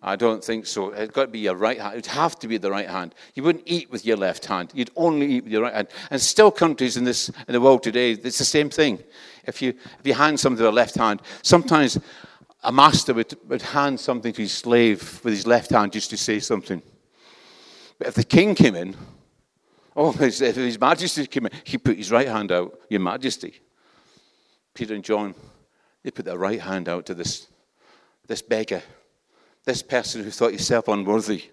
I 0.02 0.16
don't 0.16 0.44
think 0.44 0.66
so. 0.66 0.92
It's 0.92 1.12
got 1.12 1.26
to 1.26 1.28
be 1.28 1.40
your 1.40 1.56
right 1.56 1.80
hand. 1.80 1.94
It'd 1.94 2.08
have 2.08 2.40
to 2.40 2.48
be 2.48 2.58
the 2.58 2.72
right 2.72 2.90
hand. 2.90 3.14
You 3.36 3.44
wouldn't 3.44 3.66
eat 3.68 3.92
with 3.92 4.04
your 4.04 4.18
left 4.18 4.46
hand. 4.46 4.72
You'd 4.74 4.92
only 4.96 5.28
eat 5.28 5.44
with 5.44 5.54
your 5.54 5.64
right 5.64 5.74
hand. 5.74 5.88
And 6.10 6.20
still, 6.20 6.50
countries 6.50 6.98
in 6.98 7.04
this 7.04 7.30
in 7.48 7.54
the 7.54 7.62
world 7.62 7.84
today, 7.84 8.12
it's 8.12 8.40
the 8.40 8.46
same 8.46 8.70
thing. 8.70 9.04
If 9.46 9.62
you 9.62 9.70
if 10.00 10.06
you 10.06 10.14
hand 10.14 10.40
something 10.40 10.58
to 10.58 10.64
their 10.64 10.72
left 10.72 10.96
hand, 10.96 11.22
sometimes 11.42 12.00
a 12.66 12.72
master 12.72 13.14
would, 13.14 13.34
would 13.48 13.62
hand 13.62 14.00
something 14.00 14.34
to 14.34 14.42
his 14.42 14.52
slave 14.52 15.22
with 15.24 15.34
his 15.34 15.46
left 15.46 15.70
hand 15.70 15.94
just 15.94 16.10
to 16.10 16.18
say 16.18 16.40
something. 16.40 16.82
But 18.00 18.08
if 18.08 18.16
the 18.16 18.24
king 18.24 18.56
came 18.56 18.76
in, 18.76 18.96
oh, 19.96 20.16
if 20.20 20.40
his 20.40 20.80
majesty 20.80 21.28
came 21.28 21.46
in, 21.46 21.52
he 21.64 21.78
put 21.78 21.98
his 21.98 22.12
right 22.12 22.28
hand 22.28 22.52
out, 22.52 22.80
your 22.90 23.02
majesty. 23.02 23.62
Peter 24.74 24.96
and 24.96 25.04
John, 25.04 25.36
they 26.04 26.10
put 26.10 26.26
their 26.26 26.40
right 26.40 26.60
hand 26.60 26.90
out 26.90 27.06
to 27.06 27.14
this, 27.14 27.48
this 28.28 28.42
beggar, 28.42 28.82
this 29.64 29.84
person 29.84 30.24
who 30.24 30.32
thought 30.32 30.52
himself 30.52 30.88
unworthy, 30.88 31.44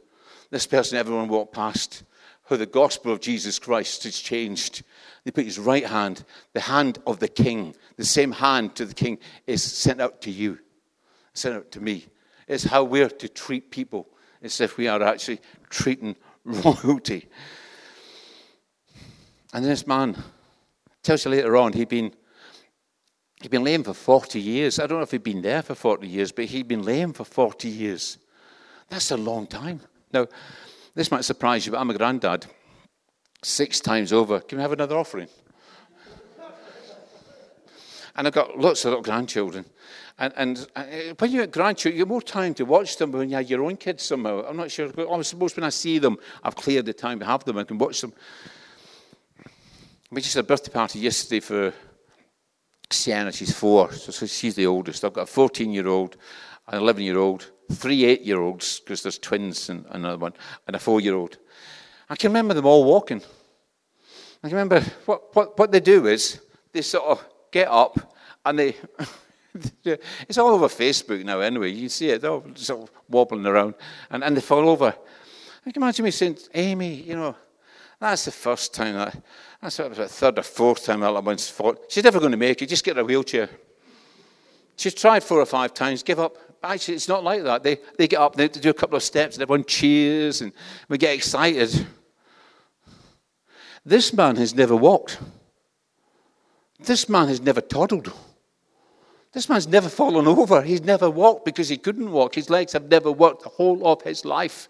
this 0.50 0.66
person 0.66 0.98
everyone 0.98 1.28
walked 1.28 1.54
past, 1.54 2.04
who 2.44 2.56
the 2.56 2.66
gospel 2.66 3.12
of 3.12 3.20
Jesus 3.20 3.58
Christ 3.58 4.04
has 4.04 4.18
changed. 4.18 4.82
They 5.24 5.30
put 5.30 5.44
his 5.44 5.58
right 5.58 5.86
hand, 5.86 6.24
the 6.54 6.60
hand 6.60 6.98
of 7.06 7.20
the 7.20 7.28
king, 7.28 7.76
the 7.96 8.04
same 8.04 8.32
hand 8.32 8.74
to 8.76 8.86
the 8.86 8.94
king, 8.94 9.18
is 9.46 9.62
sent 9.62 10.00
out 10.00 10.22
to 10.22 10.30
you 10.30 10.58
sent 11.34 11.56
out 11.56 11.70
to 11.72 11.80
me. 11.80 12.06
It's 12.48 12.64
how 12.64 12.84
we're 12.84 13.08
to 13.08 13.28
treat 13.28 13.70
people 13.70 14.08
as 14.42 14.60
if 14.60 14.76
we 14.76 14.88
are 14.88 15.02
actually 15.02 15.40
treating 15.70 16.16
royalty. 16.44 17.28
And 19.52 19.64
this 19.64 19.86
man 19.86 20.16
tells 21.02 21.24
you 21.24 21.30
later 21.30 21.56
on 21.56 21.72
he'd 21.72 21.88
been 21.88 22.14
he'd 23.40 23.50
been 23.50 23.64
lame 23.64 23.82
for 23.82 23.94
40 23.94 24.40
years. 24.40 24.78
I 24.78 24.86
don't 24.86 24.98
know 24.98 25.02
if 25.02 25.10
he'd 25.10 25.22
been 25.22 25.42
there 25.42 25.62
for 25.62 25.74
40 25.74 26.06
years, 26.06 26.32
but 26.32 26.46
he'd 26.46 26.68
been 26.68 26.82
lame 26.82 27.12
for 27.12 27.24
40 27.24 27.68
years. 27.68 28.18
That's 28.88 29.10
a 29.10 29.16
long 29.16 29.46
time. 29.46 29.80
Now, 30.12 30.26
this 30.94 31.10
might 31.10 31.24
surprise 31.24 31.66
you, 31.66 31.72
but 31.72 31.80
I'm 31.80 31.90
a 31.90 31.96
granddad. 31.96 32.46
Six 33.42 33.80
times 33.80 34.12
over. 34.12 34.40
Can 34.40 34.58
we 34.58 34.62
have 34.62 34.72
another 34.72 34.96
offering? 34.96 35.28
and 38.14 38.26
I've 38.26 38.32
got 38.32 38.58
lots 38.58 38.84
of 38.84 38.90
little 38.90 39.02
grandchildren. 39.02 39.64
And, 40.18 40.32
and 40.36 40.66
uh, 40.76 40.84
when 41.18 41.30
you're 41.30 41.46
grandchildren, 41.46 41.96
you 41.96 42.02
have 42.02 42.08
more 42.08 42.22
time 42.22 42.54
to 42.54 42.64
watch 42.64 42.96
them 42.96 43.12
when 43.12 43.30
you 43.30 43.36
have 43.36 43.48
your 43.48 43.64
own 43.64 43.76
kids 43.76 44.02
somehow. 44.02 44.44
I'm 44.46 44.56
not 44.56 44.70
sure. 44.70 44.88
I 44.88 45.22
suppose 45.22 45.56
when 45.56 45.64
I 45.64 45.70
see 45.70 45.98
them, 45.98 46.18
I've 46.42 46.56
cleared 46.56 46.86
the 46.86 46.92
time 46.92 47.18
to 47.20 47.26
have 47.26 47.44
them. 47.44 47.58
I 47.58 47.64
can 47.64 47.78
watch 47.78 48.00
them. 48.00 48.12
We 50.10 50.20
just 50.20 50.34
had 50.34 50.44
a 50.44 50.46
birthday 50.46 50.70
party 50.70 50.98
yesterday 50.98 51.40
for 51.40 51.72
Sienna. 52.90 53.32
She's 53.32 53.56
four, 53.56 53.90
so 53.92 54.26
she's 54.26 54.54
the 54.54 54.66
oldest. 54.66 55.04
I've 55.04 55.14
got 55.14 55.22
a 55.22 55.26
14 55.26 55.72
year 55.72 55.88
old, 55.88 56.16
an 56.68 56.78
11 56.78 57.02
year 57.02 57.18
old, 57.18 57.50
three 57.72 58.04
eight 58.04 58.22
year 58.22 58.40
olds, 58.40 58.80
because 58.80 59.02
there's 59.02 59.18
twins 59.18 59.70
and 59.70 59.86
another 59.90 60.18
one, 60.18 60.34
and 60.66 60.76
a 60.76 60.78
four 60.78 61.00
year 61.00 61.14
old. 61.14 61.38
I 62.10 62.16
can 62.16 62.30
remember 62.30 62.52
them 62.52 62.66
all 62.66 62.84
walking. 62.84 63.22
I 64.44 64.48
can 64.48 64.58
remember 64.58 64.80
what, 65.06 65.34
what, 65.34 65.58
what 65.58 65.72
they 65.72 65.80
do 65.80 66.06
is 66.06 66.40
they 66.72 66.82
sort 66.82 67.04
of 67.04 67.24
get 67.50 67.68
up 67.68 68.14
and 68.44 68.58
they. 68.58 68.76
it's 69.84 70.38
all 70.38 70.54
over 70.54 70.68
Facebook 70.68 71.24
now, 71.24 71.40
anyway. 71.40 71.70
You 71.70 71.88
see 71.88 72.10
it, 72.10 72.20
they're 72.20 72.30
all 72.30 72.44
sort 72.54 72.82
of 72.82 72.90
wobbling 73.08 73.46
around 73.46 73.74
and, 74.10 74.24
and 74.24 74.36
they 74.36 74.40
fall 74.40 74.68
over. 74.68 74.94
I 75.66 75.70
can 75.70 75.82
imagine 75.82 76.04
me 76.04 76.10
saying, 76.10 76.38
Amy, 76.54 76.94
you 76.94 77.14
know, 77.14 77.36
that's 78.00 78.24
the 78.24 78.32
first 78.32 78.74
time 78.74 78.94
that, 78.94 79.22
that's 79.60 79.76
the 79.76 80.08
third 80.08 80.38
or 80.38 80.42
fourth 80.42 80.84
time 80.84 81.00
that 81.00 81.06
little 81.06 81.22
one's 81.22 81.48
fought. 81.48 81.84
She's 81.88 82.02
never 82.02 82.18
going 82.18 82.32
to 82.32 82.36
make 82.36 82.60
it. 82.60 82.66
Just 82.66 82.84
get 82.84 82.96
her 82.96 83.02
a 83.02 83.04
wheelchair. 83.04 83.48
She's 84.76 84.94
tried 84.94 85.22
four 85.22 85.38
or 85.38 85.46
five 85.46 85.72
times, 85.74 86.02
give 86.02 86.18
up. 86.18 86.36
Actually, 86.64 86.94
it's 86.94 87.08
not 87.08 87.22
like 87.22 87.42
that. 87.44 87.62
They, 87.62 87.78
they 87.98 88.08
get 88.08 88.18
up, 88.18 88.34
they 88.34 88.48
do 88.48 88.70
a 88.70 88.74
couple 88.74 88.96
of 88.96 89.02
steps, 89.02 89.36
and 89.36 89.42
everyone 89.42 89.64
cheers, 89.64 90.40
and 90.40 90.52
we 90.88 90.98
get 90.98 91.14
excited. 91.14 91.86
This 93.84 94.12
man 94.12 94.36
has 94.36 94.54
never 94.54 94.74
walked. 94.74 95.18
This 96.80 97.08
man 97.08 97.28
has 97.28 97.40
never 97.40 97.60
toddled. 97.60 98.12
This 99.32 99.48
man's 99.48 99.66
never 99.66 99.88
fallen 99.88 100.26
over. 100.26 100.60
He's 100.62 100.82
never 100.82 101.08
walked 101.08 101.44
because 101.44 101.68
he 101.68 101.78
couldn't 101.78 102.10
walk. 102.10 102.34
His 102.34 102.50
legs 102.50 102.72
have 102.74 102.90
never 102.90 103.10
worked 103.10 103.42
the 103.42 103.48
whole 103.48 103.86
of 103.86 104.02
his 104.02 104.24
life. 104.24 104.68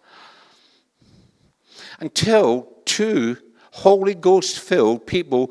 Until 1.99 2.69
two 2.85 3.37
Holy 3.73 4.15
Ghost 4.15 4.61
filled 4.61 5.07
people 5.07 5.51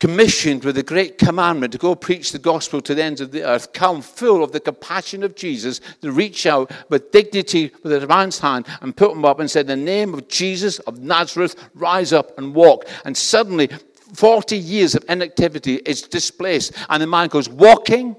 commissioned 0.00 0.64
with 0.64 0.74
the 0.74 0.82
great 0.82 1.18
commandment 1.18 1.72
to 1.72 1.78
go 1.78 1.94
preach 1.94 2.32
the 2.32 2.38
gospel 2.38 2.80
to 2.80 2.94
the 2.94 3.02
ends 3.02 3.20
of 3.20 3.30
the 3.30 3.44
earth, 3.44 3.72
come 3.72 4.02
full 4.02 4.42
of 4.42 4.52
the 4.52 4.60
compassion 4.60 5.22
of 5.22 5.36
Jesus, 5.36 5.80
to 6.02 6.10
reach 6.10 6.46
out 6.46 6.70
with 6.88 7.12
dignity 7.12 7.70
with 7.82 8.02
a 8.02 8.06
man's 8.06 8.38
hand 8.38 8.66
and 8.80 8.96
put 8.96 9.12
him 9.12 9.24
up 9.24 9.40
and 9.40 9.50
said, 9.50 9.66
the 9.66 9.76
name 9.76 10.12
of 10.12 10.28
Jesus 10.28 10.78
of 10.80 10.98
Nazareth, 10.98 11.54
rise 11.74 12.12
up 12.12 12.36
and 12.36 12.54
walk. 12.54 12.86
And 13.04 13.16
suddenly, 13.16 13.70
40 14.14 14.56
years 14.56 14.94
of 14.94 15.04
inactivity 15.08 15.76
is 15.86 16.02
displaced, 16.02 16.72
and 16.88 17.02
the 17.02 17.06
man 17.06 17.28
goes 17.28 17.48
walking, 17.48 18.16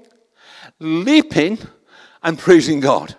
leaping, 0.78 1.58
and 2.22 2.38
praising 2.38 2.80
God. 2.80 3.14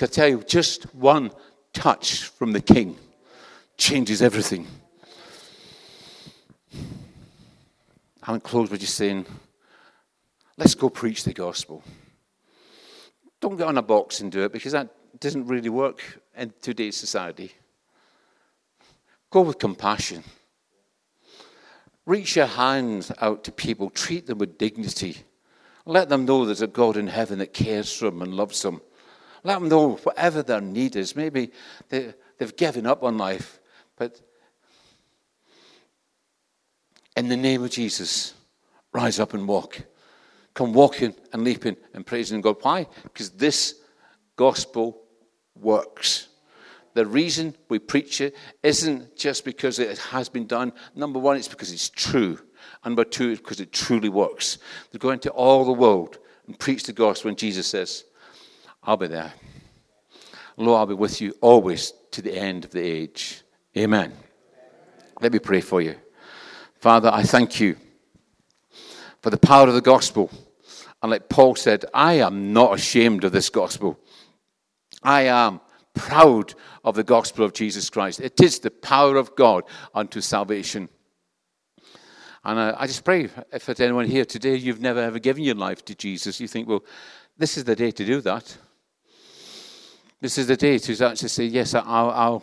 I 0.00 0.06
tell 0.06 0.28
you, 0.28 0.42
just 0.46 0.94
one 0.94 1.32
touch 1.72 2.24
from 2.24 2.52
the 2.52 2.60
King 2.60 2.96
changes 3.76 4.22
everything. 4.22 4.66
I 8.22 8.30
want 8.30 8.44
to 8.44 8.48
close 8.48 8.70
by 8.70 8.76
just 8.76 8.94
saying, 8.94 9.26
let's 10.56 10.76
go 10.76 10.88
preach 10.88 11.24
the 11.24 11.32
gospel. 11.32 11.82
Don't 13.40 13.56
get 13.56 13.66
on 13.66 13.78
a 13.78 13.82
box 13.82 14.20
and 14.20 14.30
do 14.30 14.44
it 14.44 14.52
because 14.52 14.72
that 14.72 14.88
doesn't 15.18 15.46
really 15.46 15.70
work 15.70 16.20
in 16.36 16.52
today's 16.60 16.96
society. 16.96 17.52
Go 19.30 19.40
with 19.42 19.58
compassion. 19.58 20.22
Reach 22.06 22.36
your 22.36 22.46
hands 22.46 23.10
out 23.20 23.44
to 23.44 23.52
people, 23.52 23.90
treat 23.90 24.26
them 24.26 24.38
with 24.38 24.58
dignity. 24.58 25.18
Let 25.88 26.10
them 26.10 26.26
know 26.26 26.44
there's 26.44 26.60
a 26.60 26.66
God 26.66 26.98
in 26.98 27.06
heaven 27.06 27.38
that 27.38 27.54
cares 27.54 27.90
for 27.90 28.10
them 28.10 28.20
and 28.20 28.34
loves 28.34 28.60
them. 28.60 28.82
Let 29.42 29.58
them 29.58 29.70
know 29.70 29.96
whatever 29.96 30.42
their 30.42 30.60
need 30.60 30.96
is. 30.96 31.16
Maybe 31.16 31.50
they, 31.88 32.12
they've 32.36 32.54
given 32.54 32.86
up 32.86 33.02
on 33.02 33.16
life, 33.16 33.58
but 33.96 34.20
in 37.16 37.28
the 37.28 37.38
name 37.38 37.64
of 37.64 37.70
Jesus, 37.70 38.34
rise 38.92 39.18
up 39.18 39.32
and 39.32 39.48
walk. 39.48 39.80
Come 40.52 40.74
walking 40.74 41.14
and 41.32 41.42
leaping 41.42 41.78
and 41.94 42.04
praising 42.04 42.42
God. 42.42 42.56
Why? 42.60 42.86
Because 43.04 43.30
this 43.30 43.76
gospel 44.36 45.00
works. 45.58 46.28
The 46.92 47.06
reason 47.06 47.56
we 47.70 47.78
preach 47.78 48.20
it 48.20 48.36
isn't 48.62 49.16
just 49.16 49.42
because 49.42 49.78
it 49.78 49.96
has 49.96 50.28
been 50.28 50.46
done. 50.46 50.74
Number 50.94 51.18
one, 51.18 51.38
it's 51.38 51.48
because 51.48 51.72
it's 51.72 51.88
true. 51.88 52.40
And 52.84 52.92
number 52.92 53.04
two, 53.04 53.36
because 53.36 53.60
it 53.60 53.72
truly 53.72 54.08
works. 54.08 54.58
To 54.92 54.98
go 54.98 55.10
into 55.10 55.30
all 55.30 55.64
the 55.64 55.72
world 55.72 56.18
and 56.46 56.58
preach 56.58 56.84
the 56.84 56.92
gospel 56.92 57.28
when 57.28 57.36
Jesus 57.36 57.66
says, 57.66 58.04
I'll 58.82 58.96
be 58.96 59.06
there. 59.06 59.32
Lord, 60.56 60.78
I'll 60.78 60.86
be 60.86 60.94
with 60.94 61.20
you 61.20 61.34
always 61.40 61.92
to 62.12 62.22
the 62.22 62.36
end 62.36 62.64
of 62.64 62.72
the 62.72 62.80
age. 62.80 63.42
Amen. 63.76 64.12
Let 65.20 65.32
me 65.32 65.38
pray 65.38 65.60
for 65.60 65.80
you. 65.80 65.96
Father, 66.80 67.10
I 67.12 67.22
thank 67.22 67.60
you 67.60 67.76
for 69.22 69.30
the 69.30 69.38
power 69.38 69.68
of 69.68 69.74
the 69.74 69.80
gospel. 69.80 70.30
And 71.02 71.10
like 71.10 71.28
Paul 71.28 71.54
said, 71.54 71.84
I 71.94 72.14
am 72.14 72.52
not 72.52 72.74
ashamed 72.74 73.24
of 73.24 73.32
this 73.32 73.50
gospel. 73.50 73.98
I 75.02 75.22
am 75.22 75.60
proud 75.94 76.54
of 76.84 76.94
the 76.94 77.04
gospel 77.04 77.44
of 77.44 77.52
Jesus 77.52 77.90
Christ. 77.90 78.20
It 78.20 78.40
is 78.40 78.60
the 78.60 78.70
power 78.70 79.16
of 79.16 79.34
God 79.36 79.64
unto 79.94 80.20
salvation. 80.20 80.88
And 82.44 82.58
I, 82.58 82.74
I 82.78 82.86
just 82.86 83.04
pray 83.04 83.28
if 83.52 83.66
there's 83.66 83.80
anyone 83.80 84.06
here 84.06 84.24
today, 84.24 84.56
you've 84.56 84.80
never 84.80 85.00
ever 85.00 85.18
given 85.18 85.42
your 85.42 85.54
life 85.54 85.84
to 85.86 85.94
Jesus, 85.94 86.40
you 86.40 86.48
think, 86.48 86.68
well, 86.68 86.84
this 87.36 87.56
is 87.56 87.64
the 87.64 87.76
day 87.76 87.90
to 87.90 88.04
do 88.04 88.20
that. 88.22 88.56
This 90.20 90.38
is 90.38 90.48
the 90.48 90.56
day 90.56 90.78
to 90.78 91.06
actually 91.06 91.28
say, 91.28 91.44
yes, 91.44 91.74
I'll, 91.74 92.10
I'll 92.10 92.42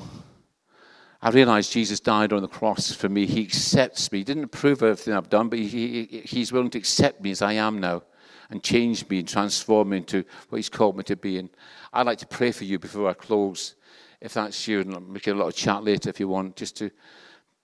I 1.22 1.30
realize 1.30 1.70
Jesus 1.70 2.00
died 2.00 2.34
on 2.34 2.44
the 2.44 2.48
cross 2.48 2.94
for 2.94 3.10
me. 3.10 3.26
He 3.26 3.42
accepts 3.44 4.12
me. 4.12 4.20
He 4.20 4.24
didn't 4.24 4.44
approve 4.44 4.84
of 4.84 4.90
everything 4.90 5.16
I've 5.16 5.28
done, 5.28 5.50
but 5.50 5.58
he, 5.58 6.06
he, 6.06 6.20
He's 6.20 6.52
willing 6.52 6.70
to 6.70 6.78
accept 6.78 7.20
me 7.20 7.32
as 7.32 7.42
I 7.42 7.54
am 7.54 7.80
now 7.80 8.04
and 8.52 8.62
change 8.62 9.10
me 9.10 9.20
and 9.20 9.28
transform 9.28 9.90
me 9.90 9.98
into 9.98 10.24
what 10.50 10.58
He's 10.58 10.70
called 10.70 10.96
me 10.96 11.04
to 11.06 11.16
be. 11.16 11.40
And 11.40 11.50
I'd 11.92 12.06
like 12.06 12.20
to 12.20 12.28
pray 12.28 12.52
for 12.52 12.64
you 12.64 12.78
before 12.78 13.10
I 13.10 13.14
close, 13.14 13.74
if 14.22 14.36
that's 14.36 14.68
you, 14.68 14.82
and 14.82 15.10
make 15.10 15.26
a 15.26 15.34
little 15.34 15.52
chat 15.52 15.84
later 15.84 16.10
if 16.12 16.20
you 16.20 16.28
want, 16.28 16.56
just 16.58 16.78
to 16.78 16.92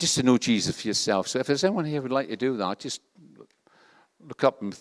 just 0.01 0.15
to 0.15 0.23
know 0.23 0.37
Jesus 0.37 0.81
for 0.81 0.87
yourself. 0.87 1.27
So 1.27 1.37
if 1.37 1.45
there's 1.45 1.63
anyone 1.63 1.85
here 1.85 1.97
who 1.97 2.03
would 2.03 2.11
like 2.11 2.27
to 2.29 2.35
do 2.35 2.57
that, 2.57 2.79
just 2.79 3.01
look 4.19 4.43
up 4.43 4.61
and 4.61 4.77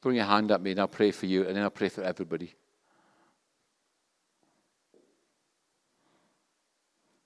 bring 0.00 0.16
your 0.16 0.24
hand 0.24 0.50
at 0.50 0.62
me, 0.62 0.70
and 0.70 0.80
I'll 0.80 0.88
pray 0.88 1.10
for 1.10 1.26
you, 1.26 1.46
and 1.46 1.54
then 1.54 1.62
I'll 1.62 1.70
pray 1.70 1.90
for 1.90 2.02
everybody. 2.02 2.54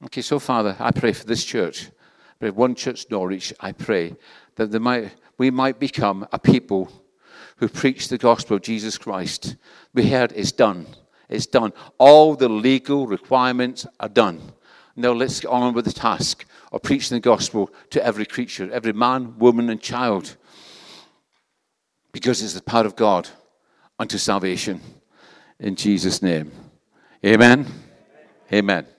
Okay, 0.07 0.23
so 0.23 0.41
Father, 0.41 0.77
I 0.81 0.91
pray 0.91 1.13
for 1.13 1.25
this 1.25 1.45
church. 1.45 1.89
Pray 2.41 2.51
one 2.51 2.75
church 2.75 3.07
Norwich, 3.11 3.55
I 3.61 3.71
pray 3.71 4.17
that 4.57 4.73
might, 4.81 5.15
we 5.39 5.51
might 5.53 5.79
become 5.79 6.27
a 6.33 6.41
people 6.41 6.91
who 7.59 7.69
preach 7.69 8.09
the 8.09 8.19
gospel 8.19 8.57
of 8.57 8.63
Jesus 8.63 8.99
Christ. 8.99 9.57
We 9.95 10.11
heard 10.11 10.33
it's 10.33 10.53
done. 10.53 10.87
It's 11.29 11.47
done. 11.47 11.73
All 11.99 12.35
the 12.35 12.49
legal 12.49 13.07
requirements 13.07 13.87
are 14.01 14.09
done. 14.09 14.53
Now 14.97 15.13
let's 15.13 15.41
get 15.41 15.49
on 15.49 15.75
with 15.75 15.85
the 15.85 15.93
task 15.93 16.47
of 16.73 16.83
preaching 16.83 17.17
the 17.17 17.21
gospel 17.21 17.71
to 17.91 18.05
every 18.05 18.25
creature, 18.25 18.71
every 18.73 18.95
man, 18.95 19.39
woman, 19.39 19.69
and 19.69 19.81
child. 19.81 20.37
Because 22.13 22.43
it's 22.43 22.55
the 22.55 22.63
power 22.63 22.87
of 22.87 22.97
God 22.97 23.29
unto 23.99 24.17
salvation. 24.17 24.81
In 25.61 25.77
Jesus' 25.77 26.23
name. 26.23 26.51
Amen. 27.25 27.61
Amen. 27.61 27.67
Amen. 28.53 28.96